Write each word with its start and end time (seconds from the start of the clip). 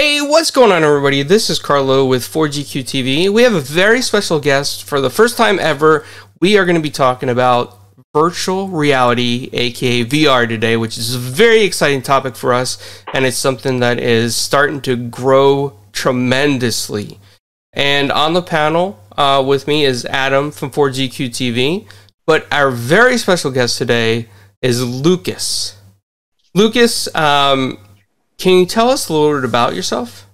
Hey, 0.00 0.20
what's 0.20 0.52
going 0.52 0.70
on, 0.70 0.84
everybody? 0.84 1.24
This 1.24 1.50
is 1.50 1.58
Carlo 1.58 2.06
with 2.06 2.22
4GQ 2.22 2.84
TV. 2.84 3.28
We 3.28 3.42
have 3.42 3.54
a 3.54 3.60
very 3.60 4.00
special 4.00 4.38
guest 4.38 4.84
for 4.84 5.00
the 5.00 5.10
first 5.10 5.36
time 5.36 5.58
ever. 5.58 6.04
We 6.40 6.56
are 6.56 6.64
going 6.64 6.76
to 6.76 6.80
be 6.80 6.88
talking 6.88 7.28
about 7.28 7.76
virtual 8.14 8.68
reality, 8.68 9.50
aka 9.52 10.04
VR, 10.04 10.48
today, 10.48 10.76
which 10.76 10.98
is 10.98 11.16
a 11.16 11.18
very 11.18 11.64
exciting 11.64 12.02
topic 12.02 12.36
for 12.36 12.52
us, 12.52 12.78
and 13.12 13.26
it's 13.26 13.36
something 13.36 13.80
that 13.80 13.98
is 13.98 14.36
starting 14.36 14.80
to 14.82 14.94
grow 14.94 15.76
tremendously. 15.90 17.18
And 17.72 18.12
on 18.12 18.34
the 18.34 18.42
panel 18.42 19.02
uh, 19.16 19.42
with 19.44 19.66
me 19.66 19.84
is 19.84 20.04
Adam 20.04 20.52
from 20.52 20.70
4GQ 20.70 21.30
TV, 21.30 21.88
but 22.24 22.46
our 22.52 22.70
very 22.70 23.18
special 23.18 23.50
guest 23.50 23.78
today 23.78 24.28
is 24.62 24.80
Lucas. 24.80 25.76
Lucas, 26.54 27.12
um, 27.16 27.78
can 28.38 28.58
you 28.58 28.66
tell 28.66 28.88
us 28.88 29.08
a 29.08 29.12
little 29.12 29.36
bit 29.36 29.44
about 29.44 29.74
yourself? 29.74 30.26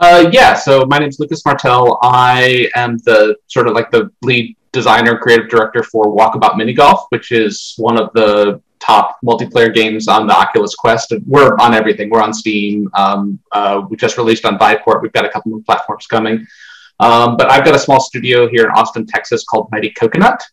Uh, 0.00 0.30
yeah, 0.32 0.54
so 0.54 0.86
my 0.86 0.98
name 0.98 1.08
is 1.08 1.18
Lucas 1.18 1.44
Martel. 1.44 1.98
I 2.02 2.70
am 2.76 2.98
the 2.98 3.36
sort 3.48 3.66
of 3.66 3.74
like 3.74 3.90
the 3.90 4.10
lead 4.22 4.56
designer, 4.70 5.18
creative 5.18 5.48
director 5.48 5.82
for 5.82 6.04
Walkabout 6.04 6.56
Mini 6.56 6.72
Golf, 6.72 7.06
which 7.08 7.32
is 7.32 7.74
one 7.76 7.98
of 7.98 8.12
the 8.12 8.62
top 8.78 9.18
multiplayer 9.24 9.74
games 9.74 10.06
on 10.06 10.28
the 10.28 10.32
Oculus 10.32 10.76
Quest. 10.76 11.12
We're 11.26 11.56
on 11.58 11.74
everything. 11.74 12.10
We're 12.10 12.22
on 12.22 12.32
Steam. 12.32 12.88
Um, 12.94 13.40
uh, 13.50 13.82
we 13.90 13.96
just 13.96 14.16
released 14.16 14.44
on 14.44 14.56
Viveport. 14.56 15.02
We've 15.02 15.12
got 15.12 15.24
a 15.24 15.30
couple 15.30 15.50
more 15.50 15.62
platforms 15.62 16.06
coming. 16.06 16.46
Um, 17.00 17.36
but 17.36 17.50
I've 17.50 17.64
got 17.64 17.74
a 17.74 17.78
small 17.78 18.00
studio 18.00 18.48
here 18.48 18.64
in 18.66 18.70
Austin, 18.70 19.04
Texas 19.04 19.44
called 19.44 19.68
Mighty 19.72 19.90
Coconut. 19.90 20.44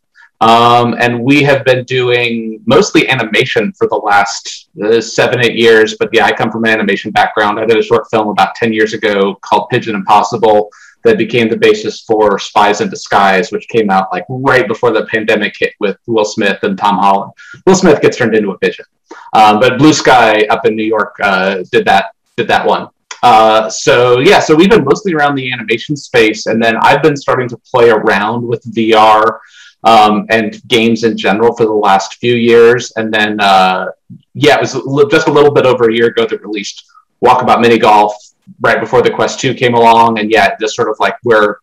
Um, 0.41 0.95
and 0.99 1.23
we 1.23 1.43
have 1.43 1.63
been 1.63 1.85
doing 1.85 2.61
mostly 2.65 3.09
animation 3.09 3.71
for 3.73 3.87
the 3.87 3.95
last 3.95 4.69
uh, 4.83 4.99
seven, 4.99 5.39
eight 5.39 5.55
years. 5.55 5.95
But 5.97 6.09
yeah, 6.11 6.25
I 6.25 6.33
come 6.33 6.51
from 6.51 6.65
an 6.65 6.71
animation 6.71 7.11
background. 7.11 7.59
I 7.59 7.65
did 7.65 7.77
a 7.77 7.83
short 7.83 8.09
film 8.11 8.27
about 8.27 8.55
10 8.55 8.73
years 8.73 8.93
ago 8.93 9.35
called 9.41 9.69
Pigeon 9.69 9.95
Impossible 9.95 10.69
that 11.05 11.17
became 11.17 11.47
the 11.47 11.55
basis 11.57 12.01
for 12.01 12.37
Spies 12.39 12.81
in 12.81 12.89
Disguise, 12.89 13.51
which 13.51 13.67
came 13.69 13.89
out 13.89 14.09
like 14.11 14.25
right 14.27 14.67
before 14.67 14.91
the 14.91 15.05
pandemic 15.05 15.53
hit 15.57 15.73
with 15.79 15.97
Will 16.07 16.25
Smith 16.25 16.59
and 16.63 16.77
Tom 16.77 16.97
Holland. 16.97 17.31
Will 17.65 17.75
Smith 17.75 18.01
gets 18.01 18.17
turned 18.17 18.35
into 18.35 18.51
a 18.51 18.57
pigeon. 18.57 18.85
Um, 19.33 19.59
but 19.59 19.77
Blue 19.77 19.93
Sky 19.93 20.45
up 20.49 20.65
in 20.65 20.75
New 20.75 20.83
York 20.83 21.15
uh, 21.21 21.63
did 21.71 21.85
that 21.85 22.11
did 22.35 22.47
that 22.47 22.65
one. 22.65 22.89
Uh, 23.23 23.69
so 23.69 24.19
yeah, 24.19 24.39
so 24.39 24.55
we've 24.55 24.69
been 24.69 24.83
mostly 24.83 25.13
around 25.13 25.35
the 25.35 25.51
animation 25.51 25.95
space, 25.95 26.47
and 26.47 26.61
then 26.61 26.75
I've 26.81 27.01
been 27.01 27.15
starting 27.15 27.47
to 27.49 27.57
play 27.57 27.89
around 27.89 28.45
with 28.45 28.63
VR 28.73 29.39
um, 29.85 30.25
and 30.29 30.61
games 30.67 31.03
in 31.03 31.17
general 31.17 31.55
for 31.55 31.65
the 31.65 31.71
last 31.71 32.15
few 32.15 32.35
years. 32.35 32.91
And 32.95 33.13
then, 33.13 33.39
uh, 33.39 33.87
yeah, 34.33 34.55
it 34.55 34.61
was 34.61 35.07
just 35.11 35.27
a 35.27 35.31
little 35.31 35.51
bit 35.51 35.65
over 35.65 35.89
a 35.89 35.93
year 35.93 36.07
ago 36.07 36.25
that 36.25 36.41
released 36.41 36.85
Walkabout 37.23 37.61
Mini 37.61 37.77
Golf 37.77 38.13
right 38.61 38.79
before 38.79 39.01
the 39.01 39.11
Quest 39.11 39.39
2 39.39 39.53
came 39.53 39.75
along. 39.75 40.19
And 40.19 40.31
yeah, 40.31 40.55
just 40.59 40.75
sort 40.75 40.89
of 40.89 40.97
like 40.99 41.15
we're 41.23 41.57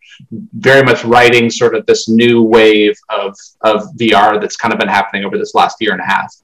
very 0.54 0.84
much 0.84 1.04
writing 1.04 1.50
sort 1.50 1.74
of 1.74 1.84
this 1.86 2.08
new 2.08 2.42
wave 2.42 2.96
of, 3.08 3.36
of 3.62 3.82
VR 4.00 4.40
that's 4.40 4.56
kind 4.56 4.72
of 4.72 4.78
been 4.78 4.88
happening 4.88 5.24
over 5.24 5.36
this 5.36 5.54
last 5.54 5.76
year 5.80 5.92
and 5.92 6.00
a 6.00 6.06
half. 6.06 6.34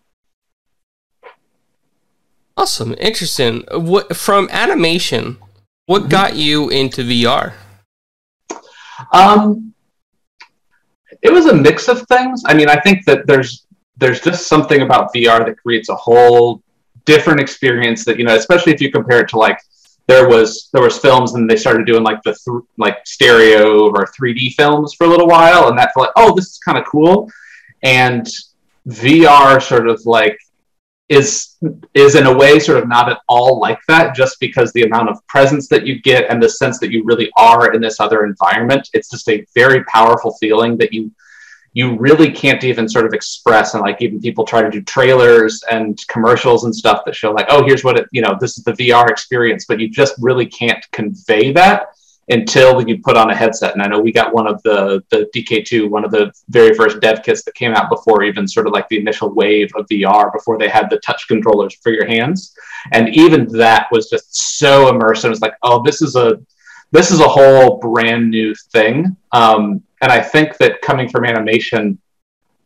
Awesome, 2.56 2.96
interesting. 2.98 3.62
What 3.70 4.16
from 4.16 4.48
animation? 4.50 5.38
What 5.86 6.02
mm-hmm. 6.02 6.10
got 6.10 6.34
you 6.34 6.68
into 6.70 7.02
VR? 7.02 7.52
Um, 9.12 9.74
it 11.22 11.32
was 11.32 11.46
a 11.46 11.54
mix 11.54 11.88
of 11.88 12.02
things. 12.02 12.42
I 12.46 12.54
mean, 12.54 12.68
I 12.68 12.80
think 12.80 13.04
that 13.06 13.26
there's 13.26 13.66
there's 13.96 14.20
just 14.20 14.46
something 14.46 14.82
about 14.82 15.12
VR 15.12 15.44
that 15.44 15.58
creates 15.58 15.88
a 15.88 15.94
whole 15.94 16.62
different 17.04 17.40
experience 17.40 18.04
that 18.04 18.18
you 18.18 18.24
know, 18.24 18.34
especially 18.34 18.72
if 18.72 18.80
you 18.80 18.92
compare 18.92 19.20
it 19.20 19.28
to 19.30 19.38
like 19.38 19.58
there 20.06 20.28
was 20.28 20.70
there 20.72 20.82
was 20.82 20.98
films 20.98 21.34
and 21.34 21.48
they 21.48 21.56
started 21.56 21.86
doing 21.86 22.02
like 22.02 22.22
the 22.22 22.32
th- 22.32 22.64
like 22.76 22.98
stereo 23.06 23.88
or 23.88 24.06
3D 24.06 24.54
films 24.54 24.94
for 24.94 25.04
a 25.04 25.08
little 25.08 25.26
while, 25.26 25.68
and 25.68 25.78
that 25.78 25.92
felt 25.94 26.06
like 26.06 26.12
oh, 26.16 26.34
this 26.34 26.46
is 26.46 26.58
kind 26.58 26.78
of 26.78 26.84
cool, 26.86 27.30
and 27.82 28.26
VR 28.88 29.62
sort 29.62 29.88
of 29.88 30.00
like 30.06 30.38
is 31.08 31.56
is 31.94 32.14
in 32.14 32.26
a 32.26 32.36
way 32.36 32.58
sort 32.58 32.78
of 32.78 32.88
not 32.88 33.10
at 33.10 33.20
all 33.28 33.58
like 33.58 33.78
that 33.88 34.14
just 34.14 34.38
because 34.40 34.72
the 34.72 34.82
amount 34.82 35.08
of 35.08 35.26
presence 35.26 35.66
that 35.68 35.86
you 35.86 36.00
get 36.02 36.30
and 36.30 36.42
the 36.42 36.48
sense 36.48 36.78
that 36.78 36.90
you 36.90 37.02
really 37.04 37.30
are 37.36 37.72
in 37.72 37.80
this 37.80 37.98
other 37.98 38.26
environment 38.26 38.88
it's 38.92 39.10
just 39.10 39.28
a 39.30 39.46
very 39.54 39.82
powerful 39.84 40.36
feeling 40.38 40.76
that 40.76 40.92
you 40.92 41.10
you 41.78 41.96
really 41.96 42.30
can't 42.30 42.64
even 42.64 42.88
sort 42.88 43.06
of 43.06 43.12
express. 43.12 43.74
And 43.74 43.82
like 43.82 44.00
even 44.02 44.20
people 44.20 44.44
try 44.44 44.62
to 44.62 44.70
do 44.70 44.82
trailers 44.82 45.62
and 45.70 45.96
commercials 46.08 46.64
and 46.64 46.74
stuff 46.74 47.04
that 47.04 47.14
show 47.14 47.30
like 47.30 47.46
oh 47.50 47.64
here's 47.64 47.84
what 47.84 47.98
it 47.98 48.06
you 48.10 48.22
know 48.22 48.36
this 48.40 48.58
is 48.58 48.64
the 48.64 48.72
VR 48.72 49.08
experience 49.08 49.64
but 49.66 49.78
you 49.78 49.88
just 49.88 50.14
really 50.18 50.46
can't 50.46 50.84
convey 50.92 51.52
that 51.52 51.88
until 52.30 52.86
you 52.86 52.98
put 52.98 53.16
on 53.16 53.30
a 53.30 53.34
headset. 53.34 53.72
And 53.72 53.82
I 53.82 53.86
know 53.86 54.00
we 54.00 54.12
got 54.12 54.34
one 54.34 54.46
of 54.46 54.62
the 54.62 55.02
the 55.10 55.28
DK2, 55.34 55.88
one 55.88 56.04
of 56.04 56.10
the 56.10 56.32
very 56.48 56.74
first 56.74 57.00
dev 57.00 57.22
kits 57.22 57.42
that 57.44 57.54
came 57.54 57.72
out 57.72 57.90
before 57.90 58.22
even 58.22 58.46
sort 58.46 58.66
of 58.66 58.72
like 58.72 58.88
the 58.88 58.98
initial 58.98 59.34
wave 59.34 59.70
of 59.76 59.86
VR, 59.86 60.32
before 60.32 60.58
they 60.58 60.68
had 60.68 60.90
the 60.90 60.98
touch 60.98 61.26
controllers 61.28 61.74
for 61.82 61.92
your 61.92 62.06
hands. 62.06 62.54
And 62.92 63.14
even 63.14 63.46
that 63.58 63.88
was 63.90 64.10
just 64.10 64.58
so 64.58 64.92
immersive. 64.92 65.26
It 65.26 65.30
was 65.30 65.40
like, 65.40 65.54
oh, 65.62 65.82
this 65.82 66.02
is 66.02 66.16
a 66.16 66.38
this 66.92 67.10
is 67.10 67.20
a 67.20 67.28
whole 67.28 67.78
brand 67.78 68.30
new 68.30 68.54
thing. 68.72 69.16
Um, 69.32 69.82
and 70.00 70.12
I 70.12 70.20
think 70.20 70.56
that 70.58 70.80
coming 70.80 71.08
from 71.08 71.24
animation, 71.24 71.98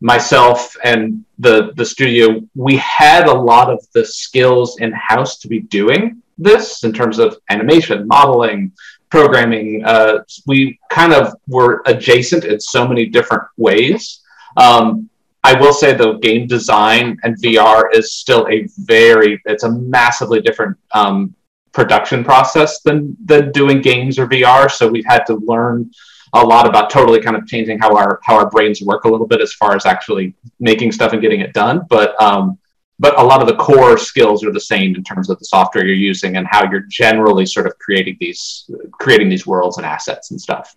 myself 0.01 0.75
and 0.83 1.23
the 1.39 1.71
the 1.75 1.85
studio, 1.85 2.41
we 2.55 2.75
had 2.77 3.27
a 3.27 3.33
lot 3.33 3.69
of 3.69 3.85
the 3.93 4.05
skills 4.05 4.79
in 4.79 4.91
house 4.91 5.37
to 5.39 5.47
be 5.47 5.61
doing 5.61 6.21
this 6.37 6.83
in 6.83 6.93
terms 6.93 7.19
of 7.19 7.37
animation, 7.49 8.07
modeling, 8.07 8.71
programming, 9.13 9.85
uh, 9.85 10.23
we 10.47 10.79
kind 10.89 11.13
of 11.13 11.35
were 11.47 11.83
adjacent 11.85 12.45
in 12.45 12.59
so 12.59 12.87
many 12.87 13.05
different 13.05 13.43
ways. 13.57 14.21
Um, 14.57 15.07
I 15.43 15.53
will 15.53 15.71
say 15.71 15.93
though, 15.93 16.17
game 16.17 16.47
design 16.47 17.19
and 17.23 17.39
VR 17.39 17.83
is 17.93 18.15
still 18.15 18.47
a 18.49 18.67
very, 18.79 19.39
it's 19.45 19.65
a 19.65 19.71
massively 19.71 20.41
different 20.41 20.75
um, 20.95 21.35
production 21.73 22.23
process 22.23 22.81
than 22.81 23.15
than 23.23 23.51
doing 23.51 23.81
games 23.81 24.17
or 24.17 24.25
VR. 24.25 24.71
So 24.71 24.87
we've 24.87 25.05
had 25.05 25.25
to 25.25 25.35
learn 25.35 25.91
a 26.33 26.43
lot 26.43 26.65
about 26.67 26.89
totally 26.89 27.21
kind 27.21 27.37
of 27.37 27.45
changing 27.45 27.77
how 27.77 27.95
our 27.95 28.19
how 28.23 28.35
our 28.35 28.49
brains 28.49 28.81
work 28.81 29.03
a 29.03 29.09
little 29.09 29.27
bit 29.27 29.41
as 29.41 29.53
far 29.53 29.75
as 29.75 29.85
actually 29.85 30.33
making 30.59 30.91
stuff 30.91 31.13
and 31.13 31.21
getting 31.21 31.41
it 31.41 31.53
done. 31.53 31.85
But 31.87 32.19
um, 32.19 32.57
but 33.03 33.19
a 33.19 33.23
lot 33.23 33.41
of 33.41 33.47
the 33.49 33.55
core 33.57 33.97
skills 33.97 34.45
are 34.45 34.53
the 34.53 34.65
same 34.73 34.95
in 34.95 35.03
terms 35.03 35.29
of 35.29 35.37
the 35.37 35.43
software 35.43 35.85
you're 35.85 35.93
using 36.11 36.37
and 36.37 36.47
how 36.49 36.63
you're 36.71 36.85
generally 36.89 37.45
sort 37.45 37.67
of 37.67 37.77
creating 37.77 38.15
these 38.21 38.71
creating 38.93 39.27
these 39.27 39.45
worlds 39.45 39.75
and 39.75 39.85
assets 39.85 40.31
and 40.31 40.39
stuff. 40.39 40.73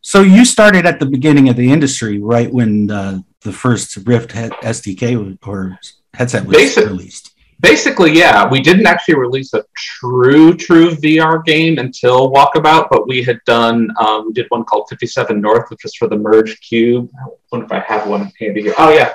So 0.00 0.22
you 0.22 0.44
started 0.44 0.84
at 0.84 0.98
the 0.98 1.06
beginning 1.06 1.48
of 1.48 1.54
the 1.54 1.70
industry 1.70 2.18
right 2.18 2.52
when 2.52 2.90
uh, 2.90 3.20
the 3.42 3.52
first 3.52 3.96
rift 3.98 4.30
sdk 4.30 5.02
or 5.46 5.78
headset 6.14 6.44
was 6.44 6.56
Basic, 6.56 6.86
released? 6.86 7.30
basically 7.60 8.12
yeah. 8.18 8.48
We 8.54 8.60
didn't 8.60 8.86
actually 8.88 9.18
release 9.26 9.54
a 9.54 9.62
true 9.76 10.56
true 10.56 10.90
vr 11.02 11.44
game 11.44 11.78
until 11.78 12.32
walkabout 12.32 12.88
but 12.90 13.06
we 13.06 13.22
had 13.22 13.38
done 13.46 13.88
um, 14.00 14.26
we 14.26 14.32
did 14.32 14.46
one 14.48 14.64
called 14.64 14.88
57 14.88 15.40
north 15.40 15.70
which 15.70 15.84
was 15.84 15.94
for 15.94 16.08
the 16.08 16.16
merge 16.16 16.60
cube. 16.60 17.08
I 17.24 17.28
wonder 17.52 17.66
if 17.66 17.72
i 17.72 17.78
have 17.78 18.08
one 18.08 18.32
handy 18.40 18.62
here. 18.62 18.74
Oh 18.78 18.90
yeah 18.90 19.14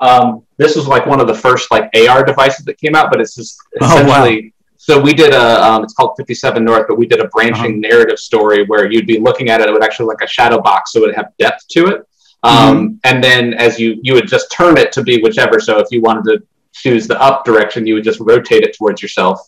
um, 0.00 0.44
this 0.56 0.76
was 0.76 0.86
like 0.86 1.06
one 1.06 1.20
of 1.20 1.26
the 1.26 1.34
first 1.34 1.70
like 1.70 1.90
AR 1.94 2.24
devices 2.24 2.64
that 2.64 2.78
came 2.78 2.94
out, 2.94 3.10
but 3.10 3.20
it's 3.20 3.34
just 3.34 3.58
essentially. 3.80 4.38
Oh, 4.38 4.42
wow. 4.42 4.50
So 4.78 5.00
we 5.00 5.14
did 5.14 5.32
a, 5.32 5.64
um, 5.64 5.82
it's 5.82 5.94
called 5.94 6.14
57 6.16 6.62
North, 6.64 6.84
but 6.86 6.96
we 6.96 7.06
did 7.06 7.18
a 7.18 7.26
branching 7.28 7.84
uh-huh. 7.84 7.94
narrative 7.94 8.20
story 8.20 8.66
where 8.66 8.88
you'd 8.88 9.06
be 9.06 9.18
looking 9.18 9.48
at 9.48 9.60
it, 9.60 9.68
it 9.68 9.72
would 9.72 9.82
actually 9.82 10.06
like 10.06 10.20
a 10.22 10.28
shadow 10.28 10.60
box, 10.60 10.92
so 10.92 11.00
it 11.00 11.06
would 11.06 11.14
have 11.16 11.32
depth 11.38 11.66
to 11.68 11.86
it. 11.86 12.06
Um, 12.44 12.52
mm-hmm. 12.52 12.94
And 13.02 13.24
then 13.24 13.54
as 13.54 13.80
you, 13.80 13.98
you 14.02 14.14
would 14.14 14.28
just 14.28 14.52
turn 14.52 14.76
it 14.76 14.92
to 14.92 15.02
be 15.02 15.20
whichever. 15.20 15.58
So 15.58 15.78
if 15.78 15.88
you 15.90 16.00
wanted 16.02 16.24
to 16.30 16.46
choose 16.72 17.08
the 17.08 17.20
up 17.20 17.44
direction, 17.44 17.86
you 17.86 17.94
would 17.94 18.04
just 18.04 18.20
rotate 18.20 18.62
it 18.62 18.76
towards 18.76 19.02
yourself. 19.02 19.40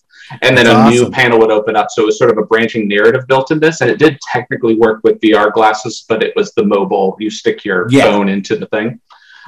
And 0.42 0.56
then 0.56 0.66
That's 0.66 0.68
a 0.68 0.80
awesome. 0.80 0.90
new 0.90 1.10
panel 1.10 1.38
would 1.38 1.50
open 1.50 1.76
up. 1.76 1.88
So 1.90 2.02
it 2.02 2.06
was 2.06 2.18
sort 2.18 2.30
of 2.30 2.38
a 2.38 2.42
branching 2.42 2.88
narrative 2.88 3.26
built 3.28 3.50
in 3.50 3.60
this. 3.60 3.80
And 3.80 3.90
it 3.90 3.98
did 3.98 4.18
technically 4.32 4.74
work 4.74 5.02
with 5.04 5.20
VR 5.20 5.52
glasses, 5.52 6.04
but 6.08 6.22
it 6.22 6.34
was 6.36 6.52
the 6.52 6.64
mobile, 6.64 7.16
you 7.18 7.30
stick 7.30 7.64
your 7.64 7.86
yeah. 7.90 8.04
phone 8.04 8.28
into 8.28 8.56
the 8.56 8.66
thing. 8.66 9.00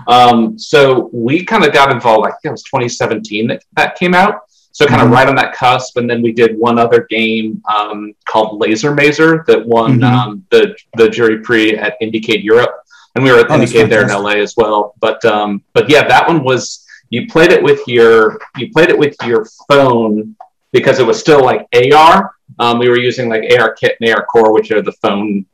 Um, 0.07 0.59
so 0.59 1.11
we 1.13 1.45
kind 1.45 1.65
of 1.65 1.73
got 1.73 1.91
involved. 1.91 2.27
I 2.27 2.31
think 2.31 2.45
it 2.45 2.51
was 2.51 2.63
2017 2.65 3.49
that 3.49 3.65
that 3.77 3.97
came 3.97 4.15
out. 4.15 4.43
So 4.73 4.87
kind 4.87 5.01
of 5.01 5.07
mm-hmm. 5.07 5.15
right 5.15 5.29
on 5.29 5.35
that 5.35 5.53
cusp, 5.55 5.97
and 5.97 6.09
then 6.09 6.23
we 6.23 6.33
did 6.33 6.57
one 6.57 6.79
other 6.79 7.07
game 7.11 7.61
um, 7.69 8.15
called 8.25 8.61
Laser 8.61 8.95
Mazer 8.95 9.45
that 9.49 9.67
won 9.67 9.99
mm-hmm. 9.99 10.05
um, 10.05 10.47
the 10.51 10.77
the 10.97 11.09
jury 11.09 11.41
prix 11.41 11.77
at 11.77 12.01
Indiecade 12.01 12.45
Europe, 12.45 12.77
and 13.15 13.25
we 13.25 13.33
were 13.33 13.39
at 13.39 13.51
oh, 13.51 13.59
Indiecade 13.59 13.89
there 13.89 14.03
in 14.03 14.09
LA 14.09 14.35
as 14.35 14.55
well. 14.57 14.95
But 15.01 15.25
um, 15.25 15.63
but 15.73 15.91
yeah, 15.91 16.07
that 16.07 16.29
one 16.29 16.45
was 16.45 16.87
you 17.11 17.27
played 17.27 17.51
it 17.51 17.63
with 17.63 17.81
your 17.89 18.39
you 18.57 18.71
played 18.71 18.91
it 18.91 18.99
with 18.99 19.17
your 19.25 19.45
phone 19.69 20.37
because 20.73 21.01
it 21.01 21.07
was 21.07 21.19
still 21.19 21.45
like 21.45 21.67
AR. 21.93 22.33
Um, 22.59 22.79
we 22.79 22.89
were 22.89 22.99
using 22.99 23.29
like 23.29 23.43
ARKit 23.43 23.95
and 24.01 24.11
ARCore, 24.11 24.53
which 24.55 24.71
are 24.71 24.83
the 24.83 24.93
phone 24.93 25.47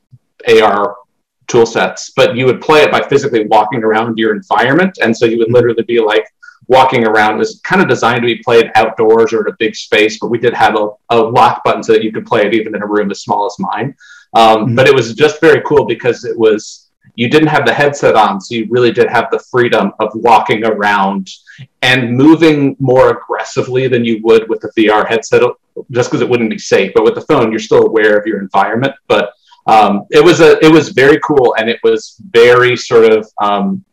AR 0.46 0.96
tool 1.48 1.66
sets, 1.66 2.10
but 2.16 2.37
you 2.37 2.46
would 2.46 2.60
play 2.60 2.82
it 2.82 2.90
by 2.90 3.00
physically 3.00 3.46
walking 3.46 3.82
around 3.82 4.19
your 4.19 4.34
environment. 4.34 4.98
And 5.02 5.16
so 5.16 5.26
you 5.26 5.38
would 5.38 5.48
mm-hmm. 5.48 5.54
literally 5.54 5.82
be 5.82 6.00
like 6.00 6.26
walking 6.69 7.06
around. 7.06 7.37
It 7.37 7.38
was 7.38 7.60
kind 7.64 7.81
of 7.81 7.88
designed 7.88 8.22
to 8.22 8.26
be 8.26 8.43
played 8.43 8.70
outdoors 8.75 9.32
or 9.32 9.46
in 9.46 9.52
a 9.52 9.56
big 9.58 9.76
space, 9.76 10.19
but 10.19 10.28
we 10.28 10.38
did 10.38 10.54
have 10.54 10.76
a, 10.76 10.88
a 11.10 11.19
lock 11.19 11.62
button 11.64 11.82
so 11.82 11.93
that 11.93 12.02
you 12.02 12.12
could 12.12 12.26
play 12.26 12.46
it 12.46 12.54
even 12.54 12.75
in 12.75 12.82
a 12.82 12.87
room 12.87 13.10
as 13.10 13.22
small 13.22 13.46
as 13.46 13.56
mine. 13.58 13.94
Um, 14.34 14.58
mm-hmm. 14.58 14.75
But 14.75 14.88
it 14.88 14.94
was 14.94 15.14
just 15.14 15.40
very 15.40 15.62
cool 15.62 15.84
because 15.84 16.25
it 16.25 16.37
was 16.37 16.87
you 17.14 17.31
didn't 17.31 17.49
have 17.49 17.64
the 17.64 17.72
headset 17.72 18.14
on, 18.14 18.40
so 18.40 18.54
you 18.54 18.66
really 18.69 18.92
did 18.92 19.08
have 19.08 19.28
the 19.31 19.38
freedom 19.50 19.92
of 20.00 20.10
walking 20.14 20.64
around 20.64 21.31
and 21.81 22.14
moving 22.14 22.76
more 22.78 23.10
aggressively 23.10 23.88
than 23.88 24.04
you 24.04 24.20
would 24.22 24.49
with 24.50 24.60
the 24.60 24.70
VR 24.76 25.08
headset, 25.08 25.42
just 25.90 26.10
because 26.10 26.20
it 26.20 26.28
wouldn't 26.28 26.50
be 26.50 26.58
safe. 26.58 26.92
But 26.94 27.04
with 27.04 27.14
the 27.14 27.22
phone, 27.22 27.50
you're 27.50 27.58
still 27.58 27.87
aware 27.87 28.19
of 28.19 28.26
your 28.26 28.40
environment. 28.40 28.94
But 29.08 29.32
um, 29.66 30.06
it 30.10 30.22
was 30.22 30.40
a 30.40 30.64
it 30.64 30.70
was 30.70 30.90
very 30.90 31.18
cool, 31.20 31.54
and 31.58 31.68
it 31.68 31.80
was 31.82 32.20
very 32.30 32.76
sort 32.76 33.10
of. 33.10 33.28
Um, 33.40 33.84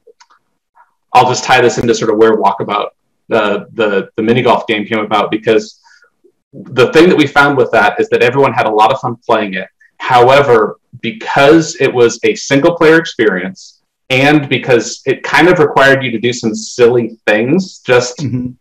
I'll 1.13 1.29
just 1.29 1.43
tie 1.43 1.61
this 1.61 1.77
into 1.77 1.93
sort 1.93 2.11
of 2.11 2.17
where 2.17 2.37
Walkabout 2.37 2.89
the 3.29 3.67
the 3.73 4.09
the 4.15 4.21
mini 4.21 4.41
golf 4.41 4.67
game 4.67 4.85
came 4.85 4.99
about 4.99 5.31
because 5.31 5.79
the 6.53 6.91
thing 6.91 7.09
that 7.09 7.17
we 7.17 7.25
found 7.25 7.57
with 7.57 7.71
that 7.71 7.99
is 7.99 8.09
that 8.09 8.21
everyone 8.21 8.53
had 8.53 8.67
a 8.67 8.69
lot 8.69 8.91
of 8.91 8.99
fun 8.99 9.15
playing 9.25 9.55
it. 9.55 9.67
However, 9.97 10.79
because 11.01 11.75
it 11.79 11.91
was 11.91 12.19
a 12.23 12.35
single 12.35 12.75
player 12.75 12.99
experience 12.99 13.81
and 14.09 14.47
because 14.49 15.01
it 15.05 15.23
kind 15.23 15.47
of 15.47 15.57
required 15.57 16.03
you 16.03 16.11
to 16.11 16.19
do 16.19 16.31
some 16.31 16.53
silly 16.53 17.17
things, 17.25 17.79
just 17.79 18.17
mm-hmm. 18.19 18.51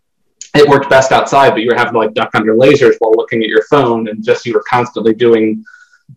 it 0.55 0.67
worked 0.67 0.89
best 0.89 1.11
outside, 1.11 1.51
but 1.51 1.61
you 1.61 1.69
were 1.69 1.77
having 1.77 1.93
to 1.93 1.99
like 1.99 2.13
duck 2.13 2.31
under 2.33 2.55
lasers 2.55 2.95
while 2.99 3.13
looking 3.15 3.43
at 3.43 3.49
your 3.49 3.63
phone 3.65 4.07
and 4.07 4.23
just 4.23 4.45
you 4.45 4.53
were 4.53 4.63
constantly 4.67 5.13
doing 5.13 5.63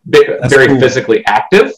That's 0.06 0.52
very 0.52 0.68
cool. 0.68 0.80
physically 0.80 1.24
active. 1.26 1.72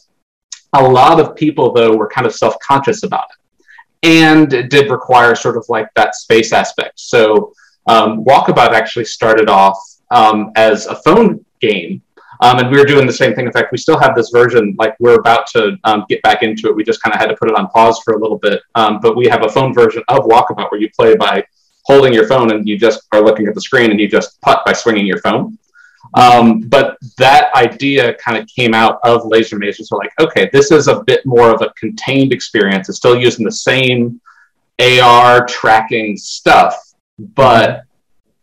A 0.73 0.83
lot 0.83 1.19
of 1.19 1.35
people, 1.35 1.73
though, 1.73 1.95
were 1.95 2.07
kind 2.07 2.27
of 2.27 2.33
self 2.33 2.55
conscious 2.59 3.03
about 3.03 3.25
it. 3.31 3.65
And 4.01 4.53
it 4.53 4.69
did 4.69 4.89
require 4.91 5.35
sort 5.35 5.57
of 5.57 5.65
like 5.67 5.87
that 5.95 6.15
space 6.15 6.53
aspect. 6.53 6.99
So, 6.99 7.53
um, 7.87 8.23
Walkabout 8.23 8.71
actually 8.71 9.05
started 9.05 9.49
off 9.49 9.77
um, 10.11 10.51
as 10.55 10.85
a 10.85 10.95
phone 10.95 11.43
game 11.59 12.01
um, 12.41 12.59
and 12.59 12.71
we 12.71 12.77
were 12.77 12.85
doing 12.85 13.05
the 13.05 13.13
same 13.13 13.33
thing. 13.35 13.45
In 13.45 13.51
fact, 13.51 13.71
we 13.71 13.77
still 13.77 13.99
have 13.99 14.15
this 14.15 14.29
version, 14.29 14.75
like 14.79 14.95
we're 14.99 15.19
about 15.19 15.47
to 15.47 15.77
um, 15.83 16.05
get 16.07 16.21
back 16.21 16.41
into 16.41 16.69
it. 16.69 16.75
We 16.75 16.83
just 16.83 17.01
kind 17.01 17.13
of 17.13 17.19
had 17.19 17.27
to 17.27 17.35
put 17.35 17.49
it 17.49 17.55
on 17.57 17.67
pause 17.67 17.99
for 18.03 18.13
a 18.13 18.19
little 18.19 18.37
bit. 18.37 18.61
Um, 18.75 18.99
but 19.01 19.17
we 19.17 19.27
have 19.27 19.43
a 19.43 19.49
phone 19.49 19.73
version 19.73 20.03
of 20.07 20.23
Walkabout 20.23 20.71
where 20.71 20.79
you 20.79 20.89
play 20.95 21.15
by 21.15 21.43
holding 21.85 22.13
your 22.13 22.27
phone 22.27 22.51
and 22.51 22.67
you 22.67 22.77
just 22.77 23.01
are 23.11 23.21
looking 23.21 23.47
at 23.47 23.55
the 23.55 23.61
screen 23.61 23.91
and 23.91 23.99
you 23.99 24.07
just 24.07 24.39
putt 24.41 24.63
by 24.65 24.71
swinging 24.71 25.05
your 25.05 25.19
phone. 25.19 25.57
Um, 26.15 26.61
but 26.61 26.97
that 27.17 27.53
idea 27.55 28.15
kind 28.15 28.37
of 28.37 28.47
came 28.47 28.73
out 28.73 28.99
of 29.03 29.25
Laser 29.25 29.57
Maze. 29.57 29.87
So, 29.87 29.95
like, 29.95 30.11
okay, 30.19 30.49
this 30.51 30.71
is 30.71 30.87
a 30.87 31.03
bit 31.03 31.25
more 31.25 31.53
of 31.53 31.61
a 31.61 31.71
contained 31.77 32.33
experience. 32.33 32.89
It's 32.89 32.97
still 32.97 33.19
using 33.19 33.45
the 33.45 33.51
same 33.51 34.19
AR 34.79 35.45
tracking 35.45 36.17
stuff, 36.17 36.75
but 37.19 37.83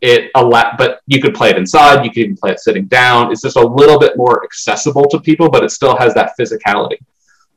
it 0.01 0.29
a 0.35 0.43
lot, 0.43 0.77
but 0.77 1.01
you 1.07 1.21
could 1.21 1.33
play 1.33 1.49
it 1.49 1.57
inside. 1.57 2.05
You 2.05 2.11
could 2.11 2.19
even 2.19 2.37
play 2.37 2.51
it 2.51 2.59
sitting 2.59 2.85
down. 2.85 3.31
It's 3.31 3.41
just 3.41 3.57
a 3.57 3.67
little 3.67 3.99
bit 3.99 4.15
more 4.15 4.43
accessible 4.43 5.05
to 5.09 5.19
people, 5.19 5.49
but 5.49 5.63
it 5.63 5.71
still 5.71 5.97
has 5.97 6.13
that 6.13 6.33
physicality. 6.39 6.99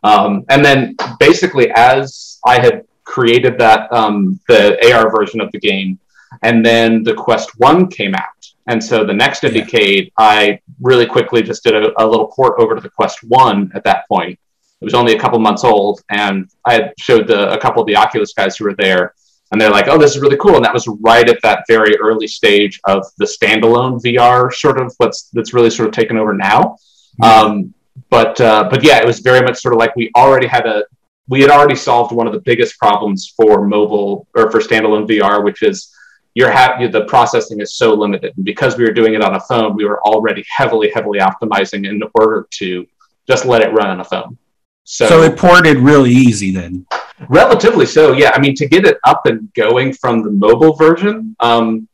Um, 0.02 0.44
and 0.48 0.64
then 0.64 0.96
basically, 1.18 1.70
as 1.72 2.38
I 2.46 2.58
had 2.60 2.84
created 3.04 3.58
that 3.58 3.92
um, 3.92 4.40
the 4.48 4.78
AR 4.92 5.10
version 5.10 5.40
of 5.40 5.52
the 5.52 5.60
game, 5.60 5.98
and 6.42 6.64
then 6.64 7.02
the 7.02 7.14
Quest 7.14 7.58
One 7.58 7.88
came 7.88 8.14
out, 8.14 8.39
and 8.66 8.82
so 8.82 9.04
the 9.04 9.14
next 9.14 9.42
yeah. 9.42 9.50
Decade, 9.50 10.12
I 10.18 10.60
really 10.80 11.06
quickly 11.06 11.42
just 11.42 11.64
did 11.64 11.74
a, 11.74 11.92
a 12.02 12.06
little 12.06 12.28
port 12.28 12.54
over 12.58 12.74
to 12.74 12.80
the 12.80 12.90
Quest 12.90 13.22
One 13.24 13.70
at 13.74 13.84
that 13.84 14.06
point. 14.08 14.38
It 14.80 14.84
was 14.84 14.94
only 14.94 15.14
a 15.14 15.18
couple 15.18 15.38
months 15.38 15.64
old, 15.64 16.00
and 16.08 16.48
I 16.64 16.72
had 16.74 16.94
showed 16.98 17.26
the, 17.26 17.52
a 17.52 17.58
couple 17.58 17.82
of 17.82 17.86
the 17.86 17.96
Oculus 17.96 18.32
guys 18.32 18.56
who 18.56 18.64
were 18.64 18.74
there 18.74 19.14
and 19.50 19.60
they're 19.60 19.70
like, 19.70 19.88
"Oh, 19.88 19.98
this 19.98 20.14
is 20.14 20.20
really 20.20 20.36
cool." 20.36 20.56
And 20.56 20.64
that 20.64 20.72
was 20.72 20.86
right 21.00 21.28
at 21.28 21.42
that 21.42 21.64
very 21.66 21.96
early 21.96 22.26
stage 22.26 22.80
of 22.84 23.04
the 23.18 23.24
standalone 23.24 24.00
VR 24.00 24.52
sort 24.52 24.80
of 24.80 24.94
what's 24.98 25.28
that's 25.32 25.52
really 25.52 25.70
sort 25.70 25.88
of 25.88 25.94
taken 25.94 26.16
over 26.16 26.32
now. 26.32 26.76
Mm-hmm. 27.20 27.24
Um, 27.24 27.74
but 28.10 28.40
uh, 28.40 28.68
but 28.70 28.82
yeah, 28.84 28.98
it 28.98 29.06
was 29.06 29.20
very 29.20 29.42
much 29.42 29.58
sort 29.58 29.74
of 29.74 29.78
like 29.78 29.94
we 29.96 30.10
already 30.16 30.46
had 30.46 30.66
a 30.66 30.84
we 31.28 31.40
had 31.40 31.50
already 31.50 31.76
solved 31.76 32.12
one 32.12 32.26
of 32.26 32.32
the 32.32 32.40
biggest 32.40 32.78
problems 32.78 33.32
for 33.36 33.66
mobile 33.66 34.26
or 34.34 34.50
for 34.50 34.60
standalone 34.60 35.08
VR, 35.08 35.44
which 35.44 35.62
is 35.62 35.92
you're 36.34 36.50
happy 36.50 36.86
the 36.86 37.04
processing 37.04 37.60
is 37.60 37.76
so 37.76 37.94
limited, 37.94 38.32
and 38.36 38.44
because 38.44 38.76
we 38.76 38.84
were 38.84 38.92
doing 38.92 39.14
it 39.14 39.22
on 39.22 39.34
a 39.34 39.40
phone, 39.40 39.74
we 39.74 39.84
were 39.84 40.00
already 40.02 40.44
heavily 40.48 40.90
heavily 40.94 41.18
optimizing 41.18 41.88
in 41.88 42.02
order 42.14 42.46
to 42.58 42.86
just 43.28 43.44
let 43.44 43.62
it 43.62 43.72
run 43.72 43.88
on 43.88 44.00
a 44.00 44.04
phone. 44.04 44.36
So, 44.84 45.06
so 45.08 45.22
it 45.22 45.36
ported 45.36 45.78
really 45.78 46.10
easy 46.10 46.52
then. 46.52 46.86
Relatively 47.28 47.86
so, 47.86 48.12
yeah. 48.12 48.32
I 48.34 48.40
mean, 48.40 48.54
to 48.56 48.66
get 48.66 48.84
it 48.84 48.98
up 49.04 49.26
and 49.26 49.52
going 49.54 49.92
from 49.92 50.22
the 50.22 50.30
mobile 50.30 50.74
version, 50.74 51.36
um, 51.40 51.86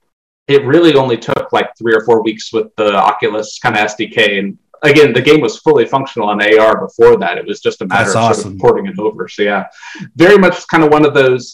it 0.48 0.64
really 0.64 0.94
only 0.94 1.16
took 1.16 1.52
like 1.52 1.70
three 1.76 1.94
or 1.94 2.04
four 2.04 2.22
weeks 2.22 2.52
with 2.52 2.74
the 2.76 2.94
Oculus 2.94 3.58
kind 3.58 3.76
of 3.76 3.86
SDK. 3.90 4.38
And 4.38 4.58
again, 4.82 5.12
the 5.12 5.20
game 5.20 5.40
was 5.40 5.58
fully 5.58 5.84
functional 5.84 6.28
on 6.28 6.40
AR 6.40 6.80
before 6.80 7.18
that. 7.18 7.38
It 7.38 7.46
was 7.46 7.60
just 7.60 7.82
a 7.82 7.86
matter 7.86 8.04
That's 8.04 8.16
of 8.16 8.22
awesome. 8.22 8.42
sort 8.42 8.54
of 8.54 8.60
porting 8.60 8.86
it 8.86 8.98
over. 8.98 9.28
So 9.28 9.42
yeah, 9.42 9.66
very 10.14 10.38
much 10.38 10.66
kind 10.68 10.84
of 10.84 10.90
one 10.90 11.04
of 11.04 11.14
those. 11.14 11.52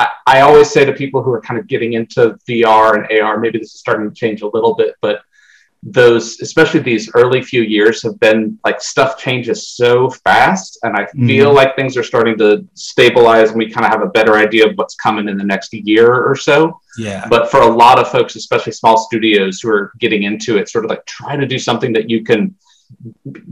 I, 0.00 0.08
I 0.26 0.40
always 0.40 0.70
say 0.70 0.84
to 0.84 0.92
people 0.92 1.22
who 1.22 1.30
are 1.30 1.42
kind 1.42 1.60
of 1.60 1.66
getting 1.66 1.92
into 1.92 2.38
VR 2.48 2.94
and 2.96 3.20
AR, 3.20 3.38
maybe 3.38 3.58
this 3.58 3.74
is 3.74 3.80
starting 3.80 4.08
to 4.08 4.14
change 4.14 4.40
a 4.40 4.48
little 4.48 4.74
bit, 4.74 4.94
but 5.02 5.20
those 5.82 6.40
especially 6.40 6.80
these 6.80 7.10
early 7.14 7.42
few 7.42 7.62
years 7.62 8.02
have 8.02 8.18
been 8.20 8.58
like 8.64 8.82
stuff 8.82 9.16
changes 9.16 9.66
so 9.68 10.10
fast 10.10 10.78
and 10.82 10.94
i 10.94 11.06
feel 11.06 11.52
mm. 11.52 11.54
like 11.54 11.74
things 11.74 11.96
are 11.96 12.02
starting 12.02 12.36
to 12.36 12.62
stabilize 12.74 13.48
and 13.48 13.56
we 13.56 13.70
kind 13.70 13.86
of 13.86 13.90
have 13.90 14.02
a 14.02 14.10
better 14.10 14.36
idea 14.36 14.68
of 14.68 14.76
what's 14.76 14.94
coming 14.96 15.26
in 15.26 15.38
the 15.38 15.44
next 15.44 15.72
year 15.72 16.12
or 16.12 16.36
so 16.36 16.78
yeah 16.98 17.26
but 17.30 17.50
for 17.50 17.62
a 17.62 17.66
lot 17.66 17.98
of 17.98 18.10
folks 18.10 18.36
especially 18.36 18.72
small 18.72 18.98
studios 18.98 19.60
who 19.60 19.70
are 19.70 19.90
getting 19.98 20.24
into 20.24 20.58
it 20.58 20.68
sort 20.68 20.84
of 20.84 20.90
like 20.90 21.04
try 21.06 21.34
to 21.34 21.46
do 21.46 21.58
something 21.58 21.94
that 21.94 22.10
you 22.10 22.22
can 22.22 22.54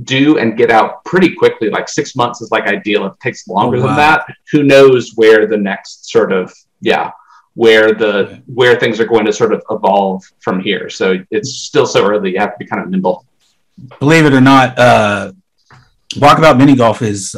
do 0.02 0.38
and 0.38 0.56
get 0.56 0.70
out 0.70 1.04
pretty 1.04 1.34
quickly 1.34 1.70
like 1.70 1.88
six 1.88 2.14
months 2.16 2.40
is 2.40 2.50
like 2.50 2.64
ideal 2.64 3.06
if 3.06 3.14
it 3.14 3.20
takes 3.20 3.48
longer 3.48 3.78
oh, 3.78 3.80
wow. 3.80 3.86
than 3.86 3.96
that 3.96 4.26
who 4.50 4.62
knows 4.62 5.12
where 5.14 5.46
the 5.46 5.56
next 5.56 6.10
sort 6.10 6.32
of 6.32 6.52
yeah 6.80 7.10
where 7.58 7.92
the 7.92 8.40
where 8.46 8.78
things 8.78 9.00
are 9.00 9.04
going 9.04 9.24
to 9.24 9.32
sort 9.32 9.52
of 9.52 9.60
evolve 9.72 10.22
from 10.38 10.60
here. 10.60 10.88
So 10.88 11.16
it's 11.32 11.50
still 11.56 11.86
so 11.86 12.08
early. 12.08 12.34
You 12.34 12.38
have 12.38 12.52
to 12.52 12.56
be 12.56 12.66
kind 12.66 12.80
of 12.80 12.88
nimble. 12.88 13.26
Believe 13.98 14.26
it 14.26 14.32
or 14.32 14.40
not, 14.40 14.78
uh, 14.78 15.32
Walkabout 16.14 16.56
Mini 16.56 16.76
Golf 16.76 17.02
is 17.02 17.34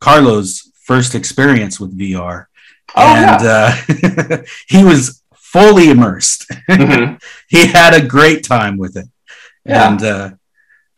Carlo's 0.00 0.70
first 0.84 1.16
experience 1.16 1.80
with 1.80 1.98
VR, 1.98 2.46
oh, 2.94 3.02
and 3.02 3.42
yeah. 3.42 4.36
uh, 4.36 4.42
he 4.68 4.84
was 4.84 5.20
fully 5.34 5.90
immersed. 5.90 6.46
Mm-hmm. 6.70 7.16
he 7.48 7.66
had 7.66 7.94
a 7.94 8.06
great 8.06 8.44
time 8.44 8.78
with 8.78 8.96
it. 8.96 9.06
Yeah. 9.66 9.90
And 9.90 10.02
uh, 10.04 10.30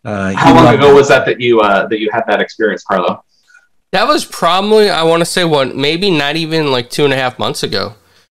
uh, 0.07 0.33
how 0.37 0.55
long 0.55 0.73
ago 0.73 0.93
it. 0.93 0.95
was 0.95 1.09
that 1.09 1.27
that 1.27 1.41
you 1.41 1.61
uh, 1.61 1.89
that 1.89 1.99
you 1.99 2.09
had 2.13 2.23
that 2.29 2.41
experience, 2.41 2.85
Carlo? 2.85 3.25
That 3.91 4.07
was 4.07 4.25
probably 4.25 4.89
I 4.89 5.03
want 5.03 5.21
to 5.21 5.25
say 5.25 5.45
what 5.45 5.75
maybe 5.75 6.11
not 6.11 6.37
even 6.37 6.71
like 6.71 6.91
two 6.91 7.05
and 7.05 7.13
a 7.13 7.17
half 7.17 7.41
months 7.41 7.65
ago. 7.65 7.95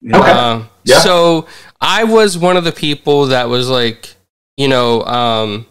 Okay. 0.08 0.32
Uh, 0.32 0.64
yeah. 0.86 1.00
So 1.00 1.46
I 1.82 2.06
was 2.06 2.38
one 2.38 2.56
of 2.56 2.64
the 2.64 2.72
people 2.72 3.28
that 3.28 3.50
was 3.50 3.70
like, 3.70 4.16
you 4.56 4.70
know, 4.70 5.04
um, 5.04 5.66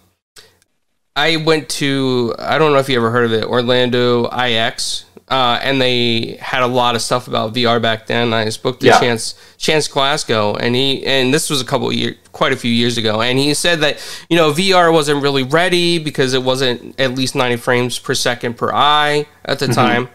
I 1.14 1.36
went 1.36 1.70
to 1.70 2.34
I 2.38 2.58
don't 2.58 2.72
know 2.74 2.78
if 2.78 2.90
you 2.90 2.96
ever 2.98 3.10
heard 3.10 3.24
of 3.24 3.32
it, 3.32 3.44
Orlando 3.44 4.28
IX, 4.28 5.04
uh, 5.28 5.58
and 5.62 5.80
they 5.80 6.38
had 6.40 6.62
a 6.62 6.66
lot 6.66 6.94
of 6.94 7.02
stuff 7.02 7.26
about 7.26 7.52
VR 7.52 7.82
back 7.82 8.06
then. 8.06 8.32
I 8.32 8.48
spoke 8.50 8.78
to 8.80 8.86
yeah. 8.86 9.00
Chance 9.00 9.34
Chance 9.58 9.88
Glasco, 9.88 10.54
and 10.54 10.74
he 10.74 11.04
and 11.04 11.34
this 11.34 11.50
was 11.50 11.60
a 11.60 11.64
couple 11.64 11.92
years, 11.92 12.16
quite 12.32 12.52
a 12.52 12.56
few 12.56 12.70
years 12.70 12.96
ago, 12.96 13.20
and 13.20 13.38
he 13.38 13.52
said 13.54 13.80
that 13.80 13.98
you 14.30 14.36
know 14.36 14.52
VR 14.52 14.92
wasn't 14.92 15.22
really 15.22 15.42
ready 15.42 15.98
because 15.98 16.32
it 16.32 16.42
wasn't 16.42 16.98
at 17.00 17.14
least 17.14 17.34
ninety 17.34 17.56
frames 17.56 17.98
per 17.98 18.14
second 18.14 18.56
per 18.56 18.72
eye 18.72 19.26
at 19.44 19.58
the 19.58 19.66
mm-hmm. 19.66 19.74
time, 19.74 20.08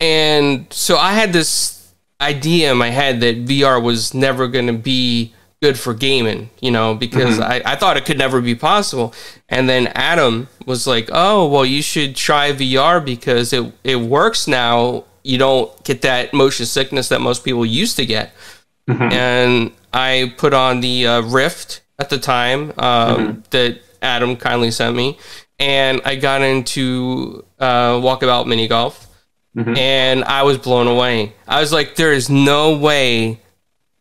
and 0.00 0.66
so 0.72 0.96
I 0.98 1.14
had 1.14 1.32
this 1.32 1.92
idea 2.20 2.70
in 2.70 2.78
my 2.78 2.90
head 2.90 3.20
that 3.20 3.44
VR 3.44 3.82
was 3.82 4.14
never 4.14 4.46
going 4.46 4.68
to 4.68 4.72
be 4.72 5.34
good 5.64 5.78
for 5.78 5.94
gaming, 5.94 6.50
you 6.60 6.70
know, 6.70 6.94
because 6.94 7.38
mm-hmm. 7.38 7.66
I, 7.66 7.72
I 7.72 7.76
thought 7.76 7.96
it 7.96 8.04
could 8.04 8.18
never 8.18 8.42
be 8.42 8.54
possible. 8.54 9.14
And 9.48 9.66
then 9.66 9.86
Adam 9.94 10.48
was 10.66 10.86
like, 10.86 11.08
oh, 11.10 11.48
well, 11.48 11.64
you 11.64 11.80
should 11.80 12.14
try 12.14 12.52
VR 12.52 13.02
because 13.02 13.54
it, 13.54 13.72
it 13.82 13.96
works 13.96 14.46
now. 14.46 15.04
You 15.22 15.38
don't 15.38 15.84
get 15.84 16.02
that 16.02 16.34
motion 16.34 16.66
sickness 16.66 17.08
that 17.08 17.22
most 17.22 17.44
people 17.44 17.64
used 17.64 17.96
to 17.96 18.04
get. 18.04 18.34
Mm-hmm. 18.86 19.12
And 19.14 19.72
I 19.90 20.34
put 20.36 20.52
on 20.52 20.80
the 20.80 21.06
uh, 21.06 21.22
Rift 21.22 21.80
at 21.98 22.10
the 22.10 22.18
time 22.18 22.74
um, 22.76 22.76
mm-hmm. 22.76 23.40
that 23.48 23.80
Adam 24.02 24.36
kindly 24.36 24.70
sent 24.70 24.94
me. 24.94 25.16
And 25.58 26.02
I 26.04 26.16
got 26.16 26.42
into 26.42 27.42
uh, 27.58 27.92
walkabout 27.92 28.46
mini 28.46 28.68
golf 28.68 29.08
Mm-hmm. 29.56 29.76
And 29.76 30.24
I 30.24 30.42
was 30.42 30.58
blown 30.58 30.88
away. 30.88 31.32
I 31.46 31.60
was 31.60 31.72
like, 31.72 31.94
there 31.94 32.12
is 32.12 32.28
no 32.28 32.76
way 32.76 33.40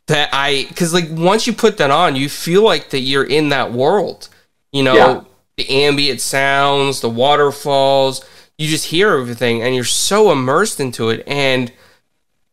that 0.08 0.30
I, 0.34 0.66
because 0.68 0.94
like 0.94 1.08
once 1.10 1.48
you 1.48 1.54
put 1.54 1.78
that 1.78 1.92
on, 1.92 2.16
you 2.16 2.30
feel 2.30 2.64
like 2.64 2.90
that 2.92 3.00
you're 3.00 3.24
in 3.24 3.50
that 3.50 3.72
world. 3.72 4.30
You 4.72 4.84
know, 4.84 4.96
yeah. 4.96 5.22
the 5.58 5.70
ambient 5.70 6.20
sounds, 6.20 7.02
the 7.02 7.10
waterfalls, 7.10 8.26
you 8.58 8.68
just 8.68 8.86
hear 8.86 9.18
everything 9.18 9.62
and 9.62 9.76
you're 9.76 9.84
so 9.84 10.32
immersed 10.32 10.80
into 10.80 11.10
it. 11.10 11.24
And 11.28 11.72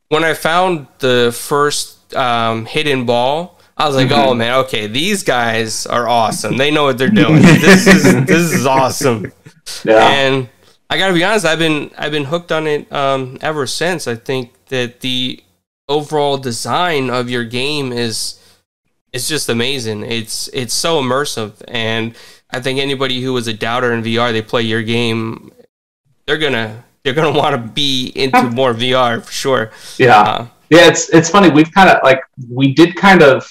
when 0.09 0.25
I 0.25 0.35
found 0.35 0.87
the 0.99 1.35
first 1.37 2.15
um, 2.15 2.67
hidden 2.67 3.07
ball, 3.07 3.59
I 3.77 3.87
was 3.87 3.97
like, 3.97 4.09
Mm-hmm. 4.09 4.29
"Oh 4.29 4.35
man, 4.35 4.55
okay, 4.65 4.87
these 4.87 5.23
guys 5.23 5.87
are 5.87 6.07
awesome. 6.07 6.59
They 6.59 6.71
know 6.71 6.85
what 6.85 6.99
they're 6.99 7.09
doing. 7.25 7.41
this 7.41 7.87
is 7.87 8.03
this 8.27 8.53
is 8.53 8.67
awesome." 8.67 9.33
Yeah. 9.85 10.07
And 10.09 10.49
I 10.91 10.99
gotta 10.99 11.15
be 11.15 11.25
honest, 11.25 11.47
I've 11.47 11.59
been 11.59 11.91
I've 11.97 12.13
been 12.13 12.25
hooked 12.25 12.53
on 12.53 12.67
it 12.67 12.93
um, 12.93 13.39
ever 13.41 13.67
since. 13.67 14.07
I 14.07 14.17
think 14.17 14.53
that 14.67 15.01
the 15.01 15.43
overall 15.91 16.39
design 16.39 17.11
of 17.11 17.29
your 17.29 17.45
game 17.45 17.93
is 17.93 18.41
it's 19.13 19.29
just 19.29 19.49
amazing. 19.49 20.05
It's 20.05 20.49
it's 20.55 20.73
so 20.73 21.03
immersive, 21.03 21.53
and 21.69 22.15
I 22.51 22.61
think 22.61 22.79
anybody 22.79 23.21
who 23.23 23.33
was 23.33 23.47
a 23.49 23.53
doubter 23.53 23.93
in 23.93 24.03
VR, 24.03 24.33
they 24.33 24.41
play 24.43 24.63
your 24.63 24.83
game, 24.83 25.53
they're 26.27 26.39
gonna 26.39 26.85
they're 27.03 27.13
gonna 27.15 27.37
want 27.43 27.55
to 27.57 27.73
be 27.73 28.13
into 28.15 28.43
more 28.61 28.73
VR 28.73 29.23
for 29.23 29.33
sure. 29.33 29.71
yeah. 29.99 30.21
Uh, 30.23 30.47
Yeah, 30.71 30.87
it's 30.87 31.11
it's 31.11 31.29
funny. 31.29 31.51
We've 31.51 31.73
kind 31.73 31.91
of 31.91 31.99
like 32.05 32.21
we 32.49 32.73
did 32.73 32.95
kind 32.97 33.23
of 33.23 33.45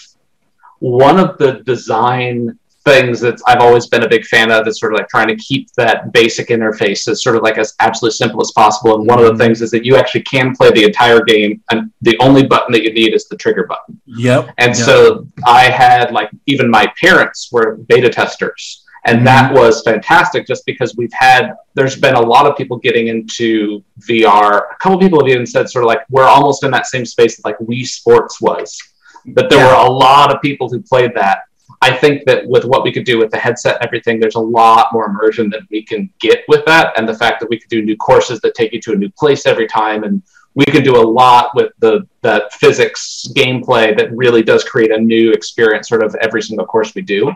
one 0.79 1.19
of 1.19 1.37
the 1.37 1.61
design 1.65 2.57
things 2.85 3.19
that 3.19 3.39
I've 3.45 3.59
always 3.59 3.87
been 3.87 4.03
a 4.03 4.07
big 4.09 4.25
fan 4.25 4.51
of 4.51 4.67
is 4.67 4.79
sort 4.79 4.93
of 4.93 4.99
like 4.99 5.09
trying 5.09 5.27
to 5.27 5.35
keep 5.35 5.69
that 5.75 6.13
basic 6.13 6.47
interface 6.47 7.07
as 7.07 7.21
sort 7.21 7.35
of 7.35 7.43
like 7.43 7.57
as 7.57 7.73
absolutely 7.81 8.15
simple 8.15 8.41
as 8.41 8.51
possible. 8.51 8.95
And 8.97 9.07
one 9.07 9.19
of 9.19 9.25
the 9.25 9.33
Mhm. 9.33 9.37
things 9.37 9.61
is 9.61 9.69
that 9.71 9.85
you 9.85 9.95
actually 9.97 10.21
can 10.21 10.55
play 10.55 10.71
the 10.71 10.83
entire 10.85 11.21
game, 11.21 11.61
and 11.71 11.91
the 12.01 12.17
only 12.19 12.43
button 12.45 12.71
that 12.71 12.83
you 12.83 12.93
need 12.93 13.13
is 13.13 13.27
the 13.27 13.35
trigger 13.37 13.65
button. 13.67 13.99
Yep. 14.05 14.49
And 14.57 14.75
Yep. 14.75 14.85
so 14.85 15.25
I 15.45 15.63
had 15.65 16.11
like 16.11 16.29
even 16.47 16.69
my 16.69 16.91
parents 17.01 17.49
were 17.51 17.75
beta 17.89 18.09
testers. 18.09 18.83
And 19.05 19.21
Mhm. 19.21 19.25
that 19.25 19.53
was 19.53 19.81
fantastic 19.83 20.45
just 20.45 20.65
because 20.65 20.95
we've 20.97 21.13
had, 21.13 21.53
there's 21.73 21.95
been 21.95 22.15
a 22.15 22.21
lot 22.21 22.45
of 22.45 22.57
people 22.57 22.77
getting 22.77 23.07
into 23.07 23.81
VR. 24.07 24.67
A 24.71 24.75
couple 24.81 24.99
people 24.99 25.19
have 25.21 25.29
even 25.29 25.45
said, 25.45 25.69
sort 25.69 25.85
of 25.85 25.87
like, 25.87 26.01
we're 26.09 26.25
almost 26.25 26.65
in 26.65 26.71
that 26.71 26.85
same 26.85 27.05
space 27.05 27.37
that 27.37 27.45
like 27.45 27.57
Wii 27.59 27.85
Sports 27.85 28.41
was. 28.41 28.77
But 29.25 29.49
there 29.49 29.59
Yeah. 29.59 29.67
were 29.83 29.87
a 29.87 29.91
lot 29.91 30.33
of 30.33 30.41
people 30.41 30.67
who 30.69 30.81
played 30.81 31.11
that. 31.15 31.39
I 31.81 31.95
think 31.95 32.25
that 32.25 32.45
with 32.45 32.65
what 32.65 32.83
we 32.83 32.91
could 32.91 33.05
do 33.05 33.17
with 33.17 33.31
the 33.31 33.39
headset 33.39 33.75
and 33.75 33.85
everything, 33.85 34.19
there's 34.19 34.35
a 34.35 34.39
lot 34.39 34.91
more 34.91 35.05
immersion 35.05 35.49
that 35.51 35.61
we 35.71 35.83
can 35.83 36.09
get 36.19 36.43
with 36.49 36.65
that. 36.65 36.97
And 36.97 37.07
the 37.07 37.13
fact 37.13 37.39
that 37.39 37.49
we 37.49 37.57
could 37.57 37.69
do 37.69 37.81
new 37.81 37.95
courses 37.95 38.41
that 38.41 38.53
take 38.53 38.73
you 38.73 38.81
to 38.81 38.91
a 38.91 38.95
new 38.95 39.09
place 39.09 39.45
every 39.45 39.67
time. 39.67 40.03
And 40.03 40.21
we 40.55 40.65
can 40.65 40.83
do 40.83 40.97
a 40.97 41.01
lot 41.01 41.55
with 41.55 41.71
the 41.79 42.05
that 42.21 42.53
physics 42.53 43.27
gameplay 43.33 43.95
that 43.97 44.11
really 44.11 44.43
does 44.43 44.63
create 44.65 44.91
a 44.91 44.97
new 44.97 45.31
experience 45.31 45.87
sort 45.87 46.03
of 46.03 46.15
every 46.15 46.41
single 46.41 46.65
course 46.65 46.93
we 46.95 47.01
do. 47.01 47.31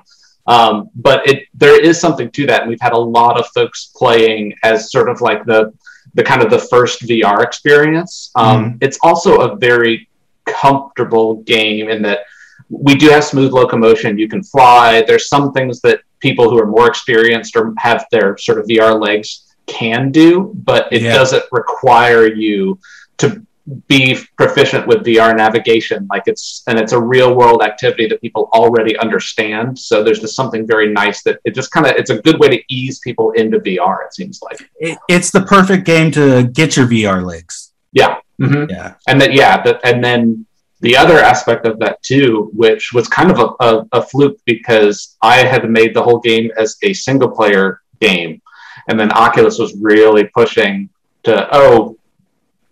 Um, 0.45 0.89
but 0.95 1.25
it 1.25 1.47
there 1.53 1.79
is 1.81 2.01
something 2.01 2.29
to 2.31 2.45
that. 2.47 2.62
And 2.62 2.69
we've 2.69 2.81
had 2.81 2.93
a 2.93 2.97
lot 2.97 3.39
of 3.39 3.47
folks 3.47 3.91
playing 3.95 4.55
as 4.63 4.91
sort 4.91 5.07
of 5.07 5.21
like 5.21 5.45
the 5.45 5.73
the 6.15 6.23
kind 6.23 6.43
of 6.43 6.50
the 6.50 6.59
first 6.59 7.01
vr 7.03 7.41
experience. 7.41 8.31
Um, 8.35 8.77
it's 8.81 9.00
also 9.01 9.39
a 9.39 9.55
very 9.55 10.09
comfortable 10.45 11.41
game 11.43 11.89
in 11.89 12.01
that 12.01 12.19
we 12.81 12.95
do 12.95 13.09
have 13.09 13.23
smooth 13.23 13.51
locomotion 13.51 14.17
you 14.17 14.27
can 14.27 14.41
fly 14.43 15.01
there's 15.07 15.27
some 15.29 15.51
things 15.53 15.79
that 15.81 15.99
people 16.19 16.49
who 16.49 16.57
are 16.57 16.65
more 16.67 16.87
experienced 16.87 17.55
or 17.55 17.73
have 17.77 18.05
their 18.11 18.37
sort 18.37 18.57
of 18.59 18.65
vr 18.65 18.99
legs 18.99 19.55
can 19.67 20.11
do 20.11 20.51
but 20.55 20.91
it 20.91 21.01
Yeah. 21.01 21.13
doesn't 21.13 21.43
require 21.51 22.25
you 22.27 22.79
to 23.19 23.45
be 23.87 24.17
proficient 24.35 24.85
with 24.87 25.05
VR 25.05 25.33
navigation. 25.33 26.05
Like 26.11 26.23
it's 26.25 26.63
and 26.67 26.77
it's 26.77 26.91
a 26.91 26.99
real 26.99 27.33
world 27.33 27.61
activity 27.63 28.07
that 28.07 28.19
people 28.19 28.49
already 28.51 28.97
understand. 28.97 29.79
So 29.79 30.03
there's 30.03 30.19
just 30.19 30.35
something 30.35 30.67
very 30.67 30.91
nice 30.91 31.23
that 31.23 31.39
it 31.45 31.55
just 31.55 31.71
kind 31.71 31.85
of 31.87 31.93
it's 31.95 32.09
a 32.09 32.21
good 32.21 32.37
way 32.41 32.49
to 32.49 32.61
ease 32.67 32.99
people 32.99 33.31
into 33.31 33.59
VR. 33.61 34.05
It 34.05 34.13
seems 34.13 34.41
like. 34.41 34.69
It, 34.79 34.97
it's 35.07 35.31
the 35.31 35.43
perfect 35.43 35.85
game 35.85 36.11
to 36.11 36.43
get 36.43 36.75
your 36.75 36.87
VR 36.87 37.25
legs. 37.25 37.71
Yeah. 37.93 38.17
hmm 38.37 38.65
Yeah. 38.69 38.95
And 39.07 39.21
then 39.21 39.31
yeah, 39.31 39.63
that, 39.63 39.79
and 39.85 40.03
then 40.03 40.45
the 40.83 40.95
other 40.95 41.17
aspect 41.17 41.65
of 41.65 41.79
that 41.79 42.01
too, 42.03 42.51
which 42.53 42.91
was 42.93 43.07
kind 43.07 43.31
of 43.31 43.39
a, 43.39 43.63
a, 43.63 43.87
a 43.93 44.01
fluke 44.01 44.39
because 44.45 45.17
I 45.21 45.37
had 45.37 45.69
made 45.69 45.95
the 45.95 46.03
whole 46.03 46.19
game 46.19 46.51
as 46.57 46.77
a 46.83 46.93
single 46.93 47.31
player 47.31 47.81
game, 47.99 48.41
and 48.87 48.99
then 48.99 49.11
Oculus 49.13 49.57
was 49.57 49.75
really 49.81 50.25
pushing 50.25 50.89
to 51.23 51.47
oh 51.51 51.97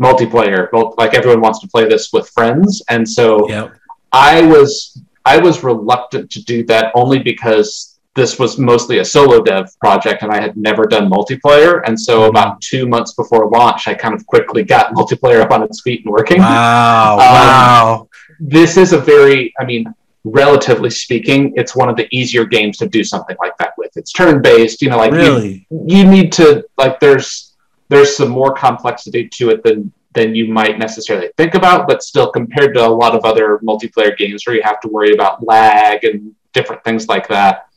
multiplayer 0.01 0.67
like 0.97 1.13
everyone 1.13 1.41
wants 1.41 1.59
to 1.59 1.67
play 1.67 1.87
this 1.87 2.11
with 2.11 2.27
friends 2.29 2.81
and 2.89 3.07
so 3.07 3.47
Yep. 3.47 3.75
I 4.11 4.41
was 4.41 4.99
I 5.25 5.37
was 5.37 5.63
reluctant 5.63 6.31
to 6.31 6.43
do 6.43 6.65
that 6.65 6.91
only 6.95 7.19
because 7.19 7.90
this 8.15 8.37
was 8.37 8.57
mostly 8.57 8.99
a 8.99 9.05
solo 9.05 9.41
dev 9.41 9.69
project 9.79 10.21
and 10.23 10.31
I 10.31 10.41
had 10.41 10.57
never 10.57 10.83
done 10.85 11.09
multiplayer. 11.09 11.81
And 11.85 11.99
so 11.99 12.25
about 12.25 12.59
two 12.61 12.87
months 12.87 13.13
before 13.13 13.49
launch, 13.49 13.87
I 13.87 13.93
kind 13.93 14.13
of 14.13 14.25
quickly 14.27 14.63
got 14.63 14.93
multiplayer 14.93 15.41
up 15.41 15.51
on 15.51 15.63
its 15.63 15.81
feet 15.81 16.03
and 16.05 16.11
working. 16.11 16.39
Wow. 16.39 17.13
Um, 17.13 17.17
wow. 17.19 18.09
This 18.39 18.75
is 18.75 18.91
a 18.91 18.97
very, 18.97 19.53
I 19.59 19.65
mean, 19.65 19.85
relatively 20.23 20.89
speaking, 20.89 21.53
it's 21.55 21.75
one 21.75 21.89
of 21.89 21.95
the 21.95 22.07
easier 22.11 22.45
games 22.45 22.77
to 22.79 22.87
do 22.87 23.03
something 23.03 23.37
like 23.39 23.57
that 23.59 23.73
with. 23.77 23.95
It's 23.95 24.11
turn 24.11 24.41
based, 24.41 24.81
you 24.81 24.89
know, 24.89 24.97
like 24.97 25.11
you- 25.13 25.17
Really? 25.17 25.67
you 25.69 26.05
need 26.05 26.31
to 26.33 26.65
like 26.77 26.99
there's 26.99 27.55
there's 27.89 28.15
some 28.15 28.29
more 28.29 28.53
complexity 28.53 29.27
to 29.29 29.49
it 29.49 29.63
than 29.63 29.91
than 30.13 30.35
you 30.35 30.47
might 30.51 30.77
necessarily 30.77 31.29
think 31.37 31.55
about 31.55 31.87
but 31.87 32.03
still 32.03 32.29
compared 32.29 32.73
to 32.73 32.85
a 32.85 32.87
lot 32.87 33.15
of 33.15 33.23
other 33.23 33.59
multiplayer 33.63 34.15
games 34.17 34.45
where 34.45 34.55
you 34.55 34.61
have 34.61 34.79
to 34.81 34.89
worry 34.89 35.13
about 35.13 35.41
lag 35.45 36.03
and 36.03 36.33
different 36.53 36.83
things 36.83 37.07
like 37.07 37.27
that 37.29 37.67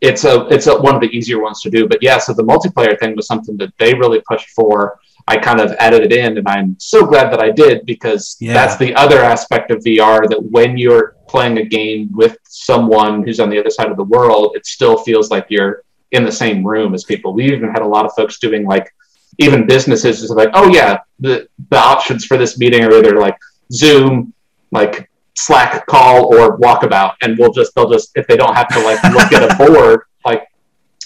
it's 0.00 0.24
a 0.24 0.46
it's 0.48 0.66
a, 0.66 0.74
one 0.80 0.94
of 0.94 1.00
the 1.00 1.08
easier 1.08 1.40
ones 1.40 1.60
to 1.60 1.70
do 1.70 1.86
but 1.88 1.98
yeah 2.02 2.18
so 2.18 2.32
the 2.32 2.42
multiplayer 2.42 2.98
thing 2.98 3.14
was 3.16 3.26
something 3.26 3.56
that 3.56 3.72
they 3.78 3.92
really 3.94 4.20
pushed 4.26 4.48
for 4.50 4.98
i 5.28 5.36
kind 5.36 5.60
of 5.60 5.72
added 5.72 6.02
it 6.02 6.12
in 6.12 6.38
and 6.38 6.48
i'm 6.48 6.74
so 6.78 7.04
glad 7.04 7.30
that 7.32 7.40
i 7.40 7.50
did 7.50 7.84
because 7.86 8.36
Yeah. 8.40 8.54
that's 8.54 8.76
the 8.76 8.94
other 8.94 9.18
aspect 9.22 9.70
of 9.70 9.78
vr 9.84 10.28
that 10.28 10.42
when 10.42 10.78
you're 10.78 11.16
playing 11.28 11.58
a 11.58 11.64
game 11.64 12.08
with 12.12 12.38
someone 12.44 13.22
who's 13.24 13.40
on 13.40 13.50
the 13.50 13.58
other 13.58 13.70
side 13.70 13.90
of 13.90 13.96
the 13.96 14.04
world 14.04 14.56
it 14.56 14.64
still 14.66 14.96
feels 14.98 15.30
like 15.30 15.46
you're 15.50 15.82
in 16.12 16.24
the 16.24 16.32
same 16.32 16.66
room 16.66 16.92
as 16.92 17.04
people. 17.04 17.32
We 17.32 17.44
even 17.52 17.70
had 17.70 17.82
a 17.82 17.86
lot 17.86 18.04
of 18.04 18.12
folks 18.16 18.40
doing 18.40 18.64
like 18.66 18.92
even 19.38 19.66
businesses 19.66 20.22
is 20.22 20.30
like, 20.30 20.50
oh 20.54 20.68
yeah, 20.68 20.98
the 21.20 21.48
the 21.70 21.78
options 21.78 22.24
for 22.24 22.36
this 22.36 22.58
meeting 22.58 22.82
are 22.82 22.92
either 22.92 23.16
like 23.20 23.36
Zoom, 23.72 24.34
like 24.72 25.09
Slack 25.46 25.86
call 25.86 26.34
or 26.34 26.58
walkabout, 26.58 27.14
and 27.22 27.38
we'll 27.38 27.52
just 27.52 27.74
they'll 27.74 27.90
just 27.90 28.10
if 28.14 28.26
they 28.26 28.36
don't 28.36 28.54
have 28.54 28.68
to 28.68 28.80
like 28.80 29.02
look 29.14 29.32
at 29.32 29.42
a 29.50 29.54
board, 29.64 30.02
like 30.24 30.46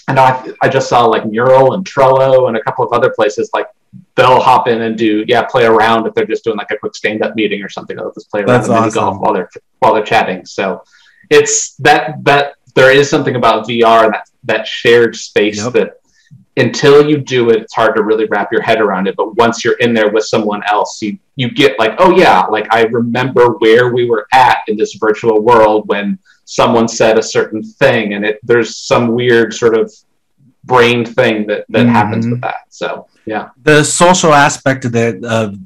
I 0.07 0.13
know 0.13 0.23
I, 0.23 0.53
I 0.61 0.69
just 0.69 0.89
saw 0.89 1.05
like 1.05 1.25
Mural 1.25 1.73
and 1.73 1.85
Trello 1.85 2.47
and 2.47 2.57
a 2.57 2.61
couple 2.63 2.85
of 2.85 2.91
other 2.93 3.11
places 3.15 3.49
like 3.53 3.67
they'll 4.15 4.41
hop 4.41 4.67
in 4.67 4.81
and 4.81 4.97
do 4.97 5.23
yeah 5.27 5.43
play 5.43 5.65
around 5.65 6.05
if 6.05 6.13
they're 6.13 6.25
just 6.25 6.43
doing 6.43 6.57
like 6.57 6.69
a 6.71 6.77
quick 6.77 6.95
stand 6.95 7.23
up 7.23 7.35
meeting 7.35 7.63
or 7.63 7.69
something. 7.69 7.95
They'll 7.95 8.11
just 8.13 8.29
play 8.29 8.41
around 8.41 8.47
That's 8.49 8.67
and 8.67 8.77
awesome. 8.77 8.93
golf 8.93 9.19
while 9.21 9.33
they're 9.33 9.49
while 9.79 9.93
they're 9.93 10.03
chatting. 10.03 10.45
So 10.45 10.83
it's 11.29 11.75
that 11.77 12.23
that 12.25 12.55
there 12.75 12.91
is 12.91 13.09
something 13.09 13.35
about 13.37 13.67
VR 13.67 14.05
and 14.05 14.13
that 14.13 14.29
that 14.43 14.67
shared 14.67 15.15
space 15.15 15.63
Yep. 15.63 15.73
that 15.73 15.93
until 16.57 17.07
you 17.09 17.17
do 17.17 17.49
it, 17.49 17.61
it's 17.63 17.73
hard 17.73 17.95
to 17.95 18.03
really 18.03 18.25
wrap 18.25 18.51
your 18.51 18.61
head 18.61 18.79
around 18.81 19.07
it. 19.07 19.15
But 19.17 19.35
once 19.35 19.63
you're 19.65 19.77
in 19.79 19.93
there 19.93 20.09
with 20.11 20.23
someone 20.25 20.61
else, 20.67 21.01
you 21.01 21.17
you 21.35 21.49
get 21.51 21.77
like, 21.77 21.95
oh 21.99 22.15
yeah, 22.15 22.41
like 22.45 22.67
I 22.73 22.83
remember 22.83 23.49
where 23.59 23.93
we 23.93 24.09
were 24.09 24.25
at 24.33 24.59
in 24.67 24.77
this 24.77 24.93
virtual 24.95 25.41
world 25.41 25.87
when 25.87 26.17
someone 26.45 26.87
said 26.87 27.17
a 27.17 27.23
certain 27.23 27.61
thing, 27.63 28.13
and 28.13 28.25
it 28.25 28.39
there's 28.43 28.77
some 28.77 29.09
weird 29.09 29.53
sort 29.53 29.77
of 29.77 29.91
brain 30.63 31.05
thing 31.05 31.45
that 31.47 31.65
that 31.69 31.87
happens 31.87 32.25
Mhm. 32.25 32.31
with 32.31 32.41
that. 32.41 32.61
So 32.69 33.07
yeah, 33.25 33.49
The 33.63 33.83
social 33.83 34.33
aspect 34.33 34.85
of 34.85 34.91
that 34.93 35.23
of 35.23 35.57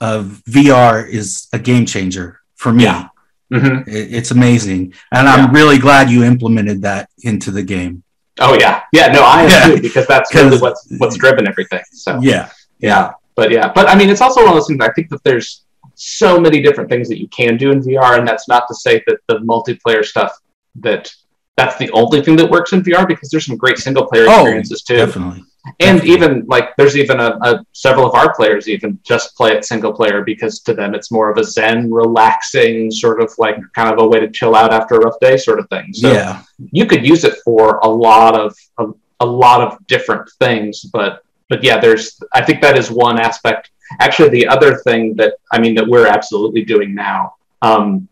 of 0.00 0.42
VR 0.48 1.06
is 1.06 1.46
a 1.52 1.58
game 1.58 1.84
changer 1.84 2.40
for 2.56 2.72
me. 2.72 2.84
Yeah. 2.84 3.08
hmm 3.52 3.80
It- 3.86 4.14
it's 4.18 4.30
amazing, 4.30 4.94
and 5.12 5.28
I'm 5.28 5.52
really 5.52 5.76
glad 5.78 6.08
you 6.10 6.22
implemented 6.24 6.82
that 6.82 7.10
into 7.22 7.50
the 7.50 7.62
game. 7.62 8.02
Oh 8.40 8.54
yeah, 8.58 8.82
yeah. 8.92 9.08
No, 9.12 9.22
I 9.22 9.42
am 9.42 9.48
Yeah. 9.50 9.66
too 9.76 9.82
because 9.82 10.06
that's 10.06 10.34
really 10.34 10.58
what's 10.58 10.86
what's 10.98 11.16
driven 11.16 11.46
everything. 11.46 11.82
So 11.92 12.18
Yeah. 12.22 12.50
yeah 12.78 13.12
but 13.36 13.50
yeah 13.52 13.70
but 13.72 13.88
i 13.88 13.94
mean 13.94 14.08
it's 14.10 14.20
also 14.20 14.40
one 14.40 14.48
of 14.48 14.54
those 14.54 14.66
things 14.66 14.80
i 14.84 14.90
think 14.94 15.08
that 15.08 15.22
there's 15.22 15.64
so 15.94 16.40
many 16.40 16.60
different 16.60 16.88
things 16.90 17.08
that 17.08 17.18
you 17.22 17.28
can 17.28 17.56
do 17.56 17.70
in 17.70 17.80
vr 17.80 18.18
and 18.18 18.26
that's 18.26 18.48
not 18.48 18.64
to 18.66 18.74
say 18.74 18.94
that 19.06 19.18
the 19.28 19.36
multiplayer 19.52 20.04
stuff 20.04 20.32
that 20.74 21.12
that's 21.56 21.76
the 21.76 21.88
only 21.92 22.20
thing 22.22 22.34
that 22.36 22.50
works 22.50 22.72
in 22.72 22.82
vr 22.82 23.06
because 23.06 23.28
there's 23.30 23.46
some 23.46 23.56
great 23.56 23.78
single 23.78 24.06
player 24.06 24.24
Oh, 24.28 24.32
experiences 24.40 24.82
too 24.82 24.96
Definitely. 24.96 25.44
And 25.80 26.04
even 26.04 26.44
like 26.46 26.74
there's 26.76 26.96
even 26.96 27.20
a, 27.20 27.38
a 27.42 27.64
several 27.72 28.06
of 28.06 28.14
our 28.14 28.34
players 28.34 28.68
even 28.68 28.98
just 29.04 29.36
play 29.36 29.52
it 29.52 29.64
single 29.64 29.92
player 29.92 30.22
because 30.22 30.60
to 30.60 30.74
them 30.74 30.94
it's 30.94 31.10
more 31.10 31.30
of 31.30 31.36
a 31.36 31.44
zen 31.44 31.90
relaxing 31.90 32.90
sort 32.90 33.22
of 33.22 33.32
like 33.38 33.56
kind 33.74 33.92
of 33.92 34.02
a 34.02 34.06
way 34.06 34.18
to 34.18 34.30
chill 34.30 34.54
out 34.54 34.72
after 34.72 34.96
a 34.96 34.98
rough 35.00 35.18
day 35.20 35.36
sort 35.36 35.58
of 35.58 35.68
thing 35.68 35.92
so 35.92 36.10
yeah. 36.10 36.42
you 36.72 36.86
could 36.86 37.06
use 37.06 37.24
it 37.24 37.34
for 37.44 37.78
a 37.82 37.88
lot 37.88 38.38
of 38.38 38.54
a, 38.78 38.86
a 39.20 39.26
lot 39.26 39.60
of 39.60 39.86
different 39.86 40.28
things 40.38 40.84
but 40.92 41.22
but 41.48 41.62
yeah 41.62 41.78
there's 41.78 42.20
i 42.32 42.42
think 42.42 42.62
that 42.62 42.78
is 42.78 42.90
one 42.90 43.20
aspect 43.20 43.70
actually 44.00 44.30
the 44.30 44.46
other 44.46 44.76
thing 44.78 45.14
that 45.14 45.34
i 45.52 45.60
mean 45.60 45.74
that 45.74 45.86
we're 45.86 46.06
absolutely 46.06 46.64
doing 46.64 46.94
now 46.94 47.34
um, 47.62 48.08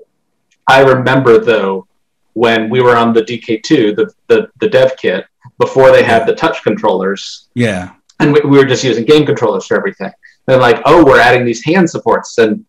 i 0.66 0.80
remember 0.80 1.38
though 1.38 1.86
when 2.34 2.68
we 2.68 2.82
were 2.82 2.96
on 2.96 3.14
the 3.14 3.22
dk2 3.22 3.96
the, 3.96 4.12
the 4.26 4.50
the 4.60 4.68
dev 4.68 4.94
kit 4.98 5.24
before 5.58 5.90
they 5.92 6.02
had 6.02 6.26
the 6.26 6.34
touch 6.34 6.62
controllers 6.62 7.48
Yeah. 7.54 7.90
and 8.20 8.32
we, 8.32 8.40
we 8.40 8.58
were 8.58 8.64
just 8.64 8.84
using 8.84 9.04
game 9.04 9.26
controllers 9.26 9.66
for 9.66 9.76
everything 9.76 10.12
They're 10.46 10.58
like, 10.58 10.80
oh, 10.86 11.04
we're 11.04 11.20
adding 11.20 11.44
these 11.44 11.62
hand 11.64 11.88
supports. 11.90 12.38
And 12.38 12.64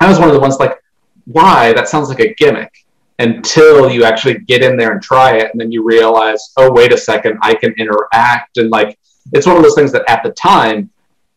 I 0.00 0.08
was 0.08 0.18
one 0.18 0.28
of 0.28 0.34
the 0.34 0.40
ones 0.40 0.58
like, 0.58 0.74
why? 1.26 1.72
That 1.72 1.88
sounds 1.88 2.08
like 2.08 2.18
a 2.20 2.34
gimmick. 2.34 2.72
Until 3.18 3.88
you 3.88 4.02
actually 4.02 4.38
get 4.40 4.62
in 4.64 4.76
there 4.76 4.90
and 4.92 5.00
try 5.00 5.36
it, 5.36 5.48
and 5.52 5.60
then 5.60 5.70
you 5.70 5.84
realize, 5.84 6.52
oh, 6.56 6.72
wait 6.72 6.92
a 6.92 6.96
second, 6.98 7.38
I 7.42 7.54
can 7.54 7.72
interact. 7.78 8.56
And 8.56 8.70
like, 8.70 8.98
it's 9.32 9.46
one 9.46 9.56
of 9.56 9.62
those 9.62 9.76
things 9.76 9.92
that 9.92 10.02
at 10.08 10.24
the 10.24 10.32
time, 10.32 10.90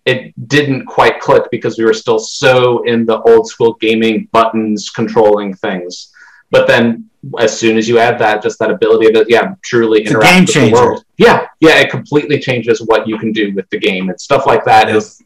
it 0.06 0.34
didn't 0.48 0.86
quite 0.88 1.20
click 1.20 1.44
because 1.52 1.78
we 1.78 1.86
were 1.86 1.94
still 1.94 2.18
so 2.18 2.82
in 2.84 3.06
the 3.06 3.22
old 3.22 3.48
school 3.48 3.74
gaming 3.80 4.28
buttons 4.32 4.90
controlling 4.90 5.54
things. 5.56 6.12
But 6.50 6.66
then 6.68 7.10
as 7.40 7.58
soon 7.58 7.78
as 7.78 7.88
you 7.88 7.98
add 7.98 8.20
that, 8.20 8.44
just 8.44 8.60
that 8.60 8.72
ability 8.72 9.12
to 9.14 9.26
yeah, 9.28 9.56
truly 9.64 10.02
It's 10.02 10.12
interact 10.12 10.48
with 10.48 10.56
the 10.56 10.72
world. 10.72 11.06
Yeah, 11.18 11.48
yeah, 11.60 11.80
it 11.80 11.90
completely 11.90 12.40
changes 12.40 12.82
what 12.82 13.08
you 13.08 13.18
can 13.18 13.32
do 13.32 13.54
with 13.54 13.70
the 13.70 13.80
game 13.80 14.10
and 14.10 14.20
stuff 14.20 14.46
like 14.46 14.64
that 14.66 14.88
Yep. 14.88 14.98
is 14.98 15.24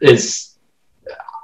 is 0.00 0.56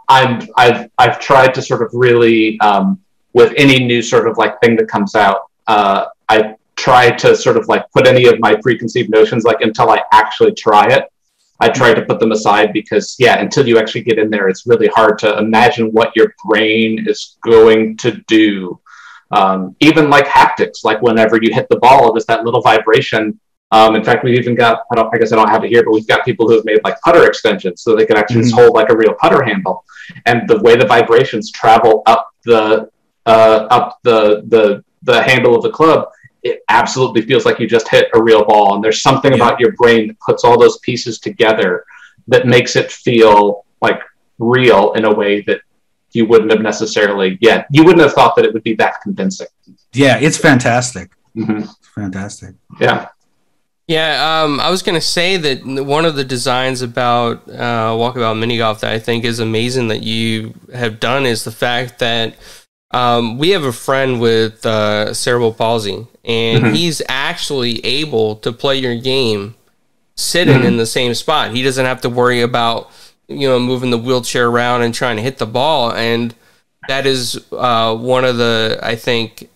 I'm 0.08 0.48
I've 0.56 0.90
I've 0.98 1.18
tried 1.18 1.54
to 1.54 1.62
sort 1.62 1.82
of 1.82 1.90
really 1.92 2.58
um, 2.60 3.00
with 3.32 3.52
any 3.56 3.84
new 3.84 4.02
sort 4.02 4.28
of 4.28 4.38
like 4.38 4.60
thing 4.60 4.76
that 4.76 4.88
comes 4.88 5.14
out, 5.14 5.50
uh, 5.66 6.06
I 6.28 6.54
try 6.76 7.10
to 7.10 7.34
sort 7.34 7.56
of 7.56 7.66
like 7.68 7.84
put 7.90 8.06
any 8.06 8.26
of 8.26 8.38
my 8.38 8.54
preconceived 8.56 9.10
notions 9.10 9.44
like 9.44 9.60
until 9.60 9.90
I 9.90 10.02
actually 10.12 10.54
try 10.54 10.86
it. 10.88 11.04
I 11.58 11.70
try 11.70 11.94
to 11.94 12.02
put 12.02 12.20
them 12.20 12.32
aside 12.32 12.72
because 12.72 13.16
yeah, 13.18 13.40
until 13.40 13.66
you 13.66 13.78
actually 13.78 14.02
get 14.02 14.18
in 14.18 14.30
there, 14.30 14.48
it's 14.48 14.66
really 14.66 14.88
hard 14.88 15.18
to 15.20 15.38
imagine 15.38 15.90
what 15.90 16.14
your 16.14 16.34
brain 16.44 17.06
is 17.08 17.38
going 17.42 17.96
to 17.98 18.12
do. 18.26 18.78
Um, 19.32 19.74
even 19.80 20.08
like 20.08 20.26
haptics, 20.26 20.84
like 20.84 21.02
whenever 21.02 21.38
you 21.42 21.52
hit 21.52 21.68
the 21.68 21.78
ball, 21.78 22.12
there's 22.12 22.26
that 22.26 22.44
little 22.44 22.62
vibration. 22.62 23.38
Um, 23.72 23.96
in 23.96 24.04
fact, 24.04 24.22
we've 24.22 24.38
even 24.38 24.54
got, 24.54 24.82
I, 24.92 24.94
don't, 24.94 25.12
I 25.12 25.18
guess 25.18 25.32
I 25.32 25.36
don't 25.36 25.48
have 25.48 25.64
it 25.64 25.68
here, 25.68 25.82
but 25.84 25.90
we've 25.92 26.06
got 26.06 26.24
people 26.24 26.46
who 26.48 26.54
have 26.54 26.64
made 26.64 26.78
like 26.84 27.00
putter 27.00 27.26
extensions 27.26 27.82
so 27.82 27.96
they 27.96 28.06
can 28.06 28.16
actually 28.16 28.42
Mhm. 28.42 28.52
hold 28.52 28.74
like 28.74 28.90
a 28.90 28.96
real 28.96 29.14
putter 29.14 29.42
handle. 29.42 29.84
And 30.26 30.48
the 30.48 30.58
way 30.58 30.76
the 30.76 30.86
vibrations 30.86 31.50
travel 31.50 32.02
up 32.06 32.28
the, 32.44 32.88
uh, 33.26 33.66
up 33.70 33.98
the, 34.04 34.44
the, 34.46 34.84
the 35.02 35.20
handle 35.22 35.56
of 35.56 35.62
the 35.62 35.70
club, 35.70 36.08
it 36.44 36.62
absolutely 36.68 37.22
feels 37.22 37.44
like 37.44 37.58
you 37.58 37.66
just 37.66 37.88
hit 37.88 38.08
a 38.14 38.22
real 38.22 38.44
ball. 38.44 38.76
And 38.76 38.84
there's 38.84 39.02
something 39.02 39.32
Yeah. 39.32 39.38
about 39.38 39.58
your 39.58 39.72
brain 39.72 40.06
that 40.08 40.20
puts 40.20 40.44
all 40.44 40.56
those 40.58 40.78
pieces 40.78 41.18
together 41.18 41.84
that 42.28 42.46
makes 42.46 42.76
it 42.76 42.92
feel 42.92 43.64
like 43.82 44.00
real 44.38 44.92
in 44.92 45.04
a 45.06 45.12
way 45.12 45.40
that 45.42 45.60
you 46.16 46.26
wouldn't 46.26 46.50
have 46.50 46.62
necessarily, 46.62 47.38
yeah, 47.40 47.64
you 47.70 47.84
wouldn't 47.84 48.02
have 48.02 48.14
thought 48.14 48.34
that 48.36 48.44
it 48.44 48.52
would 48.54 48.62
be 48.64 48.74
that 48.76 48.94
convincing. 49.02 49.46
Yeah, 49.92 50.18
it's 50.18 50.38
fantastic. 50.38 51.10
hmm 51.34 51.58
It's 51.58 51.88
fantastic. 51.94 52.54
Yeah. 52.80 53.08
Yeah, 53.88 54.42
um, 54.42 54.58
I 54.58 54.68
was 54.70 54.82
gonna 54.82 55.00
say 55.00 55.36
that 55.36 55.64
one 55.64 56.04
of 56.04 56.16
the 56.16 56.24
designs 56.24 56.82
about 56.82 57.48
uh, 57.48 57.90
Walkabout 57.94 58.36
Mini 58.36 58.58
Golf 58.58 58.80
that 58.80 58.90
I 58.90 58.98
think 58.98 59.24
is 59.24 59.38
amazing 59.38 59.88
that 59.88 60.02
you 60.02 60.54
have 60.74 60.98
done 60.98 61.24
is 61.24 61.44
the 61.44 61.52
fact 61.52 62.00
that 62.00 62.34
um, 62.92 63.38
we 63.38 63.50
have 63.50 63.62
a 63.64 63.72
friend 63.72 64.20
with 64.20 64.64
uh, 64.66 65.12
cerebral 65.14 65.52
palsy, 65.52 66.06
and 66.24 66.64
Mhm. 66.64 66.74
he's 66.74 67.00
actually 67.08 67.84
able 67.84 68.36
to 68.36 68.50
play 68.52 68.76
your 68.78 68.96
game 68.96 69.54
sitting 70.16 70.62
Mhm. 70.62 70.64
in 70.64 70.76
the 70.78 70.86
same 70.86 71.14
spot. 71.14 71.52
He 71.54 71.62
doesn't 71.62 71.84
have 71.86 72.00
to 72.00 72.08
worry 72.08 72.40
about 72.40 72.90
you 73.28 73.48
know 73.48 73.58
moving 73.58 73.90
the 73.90 73.98
wheelchair 73.98 74.48
around 74.48 74.82
and 74.82 74.94
trying 74.94 75.16
to 75.16 75.22
hit 75.22 75.38
the 75.38 75.46
ball, 75.46 75.92
and 75.92 76.34
that 76.88 77.06
is 77.06 77.44
uh, 77.52 77.94
one 77.96 78.24
of 78.24 78.36
the 78.36 78.78
I 78.82 78.96
think 78.96 79.48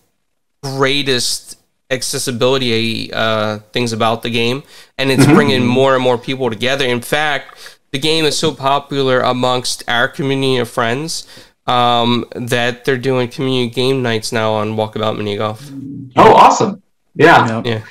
greatest 0.63 1.57
accessibility 1.89 3.11
uh, 3.13 3.59
things 3.73 3.91
about 3.93 4.21
the 4.23 4.29
game, 4.29 4.63
and 4.97 5.11
it's 5.11 5.25
Mhm. 5.25 5.35
bringing 5.35 5.65
more 5.65 5.93
and 5.95 6.03
more 6.03 6.17
people 6.17 6.49
together. 6.49 6.85
In 6.85 7.01
fact, 7.01 7.79
the 7.91 7.99
game 7.99 8.23
is 8.25 8.37
so 8.37 8.53
popular 8.53 9.19
amongst 9.19 9.83
our 9.87 10.07
community 10.07 10.57
of 10.57 10.69
friends 10.69 11.27
um, 11.67 12.25
that 12.33 12.85
they're 12.85 12.97
doing 12.97 13.27
community 13.27 13.69
game 13.69 14.01
nights 14.01 14.31
now 14.31 14.53
on 14.53 14.75
Walkabout 14.75 15.17
Mini 15.17 15.37
Golf. 15.37 15.69
Oh, 16.17 16.33
awesome. 16.33 16.81
Yeah. 17.15 17.61
Yeah. 17.63 17.81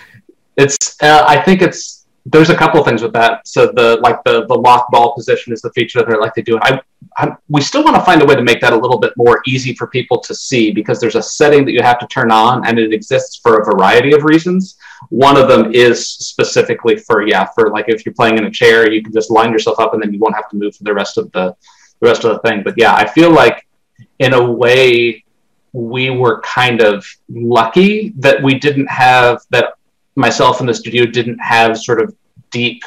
It's, 0.56 0.96
uh, 1.02 1.24
I 1.26 1.40
think 1.42 1.62
it's, 1.62 1.99
there's 2.32 2.50
a 2.50 2.56
couple 2.56 2.80
of 2.80 2.86
things 2.86 3.02
with 3.02 3.12
that. 3.12 3.46
So 3.46 3.66
the, 3.66 3.98
like 4.02 4.22
the, 4.24 4.46
the 4.46 4.54
lock 4.54 4.90
ball 4.90 5.14
position 5.14 5.52
is 5.52 5.60
the 5.60 5.70
feature 5.72 5.98
that 6.00 6.08
they 6.08 6.16
like 6.16 6.34
to 6.34 6.42
do. 6.42 6.56
And 6.56 6.64
I, 6.64 6.80
I, 7.16 7.36
we 7.48 7.60
still 7.60 7.82
want 7.82 7.96
to 7.96 8.02
find 8.02 8.22
a 8.22 8.26
way 8.26 8.36
to 8.36 8.42
make 8.42 8.60
that 8.60 8.72
a 8.72 8.76
little 8.76 8.98
bit 8.98 9.12
more 9.16 9.40
easy 9.46 9.74
for 9.74 9.86
people 9.86 10.18
to 10.20 10.34
see 10.34 10.70
because 10.70 11.00
there's 11.00 11.16
a 11.16 11.22
setting 11.22 11.64
that 11.64 11.72
you 11.72 11.82
have 11.82 11.98
to 11.98 12.06
turn 12.06 12.30
on 12.30 12.66
and 12.66 12.78
it 12.78 12.92
exists 12.92 13.40
for 13.42 13.58
a 13.58 13.64
variety 13.64 14.12
of 14.12 14.24
reasons. 14.24 14.76
One 15.08 15.36
of 15.36 15.48
them 15.48 15.74
is 15.74 16.08
specifically 16.08 16.96
for, 16.96 17.26
yeah, 17.26 17.46
for 17.54 17.70
like 17.70 17.86
if 17.88 18.04
you're 18.06 18.14
playing 18.14 18.38
in 18.38 18.44
a 18.44 18.50
chair, 18.50 18.90
you 18.90 19.02
can 19.02 19.12
just 19.12 19.30
line 19.30 19.52
yourself 19.52 19.80
up 19.80 19.94
and 19.94 20.02
then 20.02 20.12
you 20.12 20.18
won't 20.20 20.36
have 20.36 20.48
to 20.50 20.56
move 20.56 20.76
for 20.76 20.84
the 20.84 20.94
rest 20.94 21.18
of 21.18 21.32
the, 21.32 21.56
the 22.00 22.08
rest 22.08 22.24
of 22.24 22.32
the 22.32 22.48
thing. 22.48 22.62
But 22.62 22.74
yeah, 22.76 22.94
I 22.94 23.06
feel 23.06 23.30
like 23.30 23.66
in 24.18 24.34
a 24.34 24.52
way, 24.52 25.24
we 25.72 26.10
were 26.10 26.40
kind 26.42 26.80
of 26.80 27.06
lucky 27.28 28.12
that 28.18 28.42
we 28.42 28.58
didn't 28.58 28.88
have 28.88 29.40
that 29.50 29.74
myself 30.16 30.60
in 30.60 30.66
the 30.66 30.74
studio 30.74 31.06
didn't 31.06 31.38
have 31.38 31.78
sort 31.78 32.00
of 32.00 32.14
deep 32.50 32.82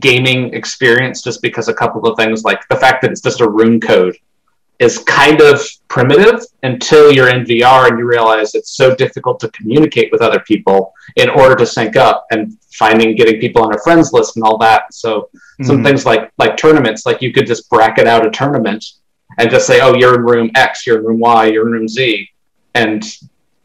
gaming 0.00 0.54
experience 0.54 1.22
just 1.22 1.42
because 1.42 1.68
a 1.68 1.74
couple 1.74 2.06
of 2.06 2.16
things 2.16 2.44
like 2.44 2.66
the 2.68 2.76
fact 2.76 3.02
that 3.02 3.10
it's 3.10 3.20
just 3.20 3.40
a 3.40 3.48
room 3.48 3.78
code 3.78 4.16
is 4.78 4.98
kind 5.00 5.40
of 5.40 5.60
primitive 5.88 6.40
until 6.62 7.12
you're 7.12 7.28
in 7.28 7.44
VR 7.44 7.88
and 7.88 7.98
you 7.98 8.06
realize 8.06 8.54
it's 8.54 8.74
so 8.74 8.94
difficult 8.94 9.38
to 9.38 9.48
communicate 9.50 10.10
with 10.10 10.22
other 10.22 10.40
people 10.40 10.92
in 11.16 11.28
order 11.28 11.54
to 11.54 11.66
sync 11.66 11.94
up 11.96 12.26
and 12.32 12.56
finding 12.72 13.14
getting 13.14 13.38
people 13.38 13.62
on 13.62 13.74
a 13.74 13.78
friends 13.80 14.12
list 14.12 14.36
and 14.36 14.44
all 14.44 14.58
that. 14.58 14.92
So 14.92 15.28
some 15.62 15.78
Mhm. 15.78 15.84
things 15.84 16.06
like 16.06 16.30
like 16.38 16.56
tournaments, 16.56 17.04
like 17.06 17.20
you 17.22 17.32
could 17.32 17.46
just 17.46 17.68
bracket 17.70 18.06
out 18.08 18.26
a 18.26 18.30
tournament 18.30 18.84
and 19.38 19.50
just 19.50 19.66
say, 19.66 19.80
"Oh, 19.80 19.94
you're 19.94 20.14
in 20.14 20.22
room 20.22 20.50
X, 20.56 20.86
you're 20.86 20.98
in 20.98 21.04
room 21.04 21.20
Y, 21.20 21.46
you're 21.46 21.66
in 21.66 21.72
room 21.74 21.88
Z," 21.88 22.28
and 22.74 23.04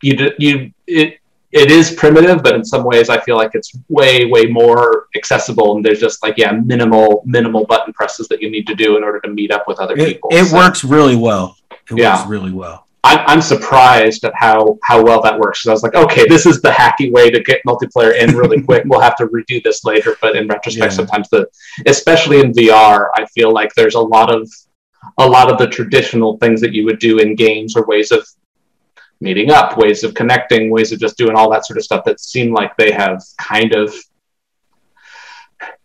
you 0.03 0.31
you 0.37 0.71
it 0.85 1.17
it 1.57 1.71
is 1.71 1.91
primitive, 1.91 2.43
but 2.43 2.53
in 2.55 2.63
some 2.63 2.83
ways, 2.83 3.09
I 3.09 3.19
feel 3.21 3.35
like 3.35 3.51
it's 3.53 3.71
way 3.89 4.25
way 4.25 4.45
more 4.45 5.07
accessible. 5.15 5.75
And 5.75 5.83
there's 5.83 5.99
just 5.99 6.21
like 6.23 6.35
yeah, 6.37 6.51
minimal 6.51 7.23
minimal 7.25 7.65
button 7.65 7.93
presses 7.93 8.27
that 8.29 8.41
you 8.41 8.49
need 8.49 8.67
to 8.67 8.75
do 8.75 8.97
in 8.97 9.03
order 9.03 9.19
to 9.21 9.29
meet 9.29 9.51
up 9.51 9.63
with 9.67 9.79
other 9.79 9.95
It, 9.97 10.07
people. 10.13 10.29
it 10.31 10.45
So 10.45 10.55
works 10.57 10.83
really 10.83 11.15
well. 11.15 11.55
It 11.91 11.97
Yeah. 11.97 12.17
works 12.17 12.29
really 12.29 12.51
well. 12.51 12.85
I'm, 13.03 13.19
I'm 13.27 13.41
surprised 13.41 14.23
at 14.25 14.33
how 14.35 14.77
how 14.83 15.01
well 15.03 15.21
that 15.21 15.39
works. 15.39 15.63
So 15.63 15.71
I 15.71 15.73
was 15.73 15.83
like, 15.83 15.95
okay, 15.95 16.25
this 16.27 16.45
is 16.45 16.61
the 16.61 16.69
hacky 16.69 17.11
way 17.11 17.29
to 17.29 17.39
get 17.41 17.61
multiplayer 17.65 18.13
in 18.21 18.35
really 18.35 18.61
quick. 18.61 18.83
we'll 18.85 18.99
have 18.99 19.15
to 19.17 19.27
redo 19.27 19.63
this 19.63 19.83
later, 19.85 20.17
but 20.21 20.35
in 20.35 20.47
retrospect, 20.47 20.91
Yeah. 20.91 20.95
sometimes 20.95 21.29
the 21.29 21.47
especially 21.85 22.39
in 22.41 22.51
VR, 22.53 23.07
I 23.15 23.25
feel 23.35 23.51
like 23.53 23.73
there's 23.75 23.95
a 23.95 23.99
lot 24.15 24.33
of 24.33 24.49
a 25.19 25.27
lot 25.27 25.49
of 25.51 25.57
the 25.57 25.67
traditional 25.67 26.37
things 26.39 26.59
that 26.59 26.73
you 26.73 26.83
would 26.85 26.99
do 26.99 27.19
in 27.19 27.35
games 27.35 27.77
or 27.77 27.85
ways 27.85 28.11
of 28.11 28.27
meeting 29.19 29.51
up, 29.51 29.77
ways 29.77 30.03
of 30.03 30.13
connecting, 30.13 30.69
ways 30.69 30.91
of 30.91 30.99
just 30.99 31.17
doing 31.17 31.35
all 31.35 31.49
that 31.51 31.65
sort 31.65 31.77
of 31.77 31.83
stuff 31.83 32.03
that 32.05 32.19
seem 32.19 32.53
like 32.53 32.75
they 32.77 32.91
have 32.91 33.23
kind 33.39 33.73
of 33.73 33.93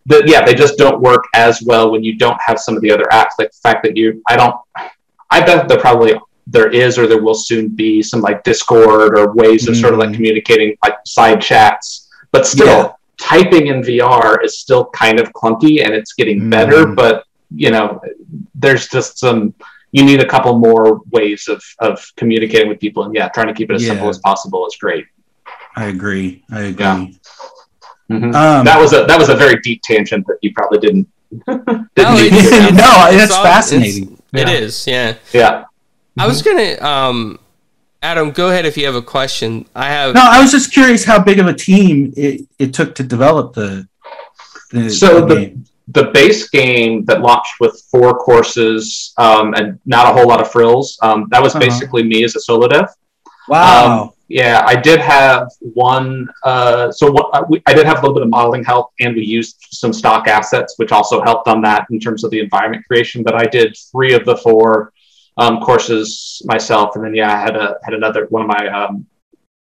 that 0.07 0.27
yeah, 0.27 0.45
they 0.45 0.55
just 0.55 0.77
don't 0.77 1.01
work 1.01 1.25
as 1.35 1.63
well 1.63 1.91
when 1.93 2.03
you 2.03 2.17
don't 2.19 2.41
have 2.41 2.59
some 2.59 2.75
of 2.77 2.83
the 2.83 2.91
other 2.91 3.07
apps. 3.13 3.31
Like 3.39 3.51
the 3.53 3.59
fact 3.63 3.83
that 3.85 3.97
you 3.97 4.23
I 4.29 4.37
don't 4.37 4.57
I 5.31 5.41
bet 5.45 5.69
there 5.69 5.79
probably 5.79 6.15
there 6.49 6.69
is 6.71 6.99
or 6.99 7.07
there 7.07 7.23
will 7.23 7.35
soon 7.35 7.69
be 7.69 8.03
some 8.03 8.21
like 8.21 8.43
Discord 8.43 9.17
or 9.19 9.33
ways 9.33 9.69
of 9.69 9.77
sort 9.77 9.93
of 9.95 10.01
like 10.01 10.11
Mhm. 10.11 10.15
communicating 10.17 10.77
like 10.83 10.97
side 11.07 11.41
chats. 11.41 12.09
But 12.33 12.47
still 12.47 12.67
Yeah. 12.67 12.93
typing 13.17 13.69
in 13.69 13.81
VR 13.83 14.41
is 14.45 14.59
still 14.59 14.87
kind 14.87 15.21
of 15.21 15.33
clunky 15.33 15.85
and 15.85 15.95
it's 15.95 16.13
getting 16.15 16.51
better, 16.51 16.85
Mhm. 16.87 16.97
but 16.97 17.25
you 17.55 17.71
know, 17.71 18.01
there's 18.57 18.89
just 18.89 19.19
some 19.19 19.55
you 19.93 20.05
need 20.05 20.21
a 20.21 20.27
couple 20.27 20.59
more 20.59 21.01
ways 21.11 21.49
of, 21.49 21.63
of 21.79 22.05
communicating 22.17 22.69
with 22.69 22.81
people 22.81 23.05
and 23.05 23.15
yeah, 23.15 23.29
trying 23.29 23.47
to 23.49 23.55
keep 23.55 23.71
it 23.71 23.75
as 23.75 23.87
simple 23.87 24.09
as 24.09 24.19
possible 24.19 24.67
is 24.67 24.77
great. 24.81 25.05
I 25.77 25.85
agree. 25.87 26.43
I 26.51 26.61
agree. 26.63 26.85
Yeah. 26.85 27.07
Mhm. 28.11 28.35
Um, 28.35 28.65
that 28.65 28.79
was 28.81 28.93
a 28.93 29.05
that 29.07 29.19
was 29.19 29.29
a 29.31 29.35
very 29.37 29.59
deep 29.63 29.81
tangent 29.83 30.27
that 30.27 30.39
you 30.43 30.53
probably 30.55 30.79
didn't. 30.81 31.09
didn't 31.47 31.67
No, 31.97 32.15
need 32.15 32.31
to 32.31 32.37
it's- 32.37 32.73
No, 32.85 33.07
It's 33.09 33.17
that's 33.17 33.33
all- 33.33 33.45
fascinating. 33.45 34.19
it's- 34.35 34.49
Yeah. 34.51 34.51
is, 34.51 34.87
yeah. 34.87 35.15
yeah. 35.33 35.65
I 36.19 36.27
was 36.27 36.43
gonna, 36.43 36.79
um, 36.83 37.39
Adam, 38.03 38.33
go 38.33 38.49
ahead 38.51 38.67
if 38.67 38.77
you 38.77 38.85
have 38.87 38.95
a 38.97 39.01
question. 39.03 39.65
I 39.75 39.87
have. 39.89 40.15
No, 40.15 40.21
I 40.23 40.41
was 40.43 40.51
just 40.51 40.73
curious 40.73 41.05
how 41.05 41.23
big 41.23 41.39
of 41.39 41.47
a 41.47 41.55
team 41.55 42.13
it, 42.17 42.43
it 42.59 42.75
took 42.75 42.95
to 42.97 43.03
develop 43.03 43.55
the. 43.55 43.87
the 44.73 44.91
So 44.91 45.21
the 45.21 45.27
the- 45.27 45.35
game. 45.47 45.65
The 45.93 46.05
base 46.19 46.49
game 46.51 47.05
that 47.07 47.21
launched 47.21 47.57
with 47.61 47.75
four 47.91 48.19
courses 48.19 49.13
um, 49.19 49.55
and 49.55 49.79
not 49.85 50.05
a 50.09 50.13
whole 50.13 50.29
lot 50.29 50.41
of 50.41 50.51
frills. 50.51 50.99
Um, 51.03 51.27
that 51.31 51.43
was 51.43 51.55
Uh-huh. 51.55 51.65
basically 51.67 52.03
me 52.13 52.25
as 52.25 52.37
a 52.37 52.41
solo 52.41 52.67
dev. 52.69 52.87
wow. 53.49 54.03
Um, 54.05 54.11
yeah, 54.29 54.63
I 54.67 54.77
did 54.77 54.99
have 55.01 55.49
one. 55.61 56.27
Uh, 56.43 56.91
so 56.91 57.11
what, 57.11 57.27
uh, 57.35 57.45
we, 57.51 57.61
I 57.67 57.75
did 57.75 57.85
have 57.85 57.99
a 57.99 58.01
little 58.01 58.15
bit 58.15 58.23
of 58.23 58.31
modeling 58.31 58.65
help, 58.65 58.87
and 59.01 59.15
we 59.15 59.25
used 59.25 59.57
some 59.83 59.93
stock 59.93 60.27
assets, 60.27 60.75
which 60.79 60.91
also 60.91 61.21
helped 61.23 61.49
on 61.49 61.61
that 61.63 61.87
in 61.91 62.01
terms 62.01 62.25
of 62.25 62.31
the 62.31 62.41
environment 62.41 62.83
creation. 62.87 63.23
But 63.23 63.35
I 63.35 63.45
did 63.45 63.77
three 63.91 64.15
of 64.15 64.25
the 64.25 64.37
four 64.37 64.93
um, 65.37 65.61
courses 65.61 66.41
myself, 66.47 66.97
and 66.97 67.05
then 67.05 67.15
yeah, 67.15 67.31
I 67.37 67.39
had 67.47 67.57
a 67.57 67.77
had 67.85 67.93
another 67.93 68.27
one 68.31 68.43
of 68.43 68.49
my 68.49 68.63
um, 68.69 69.05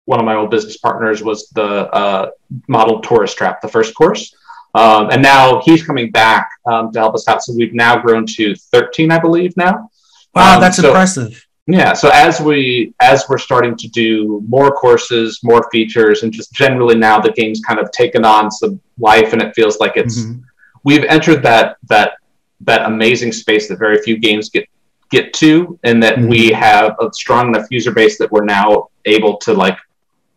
one 0.06 0.20
of 0.20 0.26
my 0.26 0.36
old 0.36 0.50
business 0.50 0.78
partners 0.78 1.22
was 1.22 1.50
the 1.50 1.70
uh, 2.02 2.30
model 2.68 3.02
tourist 3.02 3.38
trap, 3.38 3.62
the 3.62 3.68
first 3.68 3.94
course. 3.94 4.34
Um, 4.76 5.10
and 5.10 5.22
now 5.22 5.62
he's 5.64 5.84
coming 5.84 6.12
back 6.12 6.50
um, 6.66 6.92
to 6.92 7.00
help 7.00 7.16
us 7.16 7.28
out. 7.30 7.42
So 7.42 7.54
we've 7.56 7.74
now 7.74 7.98
grown 7.98 8.26
to 8.36 8.54
13, 8.56 9.10
I 9.10 9.20
believe, 9.20 9.56
now. 9.56 9.90
Wow, 10.34 10.56
um, 10.56 10.62
that's 10.62 10.78
so, 10.78 10.88
impressive. 10.88 11.48
Yeah. 11.68 11.94
So 11.94 12.10
as 12.10 12.40
we 12.40 12.94
as 13.00 13.26
we're 13.28 13.40
starting 13.40 13.76
to 13.78 13.88
do 13.88 14.44
more 14.48 14.72
courses, 14.72 15.40
more 15.44 15.68
features, 15.72 16.24
and 16.24 16.32
just 16.32 16.54
generally 16.54 16.96
now 16.96 17.20
the 17.20 17.32
game's 17.32 17.62
kind 17.62 17.80
of 17.80 17.90
taken 17.92 18.24
on 18.24 18.52
some 18.52 18.80
life, 19.00 19.34
and 19.34 19.42
it 19.42 19.56
feels 19.56 19.80
like 19.80 19.94
it's 19.96 20.20
mm-hmm. 20.20 20.42
we've 20.84 21.06
entered 21.06 21.42
that 21.44 21.78
that 21.88 22.18
that 22.62 22.86
amazing 22.86 23.32
space 23.32 23.68
that 23.70 23.80
very 23.80 24.00
few 24.04 24.18
games 24.18 24.50
get 24.50 24.68
get 25.10 25.34
to, 25.36 25.80
and 25.84 26.04
that 26.04 26.18
mm-hmm. 26.18 26.28
we 26.28 26.50
have 26.50 26.96
a 27.00 27.12
strong 27.14 27.48
enough 27.48 27.66
user 27.72 27.92
base 27.92 28.20
that 28.20 28.32
we're 28.32 28.46
now 28.46 28.90
able 29.06 29.38
to 29.38 29.54
like 29.54 29.78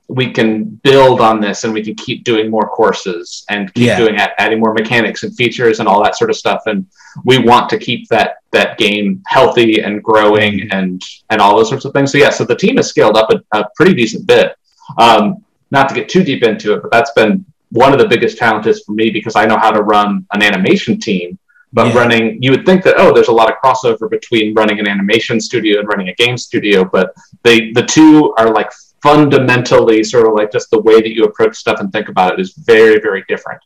we 0.09 0.33
can 0.33 0.65
build 0.65 1.21
on 1.21 1.39
this 1.39 1.65
and 1.65 1.73
we 1.73 1.85
can 1.85 1.95
keep 1.95 2.25
doing 2.25 2.51
more 2.51 2.67
courses 2.67 3.45
and 3.51 3.73
keep 3.75 3.89
yeah. 3.89 3.99
doing 3.99 4.17
adding 4.17 4.59
more 4.59 4.73
mechanics 4.73 5.23
and 5.23 5.37
features 5.37 5.81
and 5.81 5.89
all 5.89 6.03
that 6.03 6.17
sort 6.17 6.31
of 6.31 6.37
stuff 6.37 6.63
and 6.65 6.87
we 7.27 7.39
want 7.39 7.69
to 7.69 7.79
keep 7.79 8.09
that 8.09 8.37
that 8.51 8.79
game 8.79 9.23
healthy 9.27 9.83
and 9.83 10.03
growing 10.03 10.61
mm-hmm. 10.61 10.73
and 10.73 11.03
and 11.29 11.43
all 11.43 11.55
those 11.55 11.69
sorts 11.69 11.85
of 11.85 11.93
things 11.93 12.11
so 12.11 12.17
yeah 12.17 12.31
so 12.31 12.43
the 12.43 12.57
team 12.57 12.77
has 12.77 12.89
scaled 12.89 13.19
up 13.19 13.31
a, 13.31 13.59
a 13.59 13.65
pretty 13.77 13.95
decent 13.95 14.27
bit 14.27 14.57
um, 14.97 15.45
not 15.71 15.91
to 15.91 15.95
get 15.95 16.09
too 16.09 16.25
deep 16.25 16.43
into 16.43 16.73
it 16.73 16.81
but 16.81 16.91
that's 16.91 17.13
been 17.13 17.45
one 17.71 17.93
of 17.93 17.99
the 17.99 18.09
biggest 18.09 18.39
challenges 18.39 18.83
for 18.85 18.93
me 18.93 19.11
because 19.11 19.37
i 19.37 19.45
know 19.45 19.59
how 19.59 19.71
to 19.71 19.83
run 19.83 20.27
an 20.33 20.43
animation 20.43 20.99
team 20.99 21.39
but 21.75 21.89
yeah. 21.89 21.95
running 21.95 22.43
you 22.43 22.51
would 22.51 22.65
think 22.65 22.83
that 22.83 22.95
oh 22.97 23.13
there's 23.13 23.29
a 23.29 23.33
lot 23.33 23.53
of 23.53 23.59
crossover 23.63 24.09
between 24.09 24.55
running 24.55 24.81
an 24.81 24.89
animation 24.89 25.39
studio 25.39 25.81
and 25.81 25.89
running 25.89 26.09
a 26.09 26.15
game 26.15 26.39
studio 26.39 26.83
but 26.83 27.15
they 27.43 27.73
the 27.73 27.85
two 27.85 28.33
are 28.39 28.55
like 28.55 28.71
fundamentally 29.03 30.03
sort 30.05 30.27
of 30.27 30.35
like 30.35 30.53
just 30.53 30.71
the 30.71 30.81
way 30.81 31.01
that 31.01 31.15
you 31.15 31.25
approach 31.25 31.57
stuff 31.57 31.81
and 31.81 31.93
think 31.93 32.09
about 32.09 32.35
it 32.35 32.41
is 32.41 32.55
very, 32.55 33.01
very 33.01 33.25
different. 33.29 33.61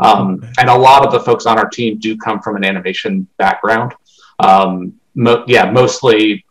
Um, 0.00 0.40
okay. 0.42 0.52
And 0.58 0.70
a 0.70 0.76
lot 0.76 1.04
of 1.06 1.12
the 1.12 1.20
folks 1.20 1.46
on 1.46 1.58
our 1.58 1.68
team 1.68 1.98
do 1.98 2.16
come 2.16 2.40
from 2.40 2.56
an 2.56 2.64
animation 2.64 3.26
background. 3.38 3.94
Um, 4.38 4.94
mo- 5.14 5.44
yeah, 5.46 5.70
mostly 5.70 6.44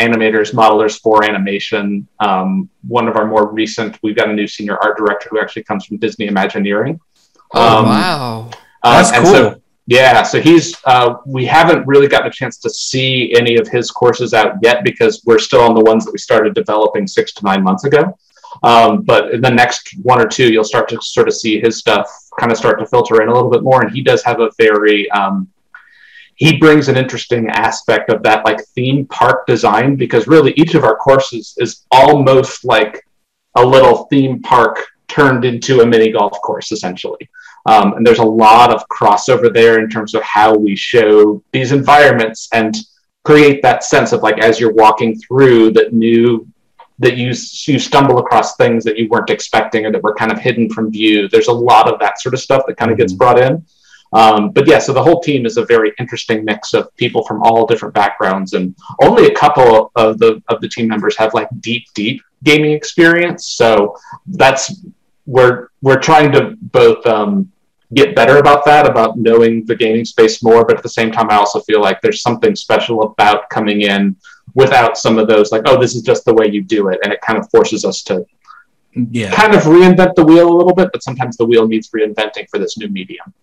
animators, 0.00 0.52
modelers 0.52 1.00
for 1.00 1.24
animation. 1.24 2.06
Um, 2.20 2.68
one 2.86 3.08
of 3.08 3.16
our 3.16 3.26
more 3.26 3.50
recent, 3.50 3.98
we've 4.02 4.16
got 4.16 4.28
a 4.28 4.32
new 4.32 4.46
senior 4.46 4.76
art 4.78 4.98
director 4.98 5.28
who 5.30 5.40
actually 5.40 5.64
comes 5.64 5.86
from 5.86 5.96
Disney 5.98 6.26
Imagineering. 6.26 7.00
Oh, 7.54 7.78
um, 7.78 7.84
wow. 7.86 8.50
Uh, 8.82 9.02
That's 9.02 9.12
cool. 9.12 9.32
So, 9.32 9.62
yeah, 9.86 10.22
so 10.22 10.40
he's 10.40 10.76
uh, 10.86 11.16
we 11.26 11.44
haven't 11.44 11.86
really 11.86 12.08
gotten 12.08 12.28
a 12.28 12.32
chance 12.32 12.56
to 12.58 12.70
see 12.70 13.34
any 13.36 13.56
of 13.56 13.68
his 13.68 13.90
courses 13.90 14.32
out 14.32 14.54
yet 14.62 14.82
because 14.82 15.22
we're 15.26 15.38
still 15.38 15.60
on 15.60 15.74
the 15.74 15.84
ones 15.84 16.04
that 16.04 16.12
we 16.12 16.18
started 16.18 16.54
developing 16.54 17.06
six 17.06 17.32
to 17.34 17.44
nine 17.44 17.62
months 17.62 17.84
ago. 17.84 18.16
Um, 18.62 19.02
but 19.02 19.34
in 19.34 19.40
the 19.40 19.50
next 19.50 19.94
one 20.02 20.20
or 20.20 20.26
two, 20.26 20.50
you'll 20.50 20.64
start 20.64 20.88
to 20.90 20.98
sort 21.02 21.28
of 21.28 21.34
see 21.34 21.60
his 21.60 21.76
stuff 21.76 22.08
kind 22.38 22.50
of 22.50 22.56
start 22.56 22.78
to 22.78 22.86
filter 22.86 23.20
in 23.20 23.28
a 23.28 23.34
little 23.34 23.50
bit 23.50 23.62
more. 23.62 23.82
And 23.82 23.94
he 23.94 24.02
does 24.02 24.22
have 24.24 24.40
a 24.40 24.50
very 24.58 25.10
um, 25.10 25.48
he 26.36 26.56
brings 26.56 26.88
an 26.88 26.96
interesting 26.96 27.48
aspect 27.48 28.10
of 28.10 28.22
that 28.22 28.44
like 28.44 28.64
theme 28.68 29.06
park 29.06 29.46
design 29.46 29.96
because 29.96 30.26
really 30.26 30.52
each 30.56 30.74
of 30.74 30.84
our 30.84 30.96
courses 30.96 31.54
is 31.58 31.84
almost 31.90 32.64
like 32.64 33.06
a 33.56 33.64
little 33.64 34.04
theme 34.04 34.40
park 34.42 34.84
turned 35.08 35.44
into 35.44 35.80
a 35.80 35.86
mini 35.86 36.10
golf 36.10 36.32
course 36.42 36.72
essentially. 36.72 37.28
Um, 37.66 37.94
and 37.94 38.06
there's 38.06 38.18
a 38.18 38.24
lot 38.24 38.70
of 38.70 38.86
crossover 38.88 39.52
there 39.52 39.82
in 39.82 39.88
terms 39.88 40.14
of 40.14 40.22
how 40.22 40.54
we 40.54 40.76
show 40.76 41.42
these 41.52 41.72
environments 41.72 42.48
and 42.52 42.76
create 43.24 43.62
that 43.62 43.84
sense 43.84 44.12
of 44.12 44.22
like 44.22 44.38
as 44.38 44.60
you're 44.60 44.74
walking 44.74 45.18
through 45.18 45.70
that 45.72 45.94
new 45.94 46.46
that 46.98 47.16
you 47.16 47.28
you 47.66 47.78
stumble 47.78 48.18
across 48.18 48.56
things 48.56 48.84
that 48.84 48.96
you 48.98 49.08
weren't 49.08 49.30
expecting 49.30 49.84
or 49.84 49.90
that 49.90 50.02
were 50.02 50.14
kind 50.14 50.30
of 50.30 50.38
hidden 50.38 50.70
from 50.70 50.92
view. 50.92 51.28
There's 51.28 51.48
a 51.48 51.52
lot 51.52 51.92
of 51.92 51.98
that 52.00 52.20
sort 52.20 52.34
of 52.34 52.40
stuff 52.40 52.62
that 52.66 52.76
kind 52.76 52.92
of 52.92 52.98
gets 52.98 53.12
mm-hmm. 53.12 53.18
brought 53.18 53.40
in. 53.40 53.64
Um, 54.12 54.50
but 54.50 54.68
yeah, 54.68 54.78
so 54.78 54.92
the 54.92 55.02
whole 55.02 55.20
team 55.20 55.44
is 55.44 55.56
a 55.56 55.64
very 55.64 55.92
interesting 55.98 56.44
mix 56.44 56.72
of 56.72 56.94
people 56.96 57.24
from 57.24 57.42
all 57.42 57.66
different 57.66 57.94
backgrounds, 57.94 58.52
and 58.52 58.76
only 59.02 59.26
a 59.26 59.34
couple 59.34 59.90
of 59.96 60.18
the 60.18 60.40
of 60.48 60.60
the 60.60 60.68
team 60.68 60.86
members 60.86 61.16
have 61.16 61.34
like 61.34 61.48
deep, 61.60 61.86
deep 61.94 62.22
gaming 62.44 62.72
experience. 62.72 63.48
So 63.48 63.96
that's 64.26 64.84
we're 65.26 65.68
we're 65.82 65.98
trying 65.98 66.30
to 66.32 66.56
both 66.60 67.04
um, 67.06 67.50
get 67.92 68.16
better 68.16 68.38
about 68.38 68.64
that, 68.64 68.88
about 68.88 69.18
knowing 69.18 69.64
the 69.66 69.74
gaming 69.74 70.04
space 70.04 70.42
more. 70.42 70.64
But 70.64 70.76
at 70.78 70.82
the 70.82 70.88
same 70.88 71.12
time, 71.12 71.28
I 71.30 71.36
also 71.36 71.60
feel 71.60 71.80
like 71.80 72.00
there's 72.00 72.22
something 72.22 72.56
special 72.56 73.02
about 73.02 73.50
coming 73.50 73.82
in 73.82 74.16
without 74.54 74.96
some 74.96 75.18
of 75.18 75.28
those, 75.28 75.52
like, 75.52 75.62
oh, 75.66 75.80
this 75.80 75.94
is 75.94 76.02
just 76.02 76.24
the 76.24 76.34
way 76.34 76.46
you 76.46 76.62
do 76.62 76.88
it. 76.88 77.00
And 77.02 77.12
it 77.12 77.20
kind 77.20 77.38
of 77.38 77.50
forces 77.50 77.84
us 77.84 78.02
to 78.04 78.24
yeah. 78.94 79.30
kind 79.32 79.54
of 79.54 79.62
reinvent 79.62 80.14
the 80.14 80.24
wheel 80.24 80.48
a 80.48 80.56
little 80.56 80.74
bit, 80.74 80.90
but 80.92 81.02
sometimes 81.02 81.36
the 81.36 81.44
wheel 81.44 81.66
needs 81.66 81.90
reinventing 81.90 82.48
for 82.48 82.58
this 82.58 82.78
new 82.78 82.88
medium. 82.88 83.34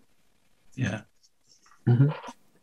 Yeah. 0.76 1.02
Mm-hmm. 1.88 2.10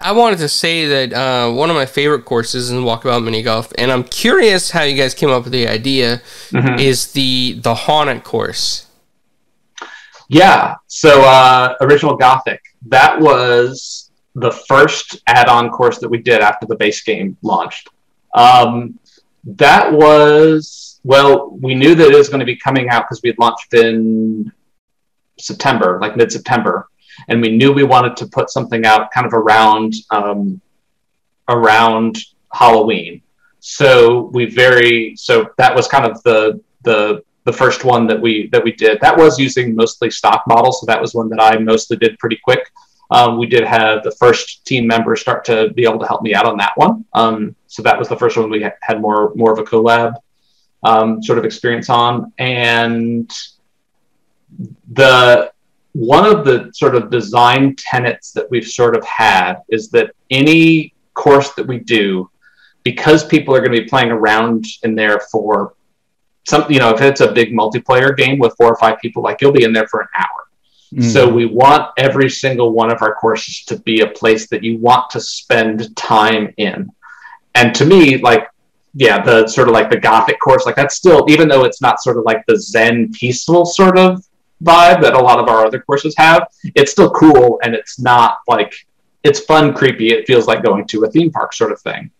I 0.01 0.13
wanted 0.13 0.39
to 0.39 0.49
say 0.49 0.87
that 0.87 1.13
uh, 1.13 1.53
one 1.53 1.71
of 1.71 1.77
my 1.77 1.87
favorite 1.87 2.25
courses 2.25 2.71
in 2.71 2.79
Walkabout 2.79 3.25
Mini 3.25 3.43
Golf, 3.43 3.73
and 3.77 3.91
I'm 3.91 4.05
curious 4.05 4.71
how 4.71 4.83
you 4.83 4.97
guys 4.97 5.13
came 5.13 5.29
up 5.29 5.43
with 5.43 5.53
the 5.53 5.67
idea, 5.67 6.23
mm-hmm. 6.51 6.79
is 6.79 7.13
the 7.13 7.59
the 7.61 7.75
Haunted 7.75 8.23
course. 8.23 8.87
Yeah. 10.29 10.77
So 10.87 11.23
uh, 11.23 11.75
original 11.81 12.17
Gothic. 12.17 12.63
That 12.87 13.19
was 13.21 14.11
the 14.35 14.51
first 14.51 15.23
add-on 15.27 15.71
course 15.71 15.99
that 15.99 16.09
we 16.09 16.19
did 16.19 16.41
after 16.41 16.67
the 16.67 16.77
base 16.77 17.03
game 17.03 17.37
launched. 17.43 17.89
Um, 18.35 18.99
that 19.45 19.93
was 19.93 20.89
well, 21.05 21.51
we 21.51 21.75
knew 21.75 21.95
that 21.95 22.11
it 22.11 22.17
was 22.17 22.29
going 22.29 22.41
to 22.41 22.47
be 22.47 22.57
coming 22.57 22.89
out 22.91 23.05
because 23.05 23.23
we 23.23 23.31
had 23.31 23.39
launched 23.39 23.73
in 23.73 24.53
September, 25.39 25.99
like 26.01 26.17
mid-September, 26.17 26.89
and 27.29 27.41
we 27.41 27.57
knew 27.57 27.73
we 27.73 27.85
wanted 27.85 28.17
to 28.19 28.27
put 28.27 28.51
something 28.51 28.85
out 28.85 29.11
kind 29.11 29.27
of 29.27 29.33
around 29.33 29.95
um, 30.11 30.61
around 31.49 32.19
Halloween. 32.53 33.23
So 33.61 34.31
we 34.35 34.47
very 34.47 35.15
so 35.17 35.51
that 35.57 35.75
was 35.75 35.89
kind 35.89 36.05
of 36.05 36.23
the 36.23 36.61
the 36.83 37.23
the 37.49 37.61
first 37.65 37.83
one 37.83 38.07
that 38.07 38.21
we 38.21 38.33
that 38.53 38.63
we 38.63 38.73
did. 38.73 39.01
That 39.01 39.17
was 39.17 39.39
using 39.39 39.75
mostly 39.75 40.11
stock 40.11 40.41
models, 40.47 40.81
so 40.81 40.87
that 40.87 41.01
was 41.01 41.15
one 41.15 41.31
that 41.31 41.41
I 41.41 41.53
mostly 41.73 41.97
did 41.97 42.19
pretty 42.19 42.39
quick. 42.49 42.63
Um, 43.11 43.39
we 43.39 43.47
did 43.47 43.65
have 43.65 44.03
the 44.03 44.15
first 44.23 44.67
team 44.67 44.87
member 44.87 45.17
start 45.17 45.41
to 45.47 45.71
be 45.79 45.85
able 45.85 46.01
to 46.01 46.07
help 46.07 46.21
me 46.21 46.35
out 46.35 46.45
on 46.45 46.59
that 46.59 46.75
one. 46.77 47.07
Um, 47.15 47.57
so 47.67 47.83
that 47.83 47.99
was 47.99 48.09
the 48.11 48.19
first 48.23 48.37
one 48.37 48.51
we 48.51 48.67
had 48.89 49.01
more 49.01 49.33
more 49.35 49.51
of 49.55 49.59
a 49.59 49.65
collab 49.71 50.13
um, 50.83 51.23
sort 51.23 51.39
of 51.39 51.45
experience 51.47 51.89
on, 51.89 52.33
and 52.39 53.31
the 54.93 55.51
one 55.93 56.27
of 56.27 56.45
the 56.45 56.71
sort 56.75 56.95
of 56.95 57.11
design 57.11 57.75
tenets 57.77 58.33
that 58.33 58.47
we've 58.51 58.69
sort 58.81 58.95
of 58.95 59.03
had 59.07 59.55
is 59.69 59.89
that 59.95 60.11
any 60.31 60.93
course 61.15 61.51
that 61.55 61.67
we 61.67 61.79
do, 61.79 62.31
because 62.83 63.25
people 63.35 63.55
are 63.55 63.61
going 63.61 63.73
to 63.73 63.83
be 63.83 63.89
playing 63.89 64.11
around 64.11 64.67
in 64.83 64.95
there 64.95 65.21
for 65.33 65.73
some, 66.49 66.71
you 66.71 66.79
know, 66.79 66.95
if 66.95 67.01
it's 67.03 67.21
a 67.21 67.31
big 67.31 67.53
multiplayer 67.53 68.17
game 68.17 68.39
with 68.39 68.55
four 68.57 68.73
or 68.73 68.77
five 68.77 68.99
people, 69.01 69.23
like 69.23 69.41
you'll 69.41 69.53
be 69.53 69.65
in 69.65 69.73
there 69.73 69.87
for 69.87 70.01
an 70.01 70.09
hour. 70.17 70.49
Mm-hmm. 70.95 71.03
So 71.03 71.29
we 71.29 71.45
want 71.45 71.91
every 71.99 72.31
single 72.31 72.73
one 72.73 72.91
of 72.91 73.03
our 73.03 73.15
courses 73.15 73.65
to 73.67 73.77
be 73.81 74.01
a 74.01 74.07
place 74.07 74.49
that 74.49 74.65
you 74.65 74.79
want 74.79 75.11
to 75.11 75.21
spend 75.21 75.95
time 75.95 76.55
in. 76.57 76.91
And 77.55 77.75
to 77.75 77.85
me, 77.85 78.17
like, 78.17 78.49
yeah, 78.95 79.23
the 79.23 79.47
sort 79.47 79.69
of 79.69 79.75
like 79.75 79.91
the 79.91 79.99
gothic 79.99 80.41
course, 80.41 80.65
like 80.65 80.77
that's 80.77 80.97
still, 80.97 81.27
even 81.29 81.49
though 81.49 81.65
it's 81.65 81.83
not 81.83 82.03
sort 82.03 82.17
of 82.17 82.25
like 82.25 82.43
the 82.47 82.59
Zen 82.59 83.13
peaceful 83.13 83.67
sort 83.67 83.99
of 83.99 84.25
vibe 84.63 85.03
that 85.03 85.13
a 85.13 85.19
lot 85.19 85.39
of 85.39 85.49
our 85.49 85.67
other 85.67 85.81
courses 85.81 86.15
have, 86.17 86.49
it's 86.75 86.93
still 86.93 87.11
cool 87.11 87.61
and 87.63 87.75
it's 87.75 88.01
not 88.01 88.39
like 88.49 88.73
it's 89.23 89.41
fun, 89.41 89.75
creepy. 89.75 90.09
It 90.09 90.27
feels 90.27 90.47
like 90.47 90.63
going 90.63 90.87
to 90.87 91.05
a 91.05 91.11
theme 91.11 91.31
park 91.31 91.53
sort 91.53 91.73
of 91.73 91.81
thing. 91.83 92.11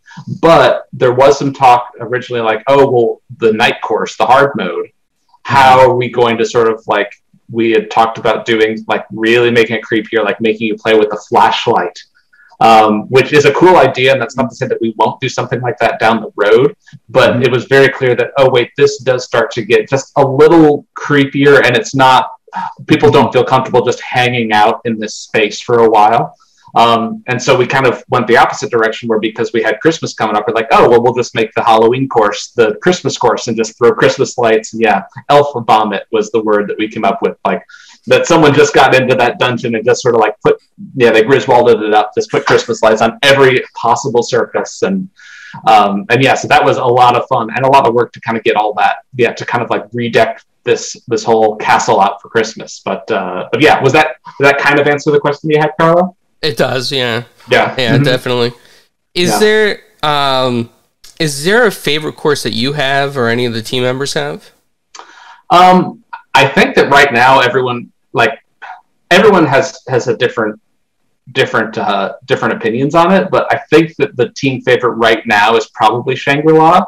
But 0.41 0.87
there 0.93 1.13
was 1.13 1.39
some 1.39 1.53
talk 1.53 1.93
originally 2.01 2.43
like, 2.43 2.63
oh, 2.67 2.91
well, 2.91 3.23
the 3.39 3.53
night 3.53 3.81
course, 3.83 4.17
the 4.17 4.27
hard 4.27 4.53
mode, 4.57 4.89
how 5.43 5.81
are 5.81 5.95
we 5.95 6.11
going 6.11 6.37
to 6.39 6.45
sort 6.45 6.71
of 6.71 6.83
like, 6.87 7.11
we 7.51 7.71
had 7.71 7.91
talked 7.91 8.19
about 8.19 8.45
doing 8.45 8.85
like 8.89 9.07
really 9.11 9.51
making 9.51 9.77
it 9.77 9.83
creepier, 9.83 10.25
like 10.25 10.41
making 10.41 10.67
you 10.67 10.77
play 10.77 10.99
with 10.99 11.13
a 11.13 11.17
flashlight, 11.29 11.99
um, 12.61 13.09
which 13.09 13.33
is 13.33 13.47
a 13.47 13.55
cool 13.55 13.77
idea. 13.77 14.13
And 14.13 14.21
that's 14.21 14.37
not 14.37 14.51
to 14.51 14.57
say 14.57 14.67
that 14.67 14.81
we 14.81 14.95
won't 14.99 15.21
do 15.21 15.29
something 15.29 15.61
like 15.61 15.79
that 15.79 15.99
down 15.99 16.21
the 16.21 16.33
road. 16.37 16.77
But 17.09 17.35
mm-hmm. 17.35 17.43
it 17.43 17.51
was 17.51 17.65
very 17.65 17.89
clear 17.89 18.15
that, 18.17 18.33
oh, 18.37 18.51
wait, 18.51 18.71
this 18.77 18.99
does 18.99 19.25
start 19.25 19.51
to 19.53 19.65
get 19.65 19.89
just 19.89 20.13
a 20.17 20.25
little 20.27 20.87
creepier 20.99 21.65
and 21.65 21.75
it's 21.77 21.95
not, 21.95 22.31
people 22.87 23.11
don't 23.11 23.33
feel 23.33 23.45
comfortable 23.45 23.85
just 23.85 24.01
hanging 24.01 24.53
out 24.53 24.81
in 24.85 24.99
this 24.99 25.15
space 25.15 25.61
for 25.61 25.81
a 25.81 25.89
while. 25.89 26.35
Um, 26.75 27.23
and 27.27 27.41
so 27.41 27.57
we 27.57 27.67
kind 27.67 27.87
of 27.87 28.05
went 28.09 28.27
the 28.27 28.37
opposite 28.37 28.71
direction 28.71 29.09
where 29.09 29.19
because 29.19 29.53
we 29.53 29.63
had 29.63 29.81
Christmas 29.81 30.15
coming 30.15 30.37
up, 30.37 30.47
we're 30.47 30.55
like, 30.55 30.69
oh, 30.71 30.89
well, 30.89 31.03
we'll 31.03 31.15
just 31.15 31.35
make 31.35 31.53
the 31.55 31.63
Halloween 31.63 32.09
course 32.09 32.53
the 32.53 32.77
Christmas 32.83 33.17
course 33.17 33.49
and 33.49 33.57
just 33.57 33.77
throw 33.79 33.93
Christmas 33.93 34.37
lights. 34.39 34.73
And 34.73 34.83
yeah, 34.83 35.03
elf 35.29 35.53
vomit 35.67 36.07
was 36.13 36.31
the 36.31 36.43
word 36.43 36.69
that 36.69 36.79
we 36.79 36.89
came 36.89 37.05
up 37.05 37.23
with. 37.23 37.37
Like 37.45 37.65
that 38.07 38.27
someone 38.27 38.55
just 38.55 38.75
got 38.75 38.95
into 38.95 39.15
that 39.17 39.39
dungeon 39.39 39.75
and 39.75 39.85
just 39.85 40.03
sort 40.03 40.15
of 40.15 40.21
like 40.21 40.41
put, 40.41 40.61
yeah, 40.95 41.11
they 41.11 41.23
Griswolded 41.23 41.83
it 41.83 41.95
up, 41.95 42.13
just 42.15 42.31
put 42.31 42.47
Christmas 42.47 42.83
lights 42.83 43.03
on 43.03 43.19
every 43.23 43.63
possible 43.75 44.23
surface. 44.23 44.83
And 44.83 45.09
Um, 45.67 46.05
and 46.11 46.23
yeah, 46.23 46.35
so 46.35 46.47
that 46.49 46.63
was 46.63 46.77
a 46.77 46.85
lot 46.85 47.17
of 47.17 47.27
fun 47.27 47.49
and 47.55 47.65
a 47.65 47.69
lot 47.69 47.87
of 47.87 47.95
work 47.95 48.13
to 48.13 48.21
kind 48.21 48.37
of 48.37 48.45
get 48.45 48.55
all 48.55 48.75
that, 48.75 48.97
yeah, 49.15 49.33
to 49.33 49.45
kind 49.47 49.65
of 49.65 49.71
like 49.71 49.91
redeck 49.93 50.41
this 50.65 50.95
this 51.09 51.25
whole 51.25 51.57
castle 51.57 52.01
out 52.01 52.21
for 52.21 52.29
Christmas. 52.29 52.83
But 52.85 53.11
uh, 53.11 53.49
but 53.51 53.63
yeah, 53.63 53.83
was 53.83 53.95
that 53.95 54.17
did 54.39 54.47
that 54.47 54.59
kind 54.59 54.79
of 54.79 54.87
answer 54.87 55.11
the 55.11 55.19
question 55.19 55.49
you 55.49 55.59
had, 55.59 55.73
Carlo? 55.81 56.18
It 56.43 56.57
does, 56.57 56.93
yeah. 56.93 57.25
Yeah, 57.51 57.75
yeah, 57.79 57.95
mm-hmm. 57.95 58.05
definitely. 58.05 58.53
Is 59.15 59.31
yeah. 59.31 59.39
there 59.39 59.81
um, 60.03 60.71
is 61.19 61.45
there 61.45 61.67
a 61.67 61.71
favorite 61.71 62.17
course 62.17 62.43
that 62.45 62.53
you 62.53 62.75
have 62.75 63.17
or 63.17 63.29
any 63.29 63.45
of 63.45 63.53
the 63.53 63.63
team 63.63 63.83
members 63.83 64.15
have? 64.15 64.51
Um, 65.51 66.05
I 66.35 66.47
think 66.47 66.77
that 66.77 66.91
right 66.91 67.13
now 67.13 67.41
everyone 67.41 67.93
like 68.13 68.39
everyone 69.11 69.47
has 69.47 69.81
has 69.89 70.09
a 70.09 70.17
different 70.17 70.61
different 71.33 71.77
uh, 71.77 72.15
different 72.27 72.55
opinions 72.55 72.95
on 72.95 73.13
it, 73.13 73.31
but 73.31 73.53
I 73.53 73.59
think 73.71 73.97
that 73.97 74.17
the 74.17 74.31
team 74.31 74.61
favorite 74.63 74.95
right 74.95 75.27
now 75.27 75.57
is 75.57 75.69
probably 75.75 76.15
Shangri 76.15 76.53
La. 76.53 76.85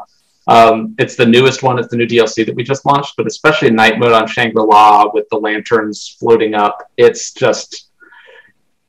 Um, 0.47 0.95
it's 0.99 1.17
the 1.17 1.27
newest 1.27 1.63
one. 1.63 1.79
It's 1.79 1.89
the 1.89 1.97
new 1.97 2.07
DLC 2.07 2.47
that 2.47 2.55
we 2.55 2.63
just 2.65 2.87
launched, 2.87 3.15
but 3.17 3.27
especially 3.27 3.71
night 3.71 3.99
mode 3.99 4.13
on 4.13 4.27
Shangri 4.27 4.63
La 4.63 5.11
with 5.13 5.29
the 5.31 5.37
lanterns 5.37 6.17
floating 6.19 6.55
up. 6.55 6.91
It's 6.97 7.33
just 7.33 7.90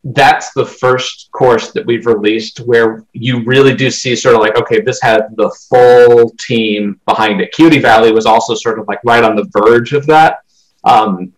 that's 0.03 0.51
the 0.53 0.65
first 0.65 1.29
course 1.31 1.71
that 1.71 1.85
we've 1.85 2.07
released 2.07 2.59
where 2.61 3.05
you 3.13 3.43
really 3.43 3.75
do 3.75 3.91
see 3.91 4.15
sort 4.15 4.33
of 4.33 4.41
like 4.41 4.57
okay 4.57 4.81
this 4.81 4.99
had 5.01 5.27
the 5.35 5.49
full 5.69 6.31
team 6.39 6.99
behind 7.05 7.39
it. 7.39 7.53
Quixote 7.53 7.79
valley 7.79 8.11
was 8.11 8.25
also 8.25 8.55
sort 8.55 8.79
of 8.79 8.87
like 8.87 8.99
right 9.03 9.23
on 9.23 9.35
the 9.35 9.47
verge 9.51 9.93
of 9.93 10.05
that. 10.07 10.39
Um, 10.83 11.33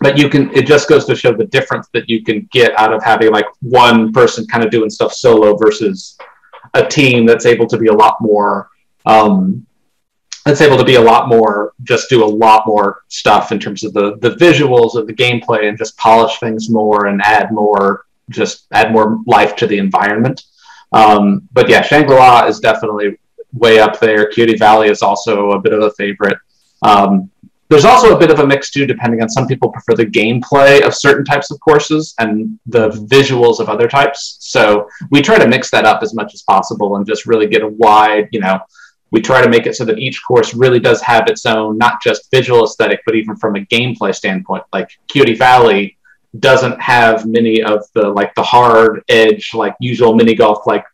but 0.00 0.18
you 0.18 0.28
can 0.28 0.52
it 0.52 0.66
just 0.66 0.88
goes 0.88 1.04
to 1.06 1.14
show 1.14 1.32
the 1.32 1.44
difference 1.46 1.88
that 1.92 2.08
you 2.08 2.24
can 2.24 2.48
get 2.50 2.76
out 2.78 2.92
of 2.92 3.04
having 3.04 3.30
like 3.30 3.46
one 3.60 4.12
person 4.12 4.46
kind 4.48 4.64
of 4.64 4.70
doing 4.70 4.90
stuff 4.90 5.12
solo 5.12 5.56
versus 5.56 6.18
a 6.74 6.84
team 6.84 7.24
that's 7.24 7.46
able 7.46 7.68
to 7.68 7.78
be 7.78 7.86
a 7.86 7.92
lot 7.92 8.16
more 8.20 8.68
um, 9.06 9.64
that's 10.44 10.60
able 10.60 10.76
to 10.76 10.84
be 10.84 10.96
a 10.96 11.00
lot 11.00 11.28
more 11.28 11.72
just 11.82 12.08
do 12.08 12.24
a 12.24 12.26
lot 12.26 12.66
more 12.66 13.02
stuff 13.08 13.52
in 13.52 13.58
terms 13.58 13.84
of 13.84 13.92
the 13.92 14.16
the 14.18 14.30
visuals 14.30 14.94
of 14.94 15.06
the 15.06 15.12
gameplay 15.12 15.68
and 15.68 15.78
just 15.78 15.96
polish 15.96 16.38
things 16.38 16.70
more 16.70 17.06
and 17.06 17.20
add 17.22 17.52
more 17.52 18.06
just 18.30 18.66
add 18.72 18.92
more 18.92 19.18
life 19.26 19.56
to 19.56 19.66
the 19.66 19.78
environment. 19.78 20.44
Um, 20.92 21.48
but 21.52 21.68
yeah 21.68 21.82
shangri-la 21.82 22.46
is 22.46 22.60
definitely 22.60 23.18
way 23.52 23.78
up 23.78 24.00
there. 24.00 24.30
Quixote 24.32 24.56
valley 24.56 24.88
is 24.88 25.02
also 25.02 25.50
a 25.50 25.60
bit 25.60 25.72
of 25.72 25.82
a 25.82 25.90
favorite. 25.92 26.38
Um, 26.82 27.30
there's 27.68 27.84
also 27.86 28.14
a 28.14 28.18
bit 28.18 28.30
of 28.30 28.38
a 28.38 28.46
mix 28.46 28.70
too 28.70 28.84
depending 28.86 29.22
on 29.22 29.30
some 29.30 29.46
people 29.46 29.70
prefer 29.70 29.94
the 29.94 30.04
gameplay 30.04 30.82
of 30.82 30.94
certain 30.94 31.24
types 31.24 31.50
of 31.50 31.58
courses 31.60 32.14
and 32.18 32.58
the 32.66 32.90
visuals 32.90 33.60
of 33.60 33.68
other 33.68 33.88
types. 33.88 34.36
So 34.40 34.88
we 35.10 35.22
try 35.22 35.38
to 35.38 35.46
mix 35.46 35.70
that 35.70 35.84
up 35.84 36.02
as 36.02 36.14
much 36.14 36.34
as 36.34 36.42
possible 36.42 36.96
and 36.96 37.06
just 37.06 37.26
really 37.26 37.46
get 37.46 37.62
a 37.62 37.68
wide 37.68 38.28
you 38.32 38.40
know 38.40 38.60
we 39.12 39.20
try 39.20 39.42
to 39.42 39.48
make 39.48 39.66
it 39.66 39.76
so 39.76 39.84
that 39.84 39.98
each 39.98 40.24
course 40.24 40.54
really 40.54 40.80
does 40.80 41.00
have 41.02 41.28
its 41.28 41.46
own 41.46 41.78
not 41.78 42.02
just 42.02 42.30
visual 42.30 42.64
aesthetic 42.64 43.00
but 43.06 43.14
even 43.14 43.36
from 43.36 43.54
a 43.56 43.60
gameplay 43.66 44.14
standpoint. 44.14 44.64
Like 44.72 44.90
quixote 45.10 45.34
valley 45.34 45.96
doesn't 46.40 46.80
have 46.80 47.26
many 47.26 47.62
of 47.62 47.84
the 47.94 48.08
like 48.08 48.34
the 48.34 48.42
hard 48.42 49.04
edge 49.08 49.52
like 49.54 49.76
usual 49.80 50.14
mini 50.14 50.34
golf 50.34 50.66
like 50.66 50.84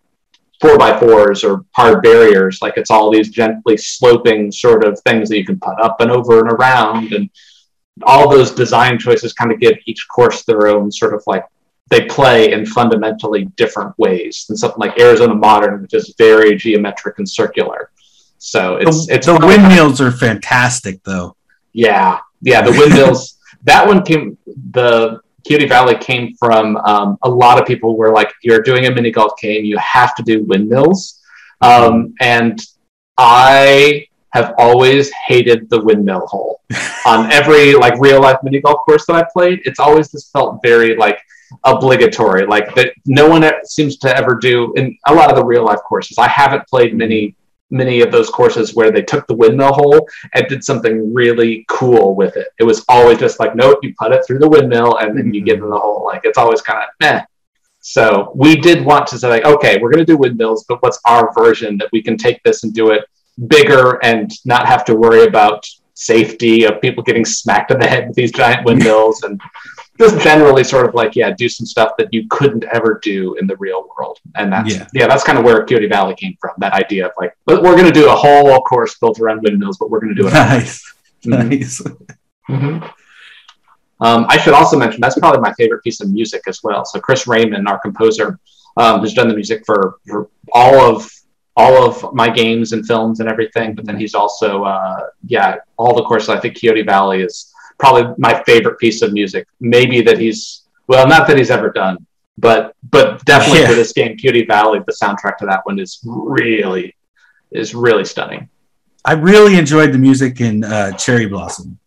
four 0.61 0.77
by 0.77 0.99
fours 0.99 1.45
or 1.45 1.65
hard 1.73 2.03
barriers. 2.03 2.59
Like 2.61 2.77
it's 2.77 2.91
all 2.91 3.11
these 3.11 3.31
gently 3.31 3.77
sloping 3.77 4.51
sort 4.51 4.85
of 4.85 5.01
things 5.01 5.29
that 5.29 5.39
you 5.39 5.47
can 5.47 5.61
put 5.61 5.81
up 5.81 6.01
and 6.01 6.11
over 6.11 6.41
and 6.41 6.53
around. 6.53 7.13
And 7.13 7.31
all 8.03 8.29
those 8.29 8.51
design 8.51 8.99
choices 8.99 9.33
kind 9.33 9.53
of 9.53 9.61
give 9.61 9.79
each 9.87 10.07
course 10.09 10.43
their 10.43 10.67
own 10.67 10.91
sort 10.91 11.15
of 11.15 11.23
like 11.29 11.45
they 11.91 12.05
play 12.07 12.53
in 12.53 12.67
fundamentally 12.67 13.47
different 13.57 13.97
ways 13.99 14.45
than 14.47 14.57
something 14.57 14.81
like 14.81 14.99
Arizona 14.99 15.35
Modern, 15.35 15.81
which 15.81 15.95
is 15.95 16.15
very 16.19 16.57
geometric 16.57 17.19
and 17.19 17.29
circular. 17.29 17.91
So 18.39 18.77
it's 18.77 19.07
the, 19.07 19.15
it's 19.15 19.27
the 19.27 19.39
windmills 19.39 20.01
are 20.01 20.13
fantastic 20.13 21.03
though. 21.05 21.37
Yeah, 21.73 22.21
yeah, 22.41 22.63
the 22.63 22.71
windmills. 22.73 23.37
that 23.65 23.87
one 23.87 24.05
came 24.05 24.39
the 24.71 25.21
Quixote 25.47 25.69
Valley 25.69 25.97
came 25.97 26.35
from 26.37 26.77
um, 26.79 27.19
a 27.23 27.29
lot 27.29 27.61
of 27.61 27.67
people 27.67 27.97
were 27.97 28.13
like, 28.13 28.33
you're 28.43 28.63
doing 28.63 28.87
a 28.87 28.91
mini 28.91 29.11
golf 29.11 29.33
game, 29.41 29.65
you 29.65 29.79
have 29.79 30.15
to 30.17 30.23
do 30.23 30.45
windmills, 30.45 31.21
um, 31.61 32.15
and 32.21 32.61
I 33.17 34.07
have 34.31 34.55
always 34.59 35.11
hated 35.27 35.71
the 35.71 35.83
windmill 35.83 36.27
hole 36.27 36.61
on 37.07 37.33
every 37.33 37.75
like 37.75 37.99
real 37.99 38.21
life 38.21 38.37
mini 38.43 38.61
golf 38.61 38.85
course 38.85 39.07
that 39.07 39.17
I 39.17 39.27
played. 39.33 39.61
It's 39.65 39.81
always 39.81 40.11
just 40.11 40.33
felt 40.33 40.61
very 40.63 40.97
like 40.97 41.19
obligatory, 41.65 42.47
like 42.47 42.75
that 42.75 42.93
no 43.07 43.29
one 43.29 43.51
seems 43.65 43.97
to 43.99 44.15
ever 44.15 44.35
do 44.35 44.73
in 44.75 44.97
a 45.07 45.15
lot 45.15 45.31
of 45.31 45.37
the 45.37 45.45
real 45.45 45.65
life 45.65 45.81
courses. 45.81 46.19
I 46.19 46.29
haven't 46.29 46.67
played 46.69 46.95
many 46.95 47.35
many 47.71 48.01
of 48.01 48.11
those 48.11 48.31
courses 48.31 48.75
where 48.75 48.91
they 48.91 49.03
took 49.03 49.27
the 49.27 49.35
windmill 49.35 49.73
hole 49.73 50.09
and 50.35 50.47
did 50.49 50.65
something 50.65 51.13
really 51.13 51.65
cool 51.69 52.15
with 52.15 52.37
it. 52.37 52.49
It 52.59 52.65
was 52.65 52.85
always 52.89 53.19
just 53.19 53.41
like, 53.41 53.55
nope, 53.55 53.81
you 53.83 53.95
put 53.99 54.13
it 54.13 54.25
through 54.27 54.39
the 54.39 54.49
windmill 54.49 54.97
and 54.99 55.17
then 55.17 55.35
you 55.35 55.43
get 55.43 55.59
in 55.59 55.69
the 55.69 55.79
hole. 55.79 56.05
Like 56.05 56.23
it's 56.25 56.39
always 56.39 56.63
kind 56.63 56.83
of 56.83 56.89
meh. 57.01 57.23
So 57.81 58.33
we 58.35 58.57
did 58.57 58.85
want 58.85 59.07
to 59.09 59.19
say 59.19 59.29
like, 59.29 59.45
okay, 59.45 59.79
we're 59.79 59.91
going 59.91 60.05
to 60.05 60.13
do 60.13 60.19
windmills, 60.19 60.65
but 60.69 60.83
what's 60.83 61.01
our 61.07 61.33
version 61.33 61.79
that 61.79 61.89
we 61.93 62.03
can 62.03 62.17
take 62.17 62.43
this 62.43 62.65
and 62.65 62.75
do 62.75 62.91
it 62.91 63.05
bigger 63.47 64.03
and 64.05 64.31
not 64.45 64.67
have 64.67 64.85
to 64.87 64.97
worry 64.97 65.25
about 65.25 65.65
safety 65.95 66.65
of 66.65 66.81
people 66.81 67.03
getting 67.03 67.25
smacked 67.25 67.71
in 67.71 67.79
the 67.79 67.87
head 67.87 68.09
with 68.09 68.17
these 68.17 68.33
giant 68.33 68.65
windmills 68.65 69.23
and 69.23 69.41
just 69.99 70.23
generally 70.23 70.63
sort 70.63 70.87
of 70.87 70.95
like 70.95 71.17
yeah 71.17 71.31
do 71.37 71.49
some 71.49 71.67
stuff 71.67 71.93
that 71.99 72.09
you 72.13 72.27
couldn't 72.31 72.65
ever 72.73 73.01
do 73.03 73.35
in 73.35 73.47
the 73.47 73.57
real 73.57 73.89
world. 73.97 74.19
And 74.37 74.53
that's 74.53 74.75
yeah, 74.75 74.87
yeah 74.95 75.07
that's 75.07 75.25
kind 75.25 75.39
of 75.39 75.45
where 75.45 75.65
quixote 75.65 75.89
valley 75.89 76.15
came 76.15 76.37
from 76.41 76.53
that 76.59 76.73
idea 76.73 77.07
of 77.07 77.13
like 77.21 77.37
but 77.45 77.63
we're 77.63 77.75
going 77.75 77.93
to 77.93 77.93
do 77.93 78.09
a 78.09 78.15
whole 78.15 78.61
course 78.63 78.99
built 78.99 79.21
around 79.21 79.43
windmills 79.43 79.79
but 79.79 79.91
we're 79.91 80.01
going 80.01 80.15
to 80.15 80.21
do 80.23 80.29
it 80.29 80.33
nice. 80.33 80.95
mm-hmm. 81.25 81.49
nice. 81.49 81.81
Mm-hmm. 82.49 82.85
Um, 84.01 84.27
i 84.29 84.39
should 84.39 84.55
also 84.55 84.79
mention 84.79 85.01
that's 85.01 85.19
probably 85.19 85.41
my 85.41 85.53
favorite 85.55 85.83
piece 85.83 86.01
of 86.01 86.11
music 86.11 86.43
as 86.47 86.61
well. 86.63 86.85
So 86.85 87.01
chris 87.01 87.27
raymond 87.27 87.69
our 87.69 87.79
composer 87.79 88.39
um, 88.77 89.01
who's 89.01 89.15
done 89.15 89.29
the 89.29 89.35
music 89.35 89.65
for, 89.67 89.99
for 90.07 90.31
all 90.53 90.81
of 90.81 91.11
all 91.57 91.83
of 91.83 92.15
my 92.15 92.31
games 92.31 92.73
and 92.73 92.87
films 92.87 93.19
and 93.19 93.29
everything 93.29 93.75
but 93.75 93.85
then 93.85 93.99
he's 93.99 94.15
also 94.15 94.63
uh, 94.63 95.09
yeah 95.27 95.57
all 95.77 95.95
the 95.97 96.05
courses. 96.05 96.29
I 96.29 96.39
think 96.39 96.59
quixote 96.59 96.83
valley 96.83 97.23
is 97.23 97.48
probably 97.79 98.15
my 98.19 98.43
favorite 98.45 98.79
piece 98.79 99.03
of 99.03 99.13
music. 99.13 99.47
Maybe 99.61 100.01
that 100.03 100.19
he's 100.19 100.65
well, 100.87 101.07
not 101.07 101.27
that 101.29 101.37
he's 101.37 101.51
ever 101.51 101.71
done, 101.71 102.07
but 102.39 102.75
but 102.91 103.25
definitely 103.25 103.61
yeah. 103.61 103.69
for 103.69 103.75
this 103.75 103.93
game, 103.93 104.17
Quixote 104.17 104.47
Valley, 104.47 104.81
the 104.87 104.93
soundtrack 104.93 105.37
to 105.39 105.47
that 105.47 105.61
one 105.65 105.79
is 105.79 106.01
really 106.05 106.97
is 107.51 107.75
really 107.75 108.05
stunning. 108.05 108.49
I 109.05 109.13
really 109.13 109.57
enjoyed 109.57 109.93
the 109.93 109.99
music 109.99 110.41
in 110.41 110.65
uh, 110.65 110.93
Cherry 110.93 111.27
Blossom. 111.27 111.79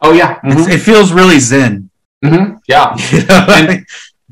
Oh 0.00 0.12
yeah, 0.12 0.40
mm-hmm. 0.40 0.70
it 0.70 0.80
feels 0.80 1.12
really 1.12 1.38
zen. 1.38 1.90
Mm-hmm. 2.24 2.56
Yeah, 2.68 2.96
you 3.12 3.26
know? 3.26 3.46
and, 3.48 3.86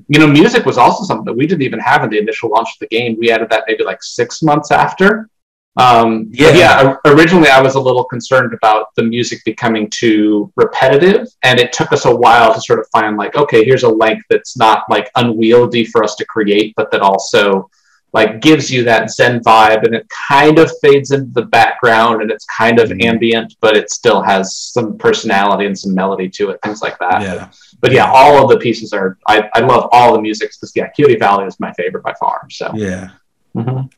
you 0.09 0.19
know, 0.19 0.27
music 0.27 0.65
was 0.65 0.79
also 0.79 1.05
something 1.05 1.25
that 1.25 1.37
we 1.37 1.47
didn't 1.47 1.63
even 1.63 1.81
have 1.81 2.05
in 2.05 2.11
the 2.11 2.19
initial 2.19 2.51
launch 2.51 2.69
of 2.69 2.79
the 2.81 2.89
game. 2.89 3.17
We 3.19 3.31
added 3.31 3.49
that 3.51 3.65
maybe 3.67 3.85
like 3.85 4.03
six 4.03 4.43
months 4.43 4.71
after. 4.71 5.29
Um, 5.77 6.29
yeah. 6.31 6.51
yeah, 6.53 6.97
originally 7.05 7.49
I 7.49 7.61
was 7.61 7.75
a 7.75 7.81
little 7.81 8.05
concerned 8.05 8.55
about 8.55 8.95
the 8.95 9.03
music 9.03 9.45
becoming 9.45 9.91
too 9.91 10.51
repetitive, 10.57 11.29
and 11.43 11.61
it 11.61 11.73
took 11.73 11.93
us 11.93 12.07
a 12.07 12.15
while 12.15 12.55
to 12.55 12.61
sort 12.61 12.79
of 12.79 12.89
find 12.89 13.17
like, 13.17 13.37
okay, 13.37 13.65
here's 13.65 13.83
a 13.83 13.89
length 13.89 14.25
that's 14.31 14.57
not 14.57 14.85
like 14.89 15.11
unwieldy 15.17 15.85
for 15.85 16.03
us 16.03 16.15
to 16.17 16.25
create, 16.25 16.73
but 16.77 16.91
that 16.91 17.03
also 17.03 17.71
like 18.13 18.41
gives 18.41 18.71
you 18.71 18.83
that 18.85 19.11
Zen 19.11 19.41
vibe, 19.41 19.85
and 19.85 19.95
it 19.95 20.09
kind 20.09 20.59
of 20.59 20.71
fades 20.81 21.11
into 21.11 21.31
the 21.33 21.43
background, 21.43 22.23
and 22.23 22.31
it's 22.31 22.47
kind 22.47 22.79
of 22.79 22.89
mm-hmm. 22.89 23.09
ambient, 23.09 23.55
but 23.61 23.77
it 23.77 23.91
still 23.91 24.23
has 24.23 24.57
some 24.57 24.97
personality 24.97 25.67
and 25.67 25.79
some 25.79 25.95
melody 25.95 26.29
to 26.31 26.49
it, 26.51 26.59
things 26.63 26.81
like 26.81 26.99
that. 26.99 27.21
Yeah. 27.21 27.51
But 27.81 27.93
yeah, 27.93 28.11
all 28.11 28.43
of 28.43 28.49
the 28.49 28.57
pieces 28.57 28.95
are. 28.95 29.19
I, 29.29 29.51
I 29.53 29.61
love 29.61 29.91
all 29.93 30.15
the 30.15 30.23
music. 30.23 30.53
Because 30.53 30.73
yeah, 30.75 30.89
Quixote 30.89 31.19
Valley 31.19 31.45
is 31.45 31.61
my 31.61 31.73
favorite 31.75 32.03
by 32.03 32.15
far. 32.19 32.47
So 32.49 32.73
yeah. 32.75 33.11
Mm-hmm. 33.55 33.89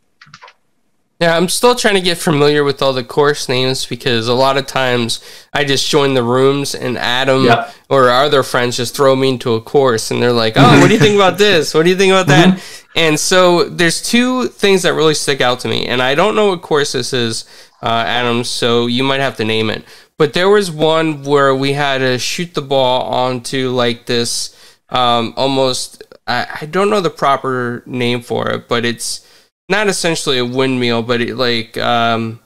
Yeah, 1.20 1.36
I'm 1.36 1.48
still 1.48 1.74
trying 1.74 1.94
to 1.96 2.00
get 2.00 2.16
familiar 2.16 2.62
with 2.62 2.80
all 2.80 2.92
the 2.92 3.02
course 3.02 3.48
names 3.48 3.84
because 3.84 4.28
a 4.28 4.34
lot 4.34 4.56
of 4.56 4.66
times 4.66 5.20
I 5.52 5.64
just 5.64 5.88
join 5.90 6.14
the 6.14 6.22
rooms 6.22 6.76
and 6.76 6.96
Adam 6.96 7.44
yep. 7.44 7.74
or 7.88 8.08
our 8.08 8.24
other 8.24 8.44
friends 8.44 8.76
just 8.76 8.94
throw 8.94 9.16
me 9.16 9.30
into 9.30 9.54
a 9.54 9.60
course 9.60 10.12
and 10.12 10.22
they're 10.22 10.32
like, 10.32 10.52
"Oh, 10.54 10.80
what 10.80 10.86
do 10.86 10.94
you 10.94 11.00
think 11.00 11.16
about 11.16 11.36
this? 11.46 11.74
What 11.74 11.82
do 11.82 11.90
you 11.90 11.96
think 11.96 12.12
about 12.12 12.28
that?" 12.28 12.50
Mm-hmm. 12.50 12.88
And 12.94 13.18
so 13.18 13.64
there's 13.64 14.00
two 14.00 14.46
things 14.46 14.82
that 14.82 14.94
really 14.94 15.14
stick 15.14 15.40
out 15.40 15.58
to 15.60 15.68
me, 15.68 15.86
and 15.86 16.00
I 16.00 16.14
don't 16.14 16.36
know 16.36 16.50
what 16.50 16.62
course 16.62 16.92
this 16.92 17.12
is, 17.12 17.44
uh, 17.82 18.04
Adam. 18.06 18.44
So 18.44 18.86
you 18.86 19.02
might 19.02 19.20
have 19.20 19.36
to 19.38 19.44
name 19.44 19.70
it. 19.70 19.84
But 20.18 20.34
there 20.34 20.48
was 20.48 20.70
one 20.70 21.24
where 21.24 21.52
we 21.54 21.72
had 21.72 21.98
to 21.98 22.18
shoot 22.18 22.54
the 22.54 22.62
ball 22.62 23.02
onto 23.02 23.70
like 23.70 24.06
this, 24.06 24.56
um, 24.88 25.34
almost. 25.36 26.04
I, 26.28 26.58
I 26.60 26.66
don't 26.66 26.90
know 26.90 27.00
the 27.00 27.10
proper 27.10 27.82
name 27.86 28.20
for 28.20 28.50
it, 28.50 28.68
but 28.68 28.84
it's 28.84 29.26
not 29.68 29.88
essentially 29.88 30.38
a 30.38 30.44
windmill, 30.44 31.02
but 31.02 31.20
it 31.20 31.36
like 31.36 31.76
um, 31.78 32.40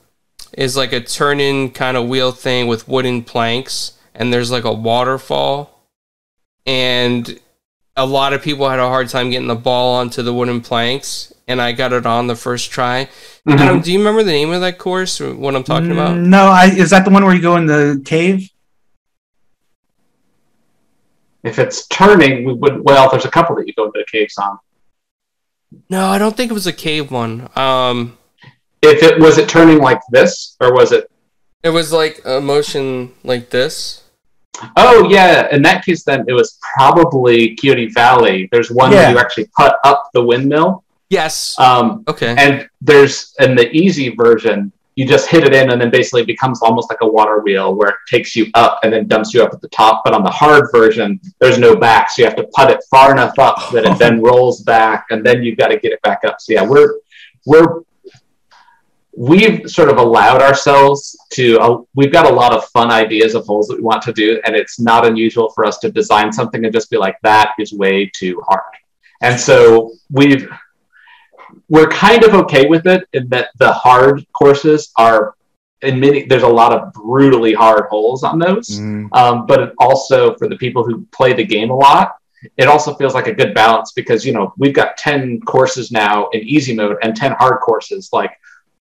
is 0.56 0.76
like 0.76 0.92
a 0.92 1.00
turn-in 1.00 1.70
kind 1.70 1.96
of 1.96 2.08
wheel 2.08 2.32
thing 2.32 2.66
with 2.66 2.88
wooden 2.88 3.22
planks, 3.22 3.92
and 4.14 4.32
there's 4.32 4.50
like 4.50 4.64
a 4.64 4.72
waterfall, 4.72 5.86
and 6.66 7.38
a 7.96 8.06
lot 8.06 8.32
of 8.32 8.42
people 8.42 8.68
had 8.68 8.78
a 8.78 8.88
hard 8.88 9.08
time 9.08 9.30
getting 9.30 9.48
the 9.48 9.54
ball 9.54 9.94
onto 9.96 10.22
the 10.22 10.34
wooden 10.34 10.60
planks, 10.60 11.32
and 11.46 11.60
I 11.60 11.72
got 11.72 11.92
it 11.92 12.06
on 12.06 12.26
the 12.26 12.36
first 12.36 12.70
try. 12.70 13.08
Mhm. 13.46 13.58
Adam, 13.58 13.80
do 13.80 13.92
you 13.92 13.98
remember 13.98 14.22
the 14.22 14.32
name 14.32 14.52
of 14.52 14.60
that 14.62 14.78
course? 14.78 15.20
What 15.20 15.54
I'm 15.54 15.64
talking 15.64 15.92
about? 15.92 16.16
No, 16.16 16.46
I 16.46 16.66
is 16.66 16.90
that 16.90 17.04
the 17.04 17.10
one 17.10 17.24
where 17.24 17.34
you 17.34 17.42
go 17.42 17.56
in 17.56 17.66
the 17.66 18.02
cave? 18.04 18.48
If 21.44 21.58
it's 21.58 21.86
turning, 21.88 22.44
we 22.44 22.52
would. 22.52 22.84
Well, 22.84 23.10
there's 23.10 23.24
a 23.24 23.30
couple 23.30 23.56
that 23.56 23.66
you 23.66 23.74
go 23.74 23.86
into 23.86 23.98
the 23.98 24.06
caves 24.10 24.38
on. 24.38 24.58
No, 25.90 26.06
I 26.08 26.18
don't 26.18 26.36
think 26.36 26.50
it 26.50 26.54
was 26.54 26.66
a 26.66 26.72
cave 26.72 27.10
one. 27.10 27.48
Um, 27.56 28.16
If 28.82 29.02
it 29.02 29.20
was 29.20 29.38
it 29.38 29.48
turning 29.48 29.78
like 29.78 30.00
this, 30.10 30.56
or 30.60 30.72
was 30.74 30.92
it? 30.92 31.08
it 31.62 31.70
was 31.70 31.92
like 31.92 32.20
a 32.24 32.40
motion 32.40 33.12
like 33.22 33.50
this. 33.50 34.02
Oh 34.76 35.08
yeah. 35.08 35.48
In 35.54 35.62
that 35.62 35.84
case, 35.84 36.02
then 36.04 36.24
it 36.28 36.32
was 36.32 36.58
probably 36.74 37.54
Quixote 37.56 37.88
Valley. 37.94 38.48
There's 38.52 38.70
one 38.70 38.90
Yeah. 38.92 38.98
where 39.02 39.10
you 39.12 39.18
actually 39.18 39.48
put 39.56 39.72
up 39.84 40.10
the 40.12 40.22
windmill. 40.22 40.84
Yes. 41.10 41.58
Um, 41.58 42.04
okay. 42.08 42.34
and 42.38 42.68
there's 42.80 43.34
in 43.38 43.54
the 43.54 43.70
easy 43.70 44.08
version, 44.14 44.72
you 44.94 45.06
just 45.06 45.28
hit 45.28 45.44
it 45.44 45.54
in, 45.54 45.70
and 45.70 45.80
then 45.80 45.90
basically 45.90 46.22
it 46.22 46.26
becomes 46.26 46.60
almost 46.62 46.90
like 46.90 46.98
a 47.00 47.06
water 47.06 47.40
wheel 47.40 47.74
where 47.74 47.90
it 47.90 47.96
takes 48.08 48.36
you 48.36 48.46
up 48.54 48.80
and 48.82 48.92
then 48.92 49.06
dumps 49.06 49.32
you 49.32 49.42
up 49.42 49.52
at 49.52 49.60
the 49.60 49.68
top. 49.68 50.02
But 50.04 50.14
on 50.14 50.22
the 50.22 50.30
hard 50.30 50.68
version, 50.72 51.20
there's 51.40 51.58
no 51.58 51.76
back, 51.76 52.10
so 52.10 52.22
you 52.22 52.26
have 52.26 52.36
to 52.36 52.48
put 52.54 52.70
it 52.70 52.84
far 52.90 53.12
enough 53.12 53.38
up 53.38 53.70
that 53.72 53.84
it 53.84 53.98
then 54.00 54.20
rolls 54.20 54.62
back, 54.62 55.06
and 55.10 55.24
then 55.24 55.42
you've 55.42 55.58
got 55.58 55.68
to 55.68 55.78
get 55.78 55.92
it 55.92 56.02
back 56.02 56.20
up. 56.24 56.40
So 56.40 56.52
yeah, 56.52 56.66
we're 56.66 56.98
we're 57.46 57.82
we've 59.16 59.70
sort 59.70 59.90
of 59.90 59.98
allowed 59.98 60.40
ourselves 60.40 61.18
to 61.30 61.58
uh, 61.60 61.78
we've 61.94 62.12
got 62.12 62.30
a 62.30 62.34
lot 62.34 62.54
of 62.54 62.64
fun 62.66 62.90
ideas 62.90 63.34
of 63.34 63.44
holes 63.44 63.68
that 63.68 63.76
we 63.76 63.82
want 63.82 64.00
to 64.02 64.12
do 64.12 64.40
and 64.46 64.56
it's 64.56 64.80
not 64.80 65.06
unusual 65.06 65.50
for 65.50 65.66
us 65.66 65.78
to 65.78 65.90
design 65.92 66.32
something 66.32 66.64
and 66.64 66.72
just 66.72 66.90
be 66.90 66.96
like 66.96 67.16
that 67.22 67.52
is 67.58 67.74
way 67.74 68.10
too 68.14 68.40
hard 68.46 68.62
and 69.20 69.38
so 69.38 69.92
we've 70.10 70.48
we're 71.68 71.88
kind 71.88 72.24
of 72.24 72.34
okay 72.34 72.66
with 72.66 72.86
it 72.86 73.06
in 73.12 73.28
that 73.28 73.50
the 73.58 73.72
hard 73.72 74.24
courses 74.32 74.92
are 74.96 75.34
in 75.82 75.98
many 75.98 76.24
there's 76.24 76.42
a 76.44 76.48
lot 76.48 76.72
of 76.72 76.92
brutally 76.92 77.52
hard 77.52 77.84
holes 77.90 78.22
on 78.22 78.38
those. 78.38 78.78
Um, 79.12 79.46
but 79.46 79.60
it 79.60 79.72
also 79.78 80.34
for 80.36 80.48
the 80.48 80.56
people 80.56 80.84
who 80.84 81.06
play 81.12 81.32
the 81.32 81.44
game 81.44 81.70
a 81.70 81.76
lot 81.76 82.16
it 82.56 82.66
also 82.66 82.94
feels 82.94 83.14
like 83.14 83.28
a 83.28 83.32
good 83.34 83.54
balance 83.54 83.92
because 83.92 84.26
you 84.26 84.32
know 84.32 84.52
we've 84.58 84.74
got 84.74 84.96
10 84.96 85.40
courses 85.42 85.92
now 85.92 86.28
in 86.32 86.40
easy 86.42 86.74
mode 86.74 86.96
and 87.02 87.14
10 87.14 87.32
hard 87.32 87.60
courses. 87.60 88.10
Like 88.12 88.32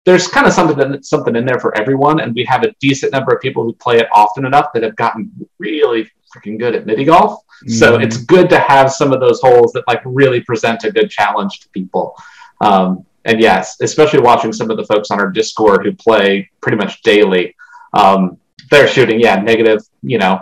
there's 0.03 0.27
kind 0.27 0.47
of 0.47 0.53
something 0.53 1.01
something 1.03 1.35
in 1.35 1.45
there 1.45 1.59
for 1.59 1.77
everyone 1.77 2.21
and 2.21 2.33
we 2.33 2.43
have 2.45 2.63
a 2.63 2.73
decent 2.79 3.11
number 3.11 3.33
of 3.35 3.41
people 3.41 3.63
who 3.63 3.73
play 3.73 3.97
it 3.99 4.07
often 4.13 4.45
enough 4.45 4.67
that 4.73 4.81
have 4.83 4.95
gotten 4.95 5.31
really 5.59 6.09
freaking 6.35 6.57
good 6.57 6.75
at 6.75 6.85
mini 6.87 7.03
golf. 7.05 7.43
So 7.67 7.97
Mhm. 7.97 8.03
it's 8.03 8.17
good 8.17 8.49
to 8.49 8.57
have 8.59 8.91
some 8.91 9.13
of 9.13 9.19
those 9.19 9.39
holes 9.41 9.71
that 9.73 9.83
like 9.87 10.01
really 10.05 10.41
present 10.41 10.83
a 10.83 10.91
good 10.91 11.09
challenge 11.11 11.59
to 11.59 11.69
people 11.69 12.15
um, 12.61 13.05
and 13.25 13.39
yes 13.39 13.77
especially 13.81 14.19
watching 14.19 14.53
some 14.53 14.69
of 14.71 14.77
the 14.77 14.85
folks 14.85 15.11
on 15.11 15.19
our 15.19 15.29
discord 15.29 15.85
who 15.85 15.91
play 15.93 16.49
pretty 16.61 16.77
much 16.77 17.01
daily 17.01 17.55
um, 17.93 18.37
they're 18.69 18.87
shooting 18.87 19.19
yeah 19.19 19.35
negative 19.35 19.81
you 20.01 20.17
know 20.17 20.39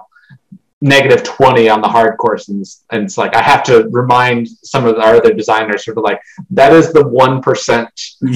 negative 0.82 1.24
20 1.24 1.68
on 1.68 1.82
the 1.82 1.88
hard 1.90 2.18
course. 2.18 2.48
And, 2.48 2.62
it's- 2.62 2.84
and 2.92 3.04
it's 3.04 3.18
like 3.18 3.36
i 3.36 3.42
have 3.42 3.64
to 3.64 3.90
remind 3.90 4.48
some 4.48 4.86
of 4.86 4.96
our 4.98 5.16
other 5.16 5.34
designers 5.34 5.84
sort 5.84 5.98
of 5.98 6.06
like 6.06 6.22
that 6.52 6.72
is 6.72 6.94
the 6.94 7.04
1% 7.04 7.84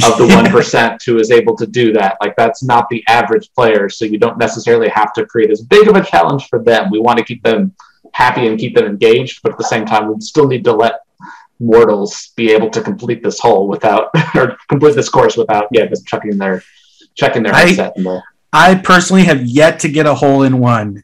of 0.08 0.18
the 0.18 0.26
1% 0.52 1.06
who 1.06 1.20
is 1.20 1.32
able 1.32 1.56
to 1.56 1.66
do 1.66 1.94
that. 1.94 2.18
Like 2.20 2.36
that's 2.36 2.62
not 2.62 2.90
the 2.90 3.02
average 3.08 3.50
player. 3.56 3.88
So 3.88 4.04
you 4.04 4.18
don't 4.18 4.38
necessarily 4.38 4.90
have 4.90 5.14
to 5.14 5.26
create 5.26 5.52
as 5.52 5.62
big 5.62 5.88
of 5.88 5.96
a 5.96 6.04
challenge 6.04 6.50
for 6.50 6.60
them. 6.62 6.92
We 6.92 7.00
want 7.00 7.18
to 7.20 7.24
keep 7.24 7.42
them 7.44 7.74
happy 8.14 8.48
and 8.48 8.60
keep 8.60 8.76
them 8.76 8.86
engaged 8.86 9.40
but 9.42 9.54
at 9.54 9.58
the 9.58 9.64
same 9.64 9.86
time 9.86 10.14
we 10.14 10.20
still 10.20 10.48
need 10.48 10.64
to 10.66 10.74
let 10.74 10.96
mortals 11.60 12.32
be 12.36 12.52
able 12.52 12.70
to 12.72 12.82
complete 12.82 13.24
this 13.24 13.40
hole 13.40 13.68
without 13.68 14.10
or 14.36 14.58
complete 14.70 14.96
this 14.96 15.10
course 15.10 15.38
without 15.38 15.68
yeah 15.72 15.86
just 15.86 16.06
chucking 16.08 16.38
their 16.38 16.64
checking 17.16 17.44
their 17.44 17.54
I- 17.54 17.68
headset 17.68 17.94
in 17.98 18.04
the 18.04 18.22
I 18.56 18.76
personally 18.76 19.24
have 19.24 19.42
yet 19.48 19.80
to 19.80 19.90
get 19.90 20.06
a 20.06 20.14
hole 20.14 20.44
in 20.44 20.60
one, 20.60 21.04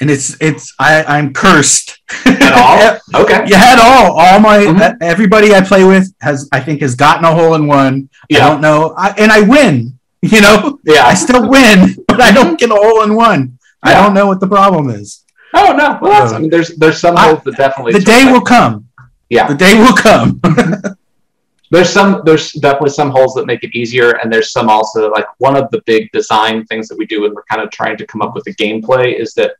and 0.00 0.10
it's 0.10 0.36
it's 0.40 0.74
I 0.80 1.04
I'm 1.04 1.32
cursed 1.32 2.00
at 2.26 2.52
all 3.14 3.22
okay 3.22 3.44
yeah, 3.46 3.62
at 3.74 3.78
all. 3.78 4.18
All 4.18 4.40
my 4.40 4.58
Mhm. 4.58 4.96
everybody 5.00 5.54
I 5.54 5.60
play 5.60 5.84
with 5.84 6.12
has 6.20 6.48
I 6.50 6.58
think 6.58 6.80
has 6.80 6.96
gotten 6.96 7.24
a 7.24 7.32
hole 7.32 7.54
in 7.54 7.68
one. 7.68 8.08
I 8.32 8.38
don't 8.38 8.60
know, 8.60 8.92
I, 8.98 9.10
and 9.18 9.30
I 9.32 9.40
win. 9.42 9.96
You 10.22 10.42
know, 10.42 10.78
yeah 10.84 11.06
I 11.06 11.14
still 11.14 11.48
win, 11.48 11.96
but 12.06 12.20
I 12.20 12.30
don't 12.30 12.58
get 12.60 12.70
a 12.70 12.74
hole 12.74 13.02
in 13.04 13.14
one. 13.14 13.58
I 13.82 13.94
don't 13.94 14.12
know 14.12 14.26
what 14.26 14.38
the 14.38 14.46
problem 14.48 14.90
is. 14.90 15.24
Oh 15.54 15.72
no! 15.72 15.98
Well, 16.02 16.20
that's, 16.20 16.32
I 16.34 16.38
mean, 16.40 16.50
there's 16.50 16.76
there's 16.76 17.00
some 17.00 17.16
holes 17.16 17.42
that 17.44 17.56
definitely 17.56 17.94
The 17.94 18.00
day 18.00 18.30
will 18.30 18.42
come. 18.42 18.86
Yeah. 19.30 19.46
the 19.46 19.54
day 19.54 19.78
will 19.78 19.94
come. 19.94 20.40
there's 21.70 21.88
some 21.88 22.22
there's 22.24 22.52
definitely 22.52 22.90
some 22.90 23.10
holes 23.10 23.34
that 23.34 23.46
make 23.46 23.62
it 23.62 23.74
easier, 23.74 24.10
and 24.18 24.32
there's 24.32 24.50
some 24.50 24.68
also 24.68 25.10
like 25.10 25.26
one 25.38 25.56
of 25.56 25.70
the 25.70 25.80
big 25.86 26.10
design 26.12 26.64
things 26.66 26.88
that 26.88 26.98
we 26.98 27.06
do, 27.06 27.22
when 27.22 27.34
we're 27.34 27.44
kind 27.44 27.62
of 27.62 27.70
trying 27.70 27.96
to 27.96 28.06
come 28.06 28.22
up 28.22 28.34
with 28.34 28.46
a 28.48 28.54
gameplay 28.54 29.18
is 29.18 29.32
that 29.34 29.54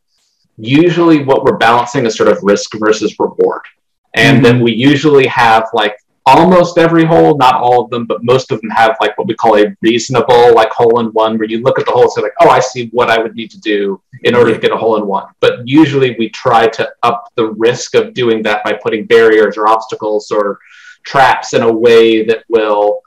usually 0.56 1.22
what 1.24 1.44
we're 1.44 1.56
balancing 1.56 2.04
is 2.04 2.16
sort 2.16 2.28
of 2.28 2.38
risk 2.42 2.72
versus 2.78 3.14
reward, 3.18 3.62
and 4.16 4.44
then 4.44 4.56
mm-hmm. 4.56 4.64
we 4.64 4.72
usually 4.74 5.26
have 5.28 5.68
like 5.72 5.96
almost 6.38 6.78
every 6.78 7.04
hole, 7.04 7.36
not 7.36 7.54
all 7.54 7.84
of 7.84 7.90
them, 7.90 8.06
but 8.06 8.24
most 8.24 8.50
of 8.50 8.60
them 8.60 8.70
have 8.70 8.96
like 9.00 9.16
what 9.16 9.26
we 9.26 9.34
call 9.34 9.56
a 9.58 9.74
reasonable 9.82 10.54
like 10.54 10.70
hole 10.70 11.00
in 11.00 11.06
one, 11.08 11.38
where 11.38 11.48
you 11.48 11.62
look 11.62 11.78
at 11.78 11.86
the 11.86 11.92
hole 11.92 12.02
and 12.02 12.12
say 12.12 12.22
like, 12.22 12.34
oh, 12.40 12.48
I 12.48 12.60
see 12.60 12.88
what 12.92 13.10
I 13.10 13.18
would 13.18 13.34
need 13.34 13.50
to 13.52 13.60
do 13.60 14.00
in 14.24 14.34
order 14.34 14.52
to 14.52 14.58
get 14.58 14.72
a 14.72 14.76
hole 14.76 14.96
in 14.96 15.06
one. 15.06 15.26
But 15.40 15.66
usually 15.66 16.16
we 16.18 16.28
try 16.30 16.68
to 16.68 16.90
up 17.02 17.28
the 17.36 17.52
risk 17.52 17.94
of 17.94 18.14
doing 18.14 18.42
that 18.44 18.64
by 18.64 18.72
putting 18.72 19.06
barriers 19.06 19.56
or 19.56 19.68
obstacles 19.68 20.30
or 20.30 20.58
traps 21.04 21.54
in 21.54 21.62
a 21.62 21.72
way 21.72 22.24
that 22.24 22.44
will 22.48 23.00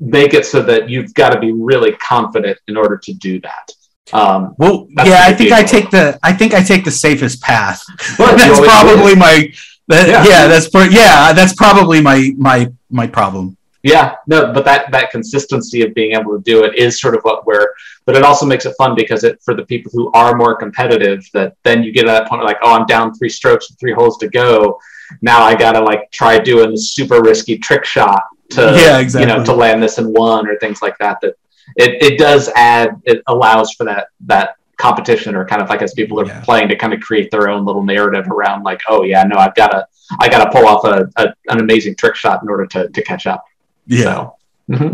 make 0.00 0.34
it 0.34 0.44
so 0.44 0.62
that 0.62 0.90
you've 0.90 1.14
got 1.14 1.30
to 1.30 1.38
be 1.38 1.52
really 1.52 1.92
confident 1.92 2.58
in 2.68 2.76
order 2.76 2.98
to 2.98 3.12
do 3.14 3.40
that. 3.40 3.72
Um, 4.12 4.54
well, 4.58 4.88
yeah, 5.04 5.22
I 5.24 5.32
think 5.32 5.52
I 5.52 5.62
take 5.62 5.90
the 5.90 6.18
I 6.22 6.32
think 6.32 6.54
I 6.54 6.62
take 6.62 6.84
the 6.84 6.90
safest 6.90 7.40
path. 7.40 7.82
that's 8.18 8.60
probably 8.60 9.14
my 9.14 9.50
that, 9.92 10.08
Yeah. 10.08 10.24
yeah. 10.24 10.46
that's 10.48 10.68
pro- 10.68 10.84
yeah 10.84 11.32
that's 11.32 11.54
probably 11.54 12.00
my 12.00 12.32
my 12.36 12.70
my 12.90 13.06
problem. 13.06 13.56
Yeah, 13.84 14.14
no, 14.28 14.52
but 14.52 14.64
that 14.64 14.92
that 14.92 15.10
consistency 15.10 15.82
of 15.82 15.92
being 15.92 16.12
able 16.12 16.36
to 16.36 16.42
do 16.44 16.62
it 16.62 16.76
is 16.76 17.00
sort 17.00 17.16
of 17.16 17.22
what 17.22 17.44
we're. 17.46 17.66
But 18.06 18.16
it 18.16 18.22
also 18.22 18.46
makes 18.46 18.64
it 18.64 18.74
fun 18.78 18.94
because 18.94 19.24
it 19.24 19.40
for 19.44 19.54
the 19.54 19.64
people 19.64 19.90
who 19.92 20.10
are 20.12 20.36
more 20.36 20.54
competitive, 20.54 21.24
that 21.34 21.56
then 21.64 21.82
you 21.82 21.90
get 21.92 22.02
to 22.02 22.08
that 22.08 22.28
point 22.28 22.44
like, 22.44 22.58
oh, 22.62 22.74
I'm 22.74 22.86
down 22.86 23.12
three 23.14 23.28
strokes, 23.28 23.68
with 23.68 23.80
three 23.80 23.92
holes 23.92 24.18
to 24.18 24.28
go. 24.28 24.78
Now 25.20 25.42
I 25.42 25.56
gotta 25.56 25.80
like 25.80 26.10
try 26.12 26.38
doing 26.38 26.70
the 26.70 26.78
super 26.78 27.22
risky 27.22 27.58
trick 27.58 27.84
shot 27.84 28.22
to 28.50 28.60
Yeah, 28.76 29.00
you 29.20 29.26
know 29.26 29.44
to 29.44 29.52
land 29.52 29.82
this 29.82 29.98
in 29.98 30.06
one 30.12 30.46
or 30.48 30.56
things 30.58 30.80
like 30.80 30.96
that. 30.98 31.20
That 31.20 31.34
it, 31.76 32.02
it 32.02 32.18
does 32.18 32.48
add 32.54 33.00
it 33.04 33.22
allows 33.26 33.72
for 33.72 33.84
that 33.84 34.08
that 34.26 34.56
competition 34.86 35.34
or 35.36 35.42
kind 35.46 35.62
of 35.62 35.68
like 35.68 35.80
as 35.82 35.92
people 35.94 36.20
are 36.20 36.26
Yeah. 36.26 36.40
playing 36.48 36.68
to 36.68 36.76
kind 36.76 36.92
of 36.92 37.00
create 37.00 37.30
their 37.30 37.48
own 37.52 37.64
little 37.64 37.84
narrative 37.94 38.26
around 38.36 38.58
like, 38.70 38.80
oh 38.88 39.02
yeah, 39.12 39.22
no, 39.24 39.36
I've 39.44 39.54
got 39.54 39.68
to 39.74 39.86
I 40.20 40.28
got 40.28 40.44
to 40.44 40.50
pull 40.50 40.66
off 40.66 40.84
a, 40.84 41.08
a 41.22 41.24
an 41.52 41.58
amazing 41.60 41.94
trick 41.96 42.16
shot 42.16 42.42
in 42.42 42.48
order 42.48 42.66
to 42.74 42.80
to 42.96 43.00
catch 43.10 43.24
up. 43.26 43.42
Yeah. 43.86 44.02
So, 44.04 44.36
mhm. 44.70 44.92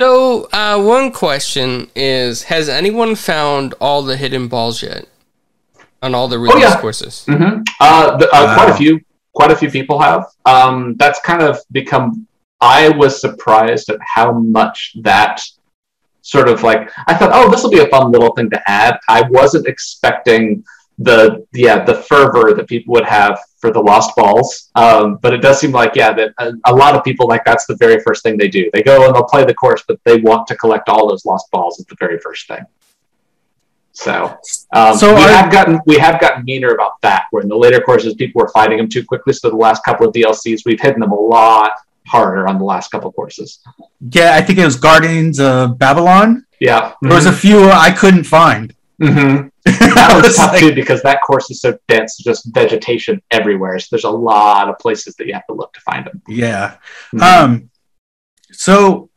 So, 0.00 0.48
uh, 0.52 0.76
one 0.82 1.12
question 1.12 1.90
is: 1.94 2.44
Has 2.44 2.68
anyone 2.68 3.14
found 3.14 3.74
all 3.80 4.02
the 4.02 4.16
hidden 4.16 4.48
balls 4.48 4.82
yet 4.82 5.06
on 6.02 6.14
all 6.14 6.28
the 6.28 6.38
release 6.38 6.64
Oh, 6.64 6.68
yeah. 6.74 6.80
courses? 6.80 7.24
Mhm. 7.28 7.66
Uh, 7.78 8.16
the, 8.16 8.26
uh, 8.34 8.54
Quite 8.56 8.70
a 8.70 8.74
few, 8.74 9.00
quite 9.34 9.50
a 9.52 9.56
few 9.56 9.70
people 9.70 10.00
have. 10.00 10.24
Um, 10.46 10.96
that's 10.98 11.20
kind 11.20 11.42
of 11.42 11.58
become. 11.70 12.26
I 12.62 12.88
was 12.90 13.20
surprised 13.20 13.88
at 13.90 13.98
how 14.14 14.32
much 14.32 14.94
that 15.02 15.42
sort 16.22 16.48
of 16.48 16.62
like. 16.62 16.90
I 17.06 17.14
thought, 17.14 17.30
oh, 17.32 17.50
this 17.50 17.62
will 17.62 17.70
be 17.70 17.80
a 17.80 17.88
fun 17.88 18.10
little 18.10 18.34
thing 18.34 18.50
to 18.50 18.70
add. 18.70 18.98
I 19.08 19.22
wasn't 19.30 19.66
expecting 19.66 20.64
the 21.02 21.46
yeah 21.54 21.82
the 21.82 21.94
fervor 21.94 22.52
that 22.54 22.66
people 22.68 22.92
would 22.92 23.06
have 23.06 23.38
for 23.58 23.70
the 23.72 23.80
lost 23.80 24.14
balls. 24.16 24.70
Um, 24.74 25.16
but 25.22 25.32
it 25.32 25.38
does 25.40 25.58
seem 25.58 25.72
like 25.72 25.94
yeah 25.94 26.12
that 26.12 26.32
a, 26.38 26.52
a 26.66 26.74
lot 26.74 26.94
of 26.94 27.02
people 27.04 27.26
like 27.26 27.42
that's 27.44 27.66
the 27.66 27.76
very 27.76 28.00
first 28.00 28.22
thing 28.22 28.36
they 28.36 28.48
do. 28.48 28.70
They 28.72 28.82
go 28.82 29.06
and 29.06 29.14
they'll 29.14 29.24
play 29.24 29.44
the 29.44 29.54
course, 29.54 29.82
but 29.88 29.98
they 30.04 30.18
want 30.18 30.46
to 30.48 30.56
collect 30.56 30.88
all 30.88 31.08
those 31.08 31.24
lost 31.24 31.50
balls 31.50 31.80
at 31.80 31.88
the 31.88 31.96
very 31.98 32.18
first 32.18 32.46
thing. 32.48 32.64
So, 33.92 34.36
um, 34.72 34.96
So 34.96 35.14
we 35.14 35.22
are- 35.22 35.28
have 35.28 35.50
gotten 35.50 35.80
we 35.86 35.98
have 35.98 36.20
gotten 36.20 36.44
meaner 36.44 36.70
about 36.70 37.00
that. 37.02 37.24
Where 37.30 37.42
in 37.42 37.48
the 37.48 37.56
later 37.56 37.80
courses, 37.80 38.14
people 38.14 38.40
were 38.40 38.48
fighting 38.48 38.78
them 38.78 38.88
too 38.88 39.04
quickly. 39.04 39.32
So 39.32 39.50
the 39.50 39.56
last 39.56 39.82
couple 39.84 40.06
of 40.06 40.12
DLCs, 40.14 40.62
we've 40.64 40.80
hidden 40.80 41.00
them 41.00 41.12
a 41.12 41.20
lot 41.20 41.72
harder 42.10 42.48
on 42.48 42.58
the 42.58 42.64
last 42.64 42.90
couple 42.90 43.10
courses. 43.12 43.60
Yeah, 44.00 44.34
I 44.34 44.42
think 44.42 44.58
it 44.58 44.64
was 44.64 44.76
Gardens 44.76 45.38
of 45.40 45.78
Babylon. 45.78 46.44
Yeah, 46.60 46.92
There 47.00 47.14
was 47.14 47.26
a 47.26 47.32
few 47.32 47.70
I 47.70 47.90
couldn't 47.90 48.24
find. 48.24 48.74
Mhm. 49.00 49.50
that 49.64 50.12
was 50.14 50.24
was 50.28 50.36
tough 50.36 50.52
like, 50.52 50.60
too 50.60 50.74
because 50.74 51.00
that 51.02 51.20
course 51.26 51.50
is 51.50 51.60
so 51.62 51.76
dense, 51.88 52.18
just 52.18 52.52
vegetation 52.54 53.22
everywhere. 53.30 53.78
So 53.78 53.86
there's 53.92 54.04
a 54.04 54.10
lot 54.10 54.68
of 54.68 54.78
places 54.78 55.14
that 55.16 55.26
you 55.26 55.32
have 55.32 55.46
to 55.46 55.54
look 55.54 55.72
to 55.72 55.80
find 55.80 56.04
them. 56.06 56.20
yeah. 56.28 56.74
Mhm. 57.14 57.22
Um, 57.22 57.70
so 58.52 59.08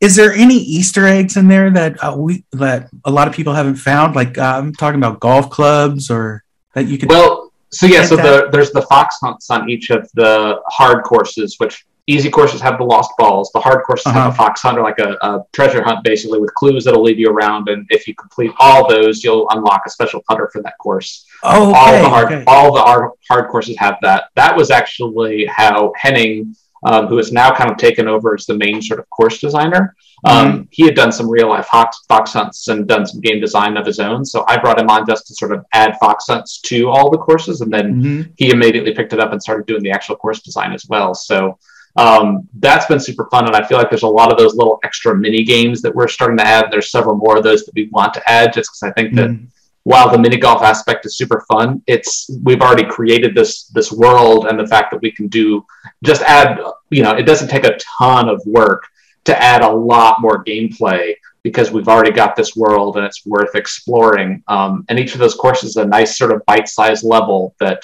is 0.00 0.16
there 0.16 0.32
any 0.32 0.56
Easter 0.56 1.06
eggs 1.06 1.36
in 1.36 1.48
there 1.48 1.68
that 1.70 2.02
uh, 2.02 2.14
we 2.16 2.44
that 2.52 2.88
a 3.04 3.10
lot 3.10 3.28
of 3.28 3.34
people 3.34 3.52
haven't 3.52 3.76
found? 3.76 4.14
Like 4.16 4.38
uh, 4.38 4.54
I'm 4.58 4.72
talking 4.74 4.98
about 4.98 5.20
golf 5.20 5.50
clubs 5.50 6.10
or 6.10 6.42
that 6.74 6.86
you 6.86 6.96
could. 6.96 7.10
Well, 7.10 7.39
so 7.72 7.86
yeah, 7.86 8.04
so 8.04 8.16
the, 8.16 8.48
there's 8.50 8.72
the 8.72 8.82
fox 8.82 9.16
hunts 9.22 9.50
on 9.50 9.70
each 9.70 9.90
of 9.90 10.10
the 10.14 10.60
hard 10.66 11.04
courses, 11.04 11.56
which 11.58 11.86
easy 12.06 12.28
courses 12.28 12.60
have 12.60 12.78
the 12.78 12.84
lost 12.84 13.12
balls. 13.16 13.50
The 13.52 13.60
hard 13.60 13.84
courses 13.84 14.06
uh-huh. 14.06 14.20
have 14.20 14.32
a 14.32 14.36
fox 14.36 14.62
hunt 14.62 14.78
or 14.78 14.82
like 14.82 14.98
a, 14.98 15.16
a, 15.22 15.44
treasure 15.52 15.82
hunt, 15.82 16.02
basically 16.02 16.40
with 16.40 16.52
clues 16.54 16.84
that'll 16.84 17.02
lead 17.02 17.18
you 17.18 17.30
around. 17.30 17.68
And 17.68 17.86
if 17.90 18.08
you 18.08 18.14
complete 18.14 18.50
all 18.58 18.88
those, 18.88 19.22
you'll 19.22 19.48
unlock 19.50 19.82
a 19.86 19.90
special 19.90 20.22
putter 20.28 20.50
for 20.52 20.62
that 20.62 20.76
course. 20.78 21.26
Oh, 21.42 21.70
okay, 21.70 21.78
all 21.78 22.02
the 22.02 22.08
hard, 22.08 22.32
okay. 22.32 22.44
all 22.46 22.74
the 22.74 22.80
hard, 22.80 23.10
hard 23.28 23.48
courses 23.48 23.76
have 23.78 23.96
that. 24.02 24.24
That 24.34 24.56
was 24.56 24.70
actually 24.70 25.46
how 25.46 25.92
Henning, 25.96 26.56
um, 26.84 27.06
who 27.06 27.16
has 27.16 27.32
now 27.32 27.54
kind 27.54 27.70
of 27.70 27.76
taken 27.76 28.08
over 28.08 28.34
as 28.34 28.46
the 28.46 28.56
main 28.56 28.80
sort 28.80 29.00
of 29.00 29.08
course 29.10 29.38
designer. 29.38 29.94
Um, 30.24 30.52
mm-hmm. 30.52 30.62
He 30.70 30.84
had 30.84 30.94
done 30.94 31.12
some 31.12 31.30
real 31.30 31.48
life 31.48 31.66
fox, 31.66 32.04
fox 32.08 32.32
hunts 32.32 32.68
and 32.68 32.86
done 32.86 33.06
some 33.06 33.20
game 33.20 33.40
design 33.40 33.76
of 33.76 33.86
his 33.86 34.00
own. 34.00 34.24
So 34.24 34.44
I 34.46 34.58
brought 34.58 34.78
him 34.78 34.90
on 34.90 35.06
just 35.06 35.26
to 35.28 35.34
sort 35.34 35.52
of 35.52 35.64
add 35.72 35.96
fox 35.98 36.26
hunts 36.28 36.60
to 36.62 36.88
all 36.88 37.10
the 37.10 37.18
courses, 37.18 37.60
and 37.60 37.72
then 37.72 38.02
mm-hmm. 38.02 38.30
he 38.36 38.50
immediately 38.50 38.94
picked 38.94 39.12
it 39.12 39.20
up 39.20 39.32
and 39.32 39.42
started 39.42 39.66
doing 39.66 39.82
the 39.82 39.90
actual 39.90 40.16
course 40.16 40.42
design 40.42 40.72
as 40.72 40.86
well. 40.88 41.14
So 41.14 41.58
um, 41.96 42.48
that's 42.58 42.86
been 42.86 43.00
super 43.00 43.28
fun, 43.30 43.46
and 43.46 43.56
I 43.56 43.66
feel 43.66 43.78
like 43.78 43.90
there's 43.90 44.02
a 44.02 44.08
lot 44.08 44.30
of 44.30 44.38
those 44.38 44.54
little 44.54 44.78
extra 44.84 45.14
mini 45.16 45.42
games 45.42 45.82
that 45.82 45.94
we're 45.94 46.08
starting 46.08 46.36
to 46.38 46.46
add. 46.46 46.66
There's 46.70 46.90
several 46.90 47.16
more 47.16 47.36
of 47.38 47.42
those 47.42 47.64
that 47.64 47.74
we 47.74 47.88
want 47.90 48.14
to 48.14 48.30
add, 48.30 48.52
just 48.52 48.70
because 48.70 48.82
I 48.82 48.92
think 48.92 49.14
that 49.16 49.30
mm. 49.30 49.46
While 49.84 50.10
the 50.10 50.18
mini 50.18 50.36
golf 50.36 50.62
aspect 50.62 51.06
is 51.06 51.16
super 51.16 51.44
fun, 51.48 51.82
it's 51.86 52.30
we've 52.42 52.60
already 52.60 52.84
created 52.84 53.34
this 53.34 53.64
this 53.68 53.90
world, 53.90 54.46
and 54.46 54.58
the 54.58 54.66
fact 54.66 54.90
that 54.90 55.00
we 55.02 55.10
can 55.10 55.28
do 55.28 55.64
just 56.04 56.22
add, 56.22 56.60
you 56.90 57.02
know, 57.02 57.12
it 57.12 57.24
doesn't 57.24 57.48
take 57.48 57.64
a 57.64 57.78
ton 57.78 58.28
of 58.28 58.42
work 58.46 58.84
to 59.24 59.42
add 59.42 59.62
a 59.62 59.70
lot 59.70 60.20
more 60.20 60.44
gameplay 60.44 61.14
because 61.42 61.70
we've 61.70 61.88
already 61.88 62.10
got 62.10 62.36
this 62.36 62.54
world 62.54 62.96
and 62.96 63.06
it's 63.06 63.24
worth 63.24 63.54
exploring. 63.54 64.42
Um, 64.48 64.84
and 64.88 64.98
each 64.98 65.14
of 65.14 65.20
those 65.20 65.34
courses 65.34 65.70
is 65.70 65.76
a 65.76 65.84
nice 65.84 66.18
sort 66.18 66.32
of 66.32 66.44
bite-sized 66.46 67.04
level 67.04 67.54
that 67.60 67.82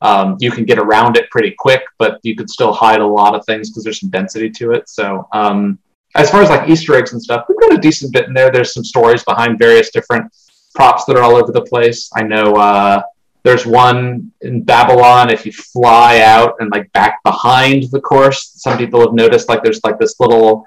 um, 0.00 0.36
you 0.40 0.50
can 0.50 0.64
get 0.64 0.78
around 0.78 1.16
it 1.16 1.30
pretty 1.30 1.54
quick, 1.58 1.82
but 1.98 2.20
you 2.22 2.36
could 2.36 2.50
still 2.50 2.72
hide 2.72 3.00
a 3.00 3.06
lot 3.06 3.34
of 3.34 3.44
things 3.46 3.70
because 3.70 3.84
there's 3.84 4.00
some 4.00 4.10
density 4.10 4.50
to 4.50 4.72
it. 4.72 4.88
So 4.88 5.26
um, 5.32 5.78
as 6.14 6.30
far 6.30 6.42
as 6.42 6.50
like 6.50 6.68
Easter 6.68 6.94
eggs 6.94 7.12
and 7.12 7.22
stuff, 7.22 7.46
we've 7.48 7.58
got 7.58 7.72
a 7.72 7.80
decent 7.80 8.12
bit 8.12 8.28
in 8.28 8.34
there. 8.34 8.50
There's 8.50 8.74
some 8.74 8.84
stories 8.84 9.24
behind 9.24 9.58
various 9.58 9.90
different 9.90 10.32
props 10.74 11.04
that 11.06 11.16
are 11.16 11.22
all 11.22 11.36
over 11.36 11.52
the 11.52 11.62
place. 11.62 12.10
I 12.14 12.22
know 12.22 12.54
uh, 12.54 13.02
there's 13.42 13.66
one 13.66 14.32
in 14.40 14.62
Babylon. 14.62 15.30
If 15.30 15.46
you 15.46 15.52
fly 15.52 16.20
out 16.20 16.56
and 16.60 16.70
like 16.70 16.92
back 16.92 17.22
behind 17.22 17.84
the 17.90 18.00
course, 18.00 18.52
some 18.56 18.78
people 18.78 19.00
have 19.00 19.12
noticed 19.12 19.48
like 19.48 19.62
there's 19.62 19.82
like 19.84 19.98
this 19.98 20.18
little 20.20 20.66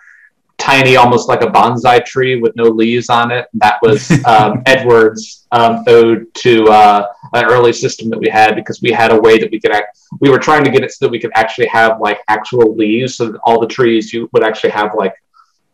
tiny, 0.61 0.95
almost 0.95 1.27
like 1.27 1.41
a 1.41 1.47
bonsai 1.47 2.05
tree 2.05 2.39
with 2.39 2.55
no 2.55 2.65
leaves 2.65 3.09
on 3.09 3.31
it. 3.31 3.47
That 3.55 3.79
was 3.81 4.09
um, 4.25 4.61
Edward's 4.65 5.47
um, 5.51 5.83
ode 5.87 6.33
to 6.35 6.65
uh, 6.65 7.07
an 7.33 7.45
early 7.45 7.73
system 7.73 8.09
that 8.09 8.19
we 8.19 8.29
had 8.29 8.55
because 8.55 8.81
we 8.81 8.91
had 8.91 9.11
a 9.11 9.19
way 9.19 9.37
that 9.39 9.51
we 9.51 9.59
could 9.59 9.71
act. 9.71 9.99
We 10.19 10.29
were 10.29 10.39
trying 10.39 10.63
to 10.63 10.71
get 10.71 10.83
it 10.83 10.91
so 10.91 11.05
that 11.05 11.11
we 11.11 11.19
could 11.19 11.31
actually 11.35 11.67
have 11.67 11.99
like 11.99 12.19
actual 12.27 12.75
leaves, 12.75 13.15
so 13.15 13.31
that 13.31 13.41
all 13.43 13.59
the 13.59 13.67
trees 13.67 14.13
you 14.13 14.29
would 14.33 14.43
actually 14.43 14.71
have 14.71 14.93
like 14.95 15.15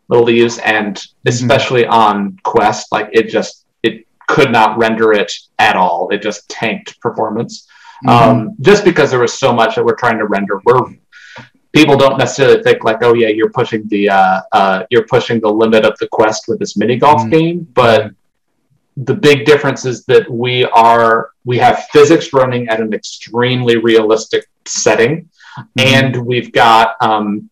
little 0.08 0.24
leaves, 0.24 0.58
and 0.58 0.96
mm-hmm. 0.96 1.28
especially 1.28 1.82
mm-hmm. 1.82 1.92
on 1.92 2.38
Quest, 2.42 2.90
like 2.90 3.10
it 3.12 3.28
just 3.28 3.66
it 3.82 4.06
could 4.28 4.52
not 4.52 4.78
render 4.78 5.12
it 5.12 5.32
at 5.58 5.74
all. 5.74 6.08
It 6.10 6.22
just 6.22 6.48
tanked 6.48 7.00
performance. 7.00 7.66
Mm-hmm. 8.06 8.30
Um, 8.30 8.56
just 8.60 8.84
because 8.84 9.10
there 9.10 9.18
was 9.18 9.36
so 9.36 9.52
much 9.52 9.74
that 9.74 9.84
we're 9.84 9.96
trying 9.96 10.18
to 10.18 10.26
render. 10.26 10.60
We're 10.64 10.82
people 11.72 11.96
don't 11.96 12.18
necessarily 12.18 12.62
think 12.62 12.84
like, 12.84 13.02
oh 13.02 13.14
yeah, 13.14 13.28
you're 13.28 13.50
pushing 13.50 13.86
the 13.88 14.08
uh, 14.10 14.40
uh, 14.52 14.82
you're 14.90 15.06
pushing 15.06 15.40
the 15.40 15.48
limit 15.48 15.84
of 15.84 15.98
the 15.98 16.08
quest 16.08 16.44
with 16.46 16.58
this 16.58 16.76
mini 16.76 16.96
golf 16.96 17.22
mm. 17.22 17.30
game, 17.30 17.68
but 17.74 18.12
the 18.96 19.14
big 19.14 19.44
difference 19.44 19.84
is 19.84 20.04
that 20.06 20.28
we 20.30 20.64
are 20.66 21.30
we 21.44 21.58
have 21.58 21.86
physics 21.92 22.32
running 22.32 22.68
at 22.68 22.80
an 22.80 22.92
extremely 22.92 23.76
realistic 23.76 24.46
setting, 24.66 25.28
mm. 25.58 25.64
and 25.76 26.16
we've 26.16 26.52
got 26.52 26.96
um, 27.00 27.50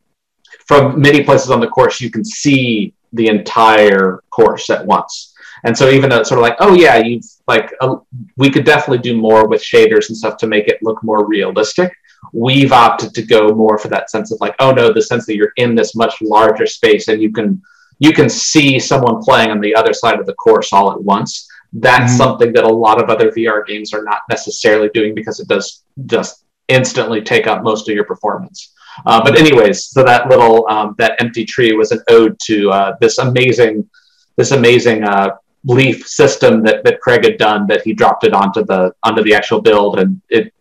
from 0.66 1.00
many 1.00 1.22
places 1.22 1.50
on 1.50 1.60
the 1.60 1.68
course 1.68 2.00
you 2.00 2.10
can 2.10 2.24
see 2.24 2.94
the 3.12 3.28
entire 3.28 4.22
course 4.30 4.70
at 4.70 4.84
once. 4.84 5.34
And 5.66 5.76
so 5.76 5.90
even 5.90 6.08
though 6.08 6.20
it's 6.20 6.30
sort 6.30 6.38
of 6.38 6.42
like, 6.42 6.56
oh 6.60 6.74
yeah, 6.74 6.96
you've 6.96 7.24
like, 7.46 7.74
uh, 7.80 7.96
we 8.36 8.50
could 8.50 8.64
definitely 8.64 8.98
do 8.98 9.16
more 9.16 9.46
with 9.46 9.60
shaders 9.62 10.08
and 10.08 10.16
stuff 10.16 10.38
to 10.38 10.46
make 10.46 10.68
it 10.68 10.78
look 10.82 11.02
more 11.02 11.26
realistic 11.26 11.92
we've 12.32 12.72
opted 12.72 13.14
to 13.14 13.22
go 13.22 13.54
more 13.54 13.78
for 13.78 13.88
that 13.88 14.10
sense 14.10 14.32
of 14.32 14.40
like, 14.40 14.54
oh 14.58 14.72
no, 14.72 14.92
the 14.92 15.02
sense 15.02 15.26
that 15.26 15.36
you're 15.36 15.52
in 15.56 15.74
this 15.74 15.94
much 15.94 16.14
larger 16.20 16.66
space 16.66 17.08
and 17.08 17.22
you 17.22 17.32
can 17.32 17.62
you 17.98 18.12
can 18.12 18.28
see 18.28 18.78
someone 18.78 19.22
playing 19.22 19.50
on 19.50 19.60
the 19.60 19.74
other 19.74 19.94
side 19.94 20.20
of 20.20 20.26
the 20.26 20.34
course 20.34 20.72
all 20.72 20.92
at 20.92 21.02
once. 21.02 21.48
That's 21.72 22.12
mm-hmm. 22.12 22.18
something 22.18 22.52
that 22.52 22.64
a 22.64 22.68
lot 22.68 23.02
of 23.02 23.08
other 23.08 23.30
VR 23.30 23.66
games 23.66 23.94
are 23.94 24.02
not 24.02 24.20
necessarily 24.28 24.90
doing 24.92 25.14
because 25.14 25.40
it 25.40 25.48
does 25.48 25.82
just 26.04 26.44
instantly 26.68 27.22
take 27.22 27.46
up 27.46 27.62
most 27.62 27.88
of 27.88 27.94
your 27.94 28.04
performance. 28.04 28.74
Uh, 29.06 29.22
but 29.22 29.38
anyways, 29.38 29.86
so 29.86 30.02
that 30.02 30.28
little 30.28 30.66
um, 30.68 30.94
that 30.98 31.20
empty 31.20 31.44
tree 31.44 31.72
was 31.72 31.90
an 31.90 32.00
ode 32.08 32.38
to 32.44 32.70
uh, 32.70 32.96
this 33.00 33.18
amazing 33.18 33.88
this 34.36 34.50
amazing 34.50 35.04
uh, 35.04 35.30
leaf 35.66 36.06
system 36.06 36.62
that, 36.62 36.84
that 36.84 37.00
Craig 37.00 37.24
had 37.24 37.38
done 37.38 37.66
that 37.66 37.82
he 37.82 37.92
dropped 37.92 38.24
it 38.24 38.32
onto 38.32 38.64
the 38.64 38.92
onto 39.02 39.22
the 39.22 39.34
actual 39.34 39.60
build 39.60 39.98
and 39.98 40.20
it 40.28 40.52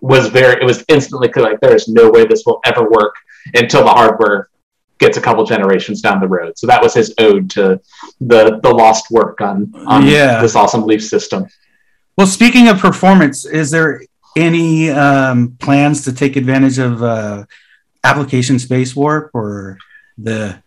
was 0.00 0.28
very 0.28 0.60
it 0.60 0.64
was 0.64 0.84
instantly 0.88 1.28
like 1.36 1.60
there 1.60 1.74
is 1.74 1.88
no 1.88 2.10
way 2.10 2.24
this 2.24 2.44
will 2.46 2.60
ever 2.64 2.88
work 2.88 3.14
until 3.54 3.82
the 3.82 3.90
hardware 3.90 4.48
gets 4.98 5.16
a 5.16 5.20
couple 5.20 5.44
generations 5.44 6.00
down 6.00 6.20
the 6.20 6.28
road. 6.28 6.56
So 6.56 6.66
that 6.66 6.82
was 6.82 6.94
his 6.94 7.14
ode 7.18 7.50
to 7.50 7.80
the 8.20 8.60
the 8.62 8.70
lost 8.70 9.10
work 9.10 9.40
on 9.40 9.72
on 9.86 10.06
yeah. 10.06 10.40
this 10.40 10.56
awesome 10.56 10.86
Leaf 10.86 11.04
system. 11.04 11.46
Well, 12.16 12.26
speaking 12.26 12.68
of 12.68 12.78
performance, 12.78 13.44
is 13.44 13.70
there 13.70 14.02
any 14.36 14.90
um, 14.90 15.56
plans 15.58 16.04
to 16.04 16.12
take 16.12 16.36
advantage 16.36 16.78
of 16.78 17.02
uh, 17.02 17.44
application 18.04 18.58
space 18.58 18.94
warp 18.94 19.30
or 19.34 19.78
the? 20.16 20.62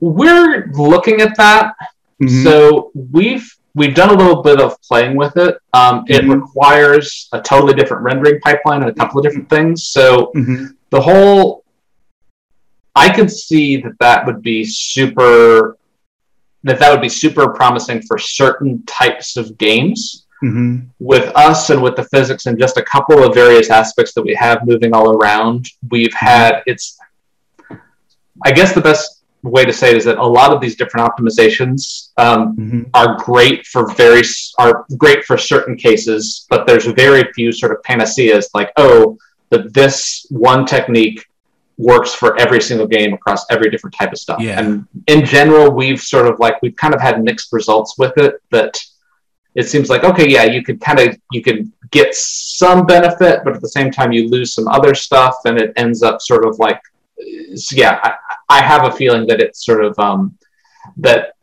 We're 0.00 0.70
looking 0.72 1.20
at 1.20 1.36
that. 1.36 1.74
Mm-hmm. 2.22 2.42
So 2.42 2.90
we've 2.94 3.48
we've 3.74 3.94
done 3.94 4.10
a 4.10 4.14
little 4.14 4.42
bit 4.42 4.60
of 4.60 4.80
playing 4.82 5.16
with 5.16 5.36
it. 5.36 5.58
Um, 5.72 6.04
mm-hmm. 6.04 6.12
It 6.12 6.34
requires 6.34 7.28
a 7.32 7.40
totally 7.40 7.74
different 7.74 8.02
rendering 8.02 8.40
pipeline 8.40 8.82
and 8.82 8.90
a 8.90 8.94
couple 8.94 9.18
of 9.18 9.24
different 9.24 9.48
things. 9.48 9.84
So 9.84 10.32
mm-hmm. 10.34 10.66
the 10.90 11.00
whole, 11.00 11.64
I 12.94 13.08
could 13.14 13.30
see 13.30 13.76
that 13.82 13.96
that 14.00 14.26
would 14.26 14.42
be 14.42 14.64
super, 14.64 15.76
that 16.64 16.80
that 16.80 16.90
would 16.90 17.00
be 17.00 17.08
super 17.08 17.52
promising 17.52 18.02
for 18.02 18.18
certain 18.18 18.82
types 18.86 19.36
of 19.36 19.56
games. 19.58 20.26
Mm-hmm. 20.42 20.86
With 21.00 21.34
us 21.34 21.70
and 21.70 21.82
with 21.82 21.96
the 21.96 22.04
physics 22.04 22.46
and 22.46 22.58
just 22.58 22.76
a 22.76 22.82
couple 22.82 23.24
of 23.24 23.34
various 23.34 23.70
aspects 23.70 24.14
that 24.14 24.22
we 24.22 24.36
have 24.36 24.64
moving 24.64 24.94
all 24.94 25.16
around, 25.16 25.66
we've 25.90 26.14
had 26.14 26.62
it's. 26.66 26.96
I 28.44 28.52
guess 28.52 28.72
the 28.72 28.80
best 28.80 29.17
way 29.42 29.64
to 29.64 29.72
say 29.72 29.90
it 29.90 29.96
is 29.96 30.04
that 30.04 30.18
a 30.18 30.26
lot 30.26 30.52
of 30.52 30.60
these 30.60 30.76
different 30.76 31.08
optimizations 31.08 32.10
um, 32.16 32.56
mm-hmm. 32.56 32.82
are 32.94 33.16
great 33.18 33.66
for 33.66 33.92
very 33.94 34.22
are 34.58 34.84
great 34.96 35.24
for 35.24 35.38
certain 35.38 35.76
cases, 35.76 36.46
but 36.50 36.66
there's 36.66 36.86
very 36.86 37.24
few 37.34 37.52
sort 37.52 37.72
of 37.72 37.82
panaceas 37.82 38.48
like 38.54 38.72
oh 38.76 39.16
that 39.50 39.72
this 39.72 40.26
one 40.30 40.66
technique 40.66 41.24
works 41.78 42.12
for 42.12 42.38
every 42.38 42.60
single 42.60 42.86
game 42.86 43.12
across 43.12 43.46
every 43.50 43.70
different 43.70 43.94
type 43.96 44.12
of 44.12 44.18
stuff. 44.18 44.40
Yeah. 44.40 44.58
And 44.58 44.86
in 45.06 45.24
general, 45.24 45.70
we've 45.70 46.00
sort 46.00 46.26
of 46.26 46.40
like 46.40 46.60
we've 46.60 46.76
kind 46.76 46.94
of 46.94 47.00
had 47.00 47.22
mixed 47.22 47.52
results 47.52 47.96
with 47.96 48.12
it 48.18 48.42
that 48.50 48.76
it 49.54 49.68
seems 49.68 49.88
like 49.88 50.04
okay, 50.04 50.28
yeah, 50.28 50.44
you 50.44 50.62
could 50.62 50.80
kind 50.80 50.98
of 50.98 51.16
you 51.32 51.42
can 51.42 51.72
get 51.90 52.14
some 52.14 52.86
benefit, 52.86 53.40
but 53.44 53.54
at 53.54 53.60
the 53.60 53.68
same 53.68 53.90
time 53.90 54.12
you 54.12 54.28
lose 54.28 54.54
some 54.54 54.68
other 54.68 54.94
stuff, 54.94 55.36
and 55.44 55.58
it 55.58 55.72
ends 55.76 56.02
up 56.02 56.20
sort 56.20 56.44
of 56.44 56.58
like 56.58 56.80
so 57.54 57.76
yeah, 57.76 57.98
I, 58.02 58.14
I, 58.48 58.62
have 58.62 58.84
a 58.84 58.92
feeling 58.92 59.26
that 59.26 59.40
it's 59.40 59.64
sort 59.64 59.84
of 59.84 59.98
um, 59.98 60.38
that 60.98 61.34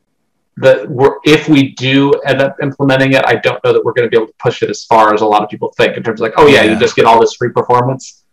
that 0.57 0.89
we're, 0.89 1.17
if 1.25 1.49
we 1.49 1.73
do 1.73 2.13
end 2.25 2.41
up 2.41 2.55
implementing 2.61 3.13
it, 3.13 3.23
I 3.25 3.35
don't 3.35 3.61
know 3.63 3.73
that 3.73 3.83
we're 3.83 3.93
going 3.93 4.09
to 4.09 4.09
be 4.09 4.15
able 4.15 4.27
to 4.27 4.37
push 4.39 4.61
it 4.63 4.69
as 4.69 4.85
far 4.85 5.13
as 5.13 5.21
a 5.21 5.25
lot 5.25 5.43
of 5.43 5.49
people 5.49 5.73
think 5.75 5.97
in 5.97 6.03
terms 6.03 6.21
of 6.21 6.25
like, 6.25 6.33
oh 6.37 6.47
yeah, 6.47 6.63
yeah. 6.63 6.73
you 6.73 6.79
just 6.79 6.95
get 6.95 7.05
all 7.05 7.19
this 7.19 7.35
free 7.35 7.51
performance. 7.51 8.23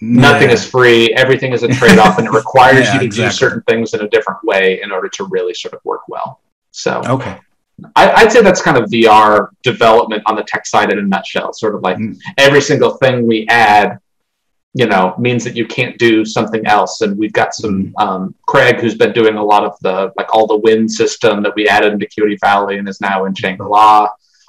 Yeah. 0.00 0.20
Nothing 0.20 0.50
is 0.50 0.68
free. 0.68 1.12
Everything 1.14 1.52
is 1.52 1.62
a 1.62 1.68
trade 1.68 1.98
off, 1.98 2.18
and 2.18 2.26
it 2.26 2.32
requires 2.32 2.86
yeah, 2.86 2.94
you 2.94 2.98
to 3.00 3.04
exactly. 3.04 3.28
do 3.28 3.32
certain 3.32 3.62
things 3.62 3.94
in 3.94 4.00
a 4.00 4.08
different 4.08 4.42
way 4.44 4.80
in 4.82 4.92
order 4.92 5.08
to 5.08 5.24
really 5.30 5.54
sort 5.54 5.74
of 5.74 5.80
work 5.84 6.08
well. 6.08 6.40
So 6.72 7.02
okay. 7.06 7.38
I, 7.96 8.22
would 8.22 8.32
say 8.32 8.42
that's 8.42 8.62
kind 8.62 8.76
of 8.76 8.90
VR 8.90 9.48
development 9.62 10.22
on 10.26 10.36
the 10.36 10.42
tech 10.44 10.66
side 10.66 10.92
in 10.92 10.98
a 10.98 11.02
nutshell. 11.02 11.52
Sort 11.52 11.74
of 11.74 11.82
like 11.82 11.98
mm. 11.98 12.16
every 12.38 12.60
single 12.60 12.96
thing 12.96 13.26
we 13.26 13.46
add 13.48 13.98
you 14.74 14.86
know 14.86 15.14
means 15.18 15.44
that 15.44 15.56
you 15.56 15.66
can't 15.66 15.98
do 15.98 16.24
something 16.24 16.66
else. 16.66 17.00
And 17.00 17.18
we've 17.18 17.32
got 17.32 17.54
some 17.54 17.84
mm-hmm. 17.84 17.96
um, 17.98 18.34
craig 18.46 18.80
who's 18.80 18.94
been 18.94 19.12
doing 19.12 19.36
a 19.36 19.44
lot 19.44 19.64
of 19.64 19.78
the 19.80 20.12
like 20.16 20.34
all 20.34 20.46
the 20.46 20.56
wind 20.56 20.90
system 20.90 21.42
that 21.42 21.54
we 21.54 21.68
added 21.68 21.92
into 21.92 22.06
Quixote 22.06 22.38
Valley 22.40 22.78
and 22.78 22.88
is 22.88 23.00
now 23.00 23.24
in 23.26 23.34
shangri-la. 23.34 24.08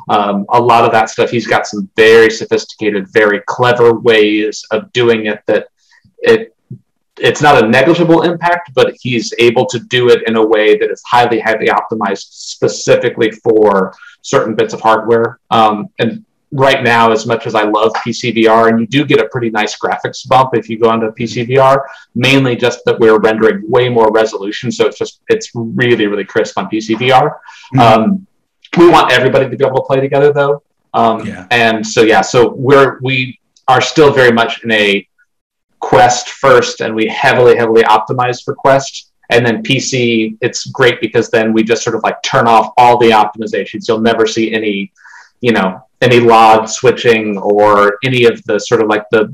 Um, 0.10 0.46
a 0.50 0.62
lot 0.62 0.84
of 0.84 0.92
that 0.92 1.10
stuff 1.10 1.30
he's 1.30 1.48
got 1.48 1.66
some 1.66 1.90
very 1.96 2.30
sophisticated 2.30 3.08
very 3.14 3.42
clever 3.48 3.94
ways 3.94 4.66
of 4.72 4.92
doing 4.92 5.28
it 5.28 5.42
that 5.46 5.68
it 6.18 6.54
it's 7.18 7.42
not 7.42 7.64
a 7.64 7.68
negligible 7.70 8.24
impact 8.24 8.72
but 8.74 8.94
he's 9.00 9.34
able 9.40 9.66
to 9.68 9.80
do 9.80 10.10
it 10.10 10.28
in 10.28 10.36
a 10.36 10.46
way 10.46 10.78
that 10.78 10.92
is 10.92 11.02
highly 11.06 11.40
highly 11.40 11.68
optimized 11.68 12.26
specifically 12.32 13.32
for 13.32 13.94
certain 14.24 14.56
bits 14.56 14.74
of 14.74 14.82
hardware. 14.82 15.40
Um, 15.52 15.90
and 16.00 16.26
right 16.54 16.84
now, 16.84 17.12
as 17.12 17.26
much 17.26 17.48
as 17.48 17.56
I 17.56 17.64
love 17.64 17.92
PCVR, 18.06 18.70
and 18.70 18.80
you 18.80 18.86
do 18.86 19.04
get 19.06 19.20
a 19.20 19.28
pretty 19.30 19.50
nice 19.50 19.78
graphics 19.78 20.28
bump 20.28 20.52
if 20.54 20.70
you 20.70 20.78
go 20.78 20.90
onto 20.90 21.08
PCVR, 21.12 21.82
mainly 22.14 22.56
just 22.56 22.86
that 22.86 23.00
we're 23.00 23.20
rendering 23.20 23.70
way 23.70 23.90
more 23.90 24.12
resolution. 24.12 24.72
So 24.72 24.86
it's 24.86 25.00
just, 25.00 25.22
it's 25.30 25.50
really, 25.54 26.06
really 26.06 26.26
crisp 26.26 26.58
on 26.58 26.70
PCVR. 26.70 27.32
Mm-hmm. 27.76 27.80
Um, 27.80 28.28
we 28.78 28.88
want 28.88 29.12
everybody 29.12 29.50
to 29.50 29.58
be 29.58 29.66
able 29.66 29.78
to 29.78 29.84
play 29.84 30.00
together 30.00 30.32
though. 30.32 30.64
Um, 30.94 31.26
yeah. 31.26 31.48
And 31.50 31.86
so, 31.86 32.04
yeah, 32.04 32.22
so 32.22 32.54
we're, 32.54 33.00
we 33.02 33.40
are 33.68 33.82
still 33.82 34.14
very 34.14 34.32
much 34.32 34.64
in 34.64 34.72
a 34.72 35.08
Quest 35.80 36.30
first, 36.30 36.80
and 36.80 36.96
we 36.96 37.08
heavily, 37.08 37.58
heavily 37.58 37.84
optimize 37.84 38.42
for 38.42 38.56
Quest. 38.56 39.12
And 39.32 39.46
then 39.46 39.64
PC, 39.64 40.38
it's 40.40 40.68
great 40.68 41.02
because 41.02 41.30
then 41.30 41.52
we 41.52 41.64
just 41.64 41.84
sort 41.84 41.96
of 41.96 42.04
like 42.04 42.22
turn 42.24 42.48
off 42.48 42.72
all 42.78 42.98
the 42.98 43.10
optimizations. 43.10 43.88
You'll 43.88 44.00
never 44.00 44.26
see 44.26 44.54
any, 44.54 44.94
you 45.42 45.52
know, 45.52 45.84
any 46.04 46.20
LOD 46.20 46.70
switching 46.70 47.38
or 47.38 47.98
any 48.04 48.26
of 48.26 48.44
the 48.44 48.60
sort 48.60 48.82
of 48.82 48.88
like 48.88 49.10
the 49.12 49.34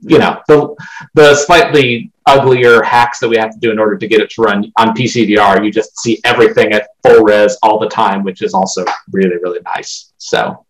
you 0.00 0.18
know 0.18 0.40
the 0.46 0.74
the 1.14 1.34
slightly 1.34 2.12
uglier 2.26 2.82
hacks 2.82 3.18
that 3.18 3.28
we 3.28 3.36
have 3.36 3.50
to 3.50 3.58
do 3.58 3.70
in 3.70 3.78
order 3.78 3.96
to 3.96 4.06
get 4.06 4.20
it 4.20 4.30
to 4.30 4.42
run 4.42 4.70
on 4.76 4.94
PCVR. 4.94 5.64
You 5.64 5.72
just 5.72 5.98
see 5.98 6.20
everything 6.24 6.72
at 6.72 6.90
full 7.02 7.24
res 7.24 7.56
all 7.62 7.78
the 7.78 7.88
time, 7.88 8.22
which 8.22 8.42
is 8.42 8.54
also 8.54 8.84
really 9.10 9.38
really 9.38 9.60
nice. 9.74 10.12
So 10.18 10.64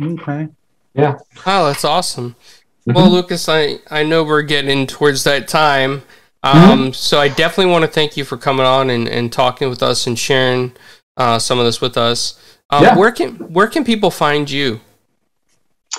okay, 0.00 0.48
yeah. 0.94 1.18
Wow, 1.46 1.64
that's 1.66 1.84
awesome. 1.84 2.36
Mm-hmm. 2.88 2.92
Well, 2.92 3.10
Lucas, 3.10 3.48
I 3.48 3.78
I 3.90 4.04
know 4.04 4.22
we're 4.22 4.42
getting 4.42 4.86
towards 4.86 5.24
that 5.24 5.48
time. 5.48 6.02
Um, 6.44 6.54
mm-hmm. 6.54 6.92
So 6.92 7.20
I 7.20 7.28
definitely 7.28 7.72
want 7.72 7.84
to 7.84 7.90
thank 7.90 8.16
you 8.16 8.24
for 8.24 8.36
coming 8.36 8.64
on 8.64 8.90
and, 8.90 9.08
and 9.08 9.32
talking 9.32 9.68
with 9.68 9.82
us 9.82 10.06
and 10.06 10.16
sharing 10.16 10.72
uh, 11.16 11.38
some 11.38 11.58
of 11.58 11.64
this 11.64 11.80
with 11.80 11.96
us. 11.96 12.38
Um, 12.70 12.82
yeah. 12.84 12.96
Where 12.96 13.10
can 13.12 13.30
where 13.52 13.66
can 13.66 13.84
people 13.84 14.10
find 14.10 14.50
you? 14.50 14.80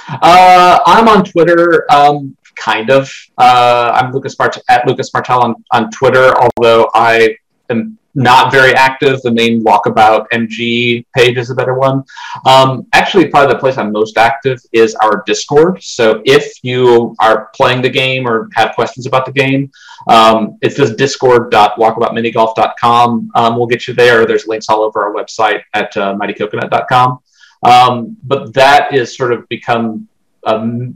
Uh, 0.08 0.80
I'm 0.86 1.08
on 1.08 1.24
Twitter, 1.24 1.92
um, 1.92 2.36
kind 2.56 2.90
of. 2.92 3.12
Uh, 3.38 3.92
I'm 3.96 4.14
Lucas 4.14 4.36
Bart- 4.36 4.58
at 4.70 4.86
Lucas 4.88 5.12
Martell 5.14 5.42
on, 5.42 5.56
on 5.72 5.90
Twitter, 5.92 6.34
although 6.38 6.90
I 6.94 7.36
am 7.70 7.98
not 8.16 8.52
very 8.52 8.74
active. 8.74 9.22
The 9.22 9.32
main 9.32 9.64
Walkabout 9.64 10.26
MG 10.34 11.06
page 11.16 11.38
is 11.38 11.50
a 11.50 11.56
better 11.56 11.76
one. 11.76 12.04
Um, 12.46 12.86
actually, 12.94 13.28
probably 13.28 13.54
the 13.54 13.60
place 13.60 13.78
I'm 13.78 13.92
most 13.92 14.18
active 14.18 14.60
is 14.72 14.96
our 14.96 15.24
Discord. 15.26 15.84
So 15.84 16.22
if 16.26 16.64
you 16.64 17.14
are 17.20 17.50
playing 17.56 17.82
the 17.82 17.90
game 17.90 18.26
or 18.28 18.50
have 18.56 18.76
questions 18.76 19.06
about 19.06 19.26
the 19.26 19.32
game, 19.32 19.72
um, 20.08 20.58
it's 20.62 20.76
just 20.76 20.98
discord.walkaboutminigolf.com. 20.98 23.32
Um, 23.36 23.58
we'll 23.58 23.68
get 23.68 23.88
you 23.88 23.94
there. 23.94 24.26
There's 24.26 24.48
links 24.48 24.68
all 24.70 24.82
over 24.82 25.06
our 25.06 25.14
website 25.14 25.62
at 25.74 25.96
uh, 25.98 26.16
mightycoconut.com. 26.16 27.20
Um, 27.64 28.18
but 28.24 28.54
that 28.54 28.94
is 28.94 29.16
sort 29.16 29.32
of 29.34 29.48
become 29.50 30.08
a, 30.44 30.88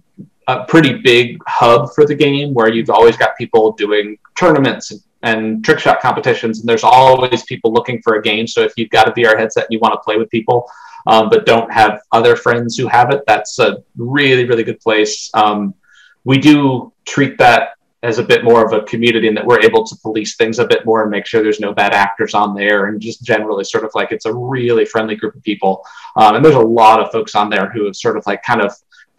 a 0.47 0.63
pretty 0.65 0.93
big 0.93 1.41
hub 1.47 1.93
for 1.93 2.05
the 2.05 2.15
game 2.15 2.53
where 2.53 2.69
you've 2.69 2.89
always 2.89 3.17
got 3.17 3.37
people 3.37 3.73
doing 3.73 4.17
tournaments 4.37 4.91
and 4.91 5.01
and 5.23 5.63
trick 5.63 5.79
shot 5.79 6.01
competitions, 6.01 6.59
and 6.59 6.69
there's 6.69 6.83
always 6.83 7.43
people 7.43 7.73
looking 7.73 8.01
for 8.01 8.15
a 8.15 8.21
game. 8.21 8.45
So 8.45 8.61
if 8.61 8.73
you've 8.77 8.89
got 8.89 9.07
a 9.07 9.11
VR 9.11 9.37
headset 9.37 9.63
and 9.63 9.71
you 9.71 9.79
want 9.79 9.93
to 9.93 9.99
play 9.99 10.17
with 10.17 10.29
people, 10.29 10.69
um, 11.07 11.29
but 11.29 11.45
don't 11.45 11.71
have 11.71 12.01
other 12.11 12.35
friends 12.35 12.77
who 12.77 12.87
have 12.87 13.11
it, 13.11 13.23
that's 13.25 13.57
a 13.59 13.83
really, 13.97 14.45
really 14.45 14.63
good 14.63 14.79
place. 14.79 15.29
Um, 15.33 15.73
we 16.23 16.37
do 16.37 16.93
treat 17.05 17.37
that 17.39 17.71
as 18.03 18.19
a 18.19 18.23
bit 18.23 18.43
more 18.43 18.65
of 18.65 18.73
a 18.73 18.85
community 18.85 19.29
and 19.29 19.37
that 19.37 19.45
we're 19.45 19.61
able 19.61 19.85
to 19.85 19.95
police 20.01 20.35
things 20.35 20.59
a 20.59 20.67
bit 20.67 20.85
more 20.85 21.01
and 21.01 21.09
make 21.09 21.25
sure 21.25 21.41
there's 21.41 21.61
no 21.61 21.73
bad 21.73 21.93
actors 21.93 22.33
on 22.33 22.53
there 22.53 22.87
and 22.87 23.01
just 23.01 23.23
generally 23.23 23.63
sort 23.63 23.85
of 23.85 23.91
like 23.95 24.11
it's 24.11 24.25
a 24.25 24.33
really 24.33 24.83
friendly 24.83 25.15
group 25.15 25.33
of 25.35 25.43
people 25.43 25.81
um, 26.17 26.35
and 26.35 26.43
there's 26.43 26.55
a 26.55 26.59
lot 26.59 26.99
of 26.99 27.11
folks 27.13 27.33
on 27.33 27.49
there 27.49 27.69
who 27.69 27.85
have 27.85 27.95
sort 27.95 28.17
of 28.17 28.25
like 28.27 28.43
kind 28.43 28.61
of 28.61 28.73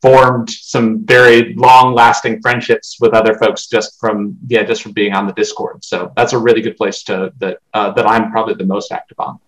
formed 0.04 0.50
some 0.50 1.02
very 1.06 1.54
long 1.54 1.94
lasting 1.94 2.38
friendships 2.42 2.98
with 3.00 3.14
other 3.14 3.38
folks 3.38 3.68
just 3.68 3.98
from 3.98 4.36
yeah 4.48 4.62
just 4.62 4.82
from 4.82 4.92
being 4.92 5.14
on 5.14 5.26
the 5.26 5.32
discord. 5.32 5.82
So 5.82 6.12
that's 6.14 6.34
a 6.34 6.38
really 6.38 6.60
good 6.60 6.76
place 6.76 7.02
to 7.04 7.32
that 7.38 7.56
uh, 7.72 7.90
that 7.92 8.06
i'm 8.06 8.30
probably 8.30 8.52
the 8.52 8.66
most 8.66 8.92
active 8.92 9.18
on. 9.18 9.38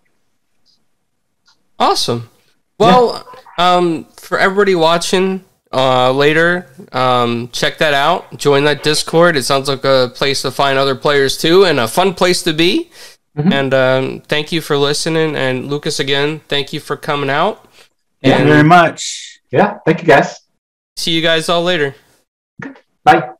Awesome. 1.77 2.31
Well 2.79 3.23
yeah. 3.59 3.75
um, 3.75 4.05
for 4.15 4.39
everybody 4.39 4.73
watching 4.73 5.45
uh, 5.71 6.11
later 6.11 6.65
um, 6.91 7.49
check 7.49 7.77
that 7.77 7.93
out. 7.93 8.35
Join 8.39 8.63
that 8.63 8.81
discord. 8.81 9.37
It 9.37 9.43
sounds 9.43 9.69
like 9.69 9.85
a 9.85 10.11
place 10.15 10.41
to 10.41 10.49
find 10.49 10.79
other 10.79 10.95
players 10.95 11.37
too 11.37 11.65
and 11.65 11.79
a 11.79 11.87
fun 11.87 12.15
place 12.15 12.41
to 12.43 12.53
be. 12.53 12.89
Mm-hmm. 13.37 13.53
and 13.53 13.73
um, 13.75 14.21
thank 14.21 14.51
you 14.51 14.61
for 14.61 14.75
listening. 14.75 15.35
And 15.35 15.67
lucas 15.67 15.99
again 15.99 16.41
thank 16.47 16.73
you 16.73 16.79
for 16.79 16.97
coming 16.97 17.29
out. 17.29 17.63
Thank 18.23 18.39
you 18.39 18.45
very 18.47 18.63
much. 18.63 19.39
Yeah 19.51 19.77
thank 19.85 20.01
you 20.01 20.07
guys 20.07 20.46
See 20.97 21.11
you 21.11 21.21
guys 21.21 21.47
all 21.47 21.63
later. 21.63 21.95
Bye. 23.03 23.36